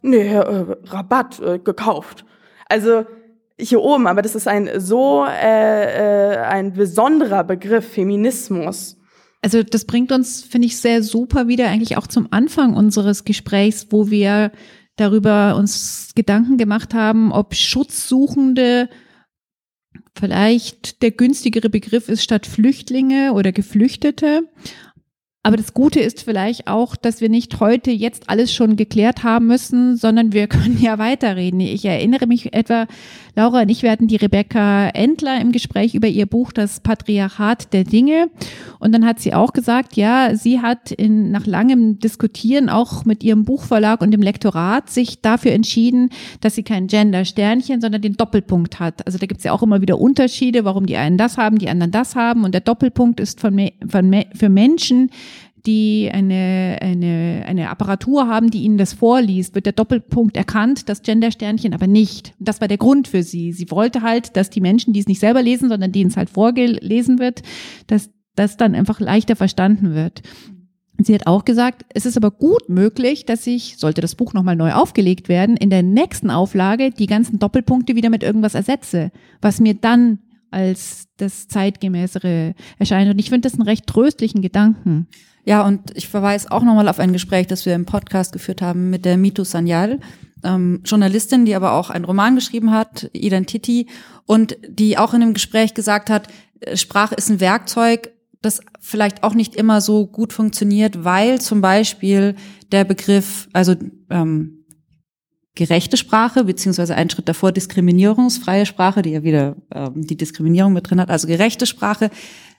nee, 0.00 0.28
äh, 0.28 0.76
Rabatt 0.84 1.40
äh, 1.40 1.58
gekauft. 1.58 2.24
Also 2.68 3.04
hier 3.58 3.80
oben, 3.80 4.06
aber 4.06 4.22
das 4.22 4.34
ist 4.34 4.48
ein 4.48 4.70
so 4.78 5.26
äh, 5.26 6.34
äh, 6.34 6.38
ein 6.38 6.72
besonderer 6.74 7.44
Begriff, 7.44 7.88
Feminismus. 7.92 8.96
Also 9.42 9.62
das 9.62 9.84
bringt 9.84 10.12
uns, 10.12 10.42
finde 10.42 10.66
ich, 10.66 10.78
sehr 10.78 11.02
super 11.02 11.48
wieder 11.48 11.68
eigentlich 11.68 11.96
auch 11.96 12.06
zum 12.06 12.28
Anfang 12.30 12.74
unseres 12.74 13.24
Gesprächs, 13.24 13.88
wo 13.90 14.10
wir 14.10 14.50
darüber 14.96 15.56
uns 15.56 16.12
Gedanken 16.14 16.58
gemacht 16.58 16.94
haben, 16.94 17.32
ob 17.32 17.54
Schutzsuchende 17.54 18.88
vielleicht 20.18 21.02
der 21.02 21.10
günstigere 21.10 21.70
Begriff 21.70 22.08
ist 22.08 22.22
statt 22.22 22.46
Flüchtlinge 22.46 23.32
oder 23.32 23.52
Geflüchtete. 23.52 24.48
Aber 25.46 25.56
das 25.56 25.74
Gute 25.74 26.00
ist 26.00 26.24
vielleicht 26.24 26.66
auch, 26.66 26.96
dass 26.96 27.20
wir 27.20 27.28
nicht 27.28 27.60
heute 27.60 27.92
jetzt 27.92 28.28
alles 28.28 28.52
schon 28.52 28.74
geklärt 28.74 29.22
haben 29.22 29.46
müssen, 29.46 29.96
sondern 29.96 30.32
wir 30.32 30.48
können 30.48 30.76
ja 30.80 30.98
weiterreden. 30.98 31.60
Ich 31.60 31.84
erinnere 31.84 32.26
mich 32.26 32.52
etwa, 32.52 32.88
Laura 33.36 33.62
und 33.62 33.68
ich, 33.68 33.84
hatten 33.84 34.08
die 34.08 34.16
Rebecca 34.16 34.88
Endler 34.88 35.40
im 35.40 35.52
Gespräch 35.52 35.94
über 35.94 36.08
ihr 36.08 36.26
Buch 36.26 36.50
Das 36.50 36.80
Patriarchat 36.80 37.72
der 37.72 37.84
Dinge. 37.84 38.28
Und 38.80 38.90
dann 38.92 39.06
hat 39.06 39.20
sie 39.20 39.34
auch 39.34 39.52
gesagt, 39.52 39.94
ja, 39.94 40.34
sie 40.34 40.62
hat 40.62 40.90
in, 40.90 41.30
nach 41.30 41.46
langem 41.46 42.00
Diskutieren 42.00 42.68
auch 42.68 43.04
mit 43.04 43.22
ihrem 43.22 43.44
Buchverlag 43.44 44.00
und 44.00 44.10
dem 44.10 44.22
Lektorat 44.22 44.90
sich 44.90 45.20
dafür 45.20 45.52
entschieden, 45.52 46.10
dass 46.40 46.56
sie 46.56 46.64
kein 46.64 46.88
Gender-Sternchen, 46.88 47.80
sondern 47.80 48.02
den 48.02 48.14
Doppelpunkt 48.14 48.80
hat. 48.80 49.06
Also 49.06 49.18
da 49.18 49.26
gibt 49.26 49.38
es 49.38 49.44
ja 49.44 49.52
auch 49.52 49.62
immer 49.62 49.80
wieder 49.80 50.00
Unterschiede, 50.00 50.64
warum 50.64 50.86
die 50.86 50.96
einen 50.96 51.18
das 51.18 51.38
haben, 51.38 51.58
die 51.58 51.68
anderen 51.68 51.92
das 51.92 52.16
haben. 52.16 52.42
Und 52.42 52.52
der 52.52 52.62
Doppelpunkt 52.62 53.20
ist 53.20 53.38
von, 53.38 53.70
von, 53.86 54.24
für 54.34 54.48
Menschen, 54.48 55.10
die 55.66 56.10
eine, 56.12 56.78
eine, 56.80 57.44
eine 57.46 57.70
Apparatur 57.70 58.28
haben, 58.28 58.50
die 58.50 58.62
ihnen 58.62 58.78
das 58.78 58.92
vorliest, 58.92 59.54
wird 59.54 59.66
der 59.66 59.72
Doppelpunkt 59.72 60.36
erkannt, 60.36 60.88
das 60.88 61.02
Gendersternchen 61.02 61.74
aber 61.74 61.86
nicht. 61.86 62.34
Das 62.38 62.60
war 62.60 62.68
der 62.68 62.78
Grund 62.78 63.08
für 63.08 63.22
sie. 63.22 63.52
Sie 63.52 63.70
wollte 63.70 64.02
halt, 64.02 64.36
dass 64.36 64.50
die 64.50 64.60
Menschen, 64.60 64.92
die 64.92 65.00
es 65.00 65.08
nicht 65.08 65.20
selber 65.20 65.42
lesen, 65.42 65.68
sondern 65.68 65.92
denen 65.92 66.10
es 66.10 66.16
halt 66.16 66.30
vorgelesen 66.30 67.18
wird, 67.18 67.42
dass 67.88 68.10
das 68.36 68.56
dann 68.56 68.74
einfach 68.74 69.00
leichter 69.00 69.34
verstanden 69.34 69.94
wird. 69.94 70.22
Sie 70.98 71.14
hat 71.14 71.26
auch 71.26 71.44
gesagt, 71.44 71.84
es 71.92 72.06
ist 72.06 72.16
aber 72.16 72.30
gut 72.30 72.68
möglich, 72.68 73.26
dass 73.26 73.46
ich, 73.46 73.76
sollte 73.76 74.00
das 74.00 74.14
Buch 74.14 74.32
nochmal 74.32 74.56
neu 74.56 74.72
aufgelegt 74.72 75.28
werden, 75.28 75.56
in 75.56 75.68
der 75.68 75.82
nächsten 75.82 76.30
Auflage 76.30 76.90
die 76.90 77.06
ganzen 77.06 77.38
Doppelpunkte 77.38 77.96
wieder 77.96 78.08
mit 78.08 78.22
irgendwas 78.22 78.54
ersetze, 78.54 79.10
was 79.42 79.60
mir 79.60 79.74
dann 79.74 80.20
als 80.56 81.08
das 81.18 81.48
zeitgemäßere 81.48 82.54
erscheint. 82.78 83.10
Und 83.10 83.18
ich 83.18 83.28
finde 83.28 83.46
das 83.46 83.58
einen 83.58 83.68
recht 83.68 83.86
tröstlichen 83.86 84.40
Gedanken. 84.40 85.06
Ja, 85.44 85.62
und 85.66 85.94
ich 85.94 86.08
verweise 86.08 86.50
auch 86.50 86.62
nochmal 86.62 86.88
auf 86.88 86.98
ein 86.98 87.12
Gespräch, 87.12 87.46
das 87.46 87.66
wir 87.66 87.74
im 87.74 87.84
Podcast 87.84 88.32
geführt 88.32 88.62
haben 88.62 88.88
mit 88.88 89.04
der 89.04 89.18
Mito 89.18 89.44
Sanyal, 89.44 90.00
ähm, 90.42 90.80
Journalistin, 90.82 91.44
die 91.44 91.54
aber 91.54 91.72
auch 91.72 91.90
einen 91.90 92.06
Roman 92.06 92.34
geschrieben 92.36 92.72
hat, 92.72 93.10
Identity, 93.12 93.86
und 94.24 94.56
die 94.66 94.96
auch 94.96 95.12
in 95.12 95.22
einem 95.22 95.34
Gespräch 95.34 95.74
gesagt 95.74 96.08
hat, 96.08 96.28
äh, 96.60 96.74
Sprache 96.74 97.14
ist 97.14 97.28
ein 97.28 97.40
Werkzeug, 97.40 98.12
das 98.40 98.60
vielleicht 98.80 99.24
auch 99.24 99.34
nicht 99.34 99.56
immer 99.56 99.82
so 99.82 100.06
gut 100.06 100.32
funktioniert, 100.32 101.04
weil 101.04 101.38
zum 101.38 101.60
Beispiel 101.60 102.34
der 102.72 102.84
Begriff, 102.84 103.48
also 103.52 103.74
ähm, 104.08 104.55
gerechte 105.56 105.96
Sprache, 105.96 106.44
beziehungsweise 106.44 106.94
einen 106.94 107.10
Schritt 107.10 107.28
davor 107.28 107.50
diskriminierungsfreie 107.50 108.66
Sprache, 108.66 109.02
die 109.02 109.10
ja 109.10 109.24
wieder 109.24 109.56
ähm, 109.74 110.06
die 110.06 110.16
Diskriminierung 110.16 110.72
mit 110.72 110.88
drin 110.88 111.00
hat, 111.00 111.10
also 111.10 111.26
gerechte 111.26 111.66
Sprache. 111.66 112.10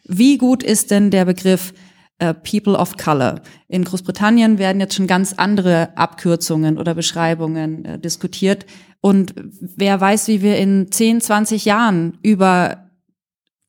Wie 0.04 0.38
gut 0.38 0.64
ist 0.64 0.92
denn 0.92 1.12
der 1.12 1.26
Begriff 1.26 1.74
äh, 2.18 2.34
People 2.34 2.74
of 2.74 2.98
Color? 2.98 3.42
In 3.68 3.86
Großbritannien 3.86 4.58
werden 4.58 4.82
jetzt 4.82 4.96
schon 4.96 5.08
ganz 5.08 5.34
andere 5.34 5.96
Abkürzungen 5.96 6.78
oder 6.78 6.96
Beschreibungen 6.96 7.86
äh, 7.86 8.00
diskutiert. 8.00 8.66
Und 9.00 9.36
wer 9.62 10.02
weiß, 10.02 10.28
wie 10.28 10.42
wir 10.42 10.58
in 10.58 10.92
10, 10.92 11.22
20 11.22 11.66
Jahren 11.66 12.18
über 12.24 12.90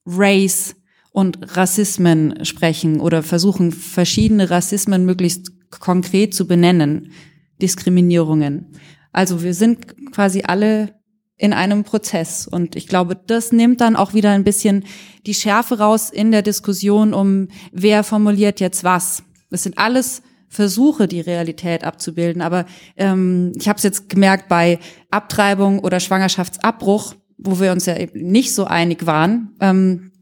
Race 0.07 0.75
und 1.13 1.57
Rassismen 1.57 2.45
sprechen 2.47 3.01
oder 3.01 3.23
versuchen, 3.23 3.73
verschiedene 3.73 4.49
Rassismen 4.49 5.05
möglichst 5.05 5.53
konkret 5.71 6.33
zu 6.33 6.47
benennen, 6.47 7.13
Diskriminierungen. 7.61 8.67
Also 9.13 9.43
wir 9.43 9.55
sind 9.55 10.13
quasi 10.13 10.43
alle 10.47 10.95
in 11.39 11.53
einem 11.53 11.85
Prozess. 11.85 12.47
Und 12.47 12.77
ich 12.77 12.89
glaube, 12.89 13.17
das 13.27 13.53
nimmt 13.53 13.81
dann 13.81 13.97
auch 13.97 14.13
wieder 14.13 14.33
ein 14.33 14.45
bisschen 14.45 14.85
die 15.25 15.35
Schärfe 15.35 15.79
raus 15.79 16.11
in 16.11 16.33
der 16.33 16.43
Diskussion 16.43 17.15
um, 17.15 17.49
wer 17.73 18.03
formuliert 18.03 18.61
jetzt 18.61 18.85
was. 18.85 19.23
Das 19.51 19.63
sind 19.63 19.79
alles 19.79 20.23
Versuche, 20.49 21.07
die 21.07 21.21
Realität 21.21 21.85
abzubilden. 21.85 22.43
Aber 22.43 22.67
ähm, 22.97 23.53
ich 23.57 23.69
habe 23.69 23.77
es 23.77 23.85
jetzt 23.85 24.09
gemerkt 24.09 24.49
bei 24.49 24.79
Abtreibung 25.11 25.79
oder 25.79 26.01
Schwangerschaftsabbruch, 26.01 27.15
wo 27.39 27.61
wir 27.61 27.73
uns 27.73 27.87
ja 27.87 27.97
eben 27.97 28.21
nicht 28.31 28.55
so 28.55 28.65
einig 28.65 29.07
waren. 29.07 29.55
Ähm, 29.61 30.13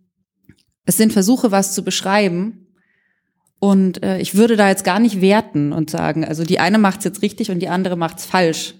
es 0.84 0.96
sind 0.96 1.12
Versuche, 1.12 1.50
was 1.50 1.74
zu 1.74 1.82
beschreiben. 1.82 2.65
Und 3.58 4.02
äh, 4.02 4.18
ich 4.18 4.34
würde 4.34 4.56
da 4.56 4.68
jetzt 4.68 4.84
gar 4.84 4.98
nicht 4.98 5.20
werten 5.20 5.72
und 5.72 5.90
sagen, 5.90 6.24
also 6.24 6.44
die 6.44 6.60
eine 6.60 6.78
macht's 6.78 7.04
jetzt 7.04 7.22
richtig 7.22 7.50
und 7.50 7.60
die 7.60 7.68
andere 7.68 7.96
macht's 7.96 8.26
falsch. 8.26 8.74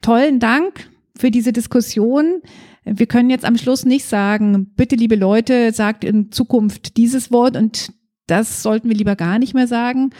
Tollen 0.00 0.38
Dank 0.38 0.88
für 1.16 1.30
diese 1.30 1.52
Diskussion. 1.52 2.42
Wir 2.84 3.06
können 3.06 3.30
jetzt 3.30 3.44
am 3.44 3.56
Schluss 3.56 3.84
nicht 3.84 4.04
sagen, 4.04 4.72
bitte 4.76 4.96
liebe 4.96 5.16
Leute, 5.16 5.72
sagt 5.72 6.04
in 6.04 6.30
Zukunft 6.30 6.96
dieses 6.96 7.32
Wort 7.32 7.56
und 7.56 7.92
das 8.26 8.62
sollten 8.62 8.88
wir 8.88 8.96
lieber 8.96 9.16
gar 9.16 9.38
nicht 9.38 9.54
mehr 9.54 9.66
sagen. 9.66 10.10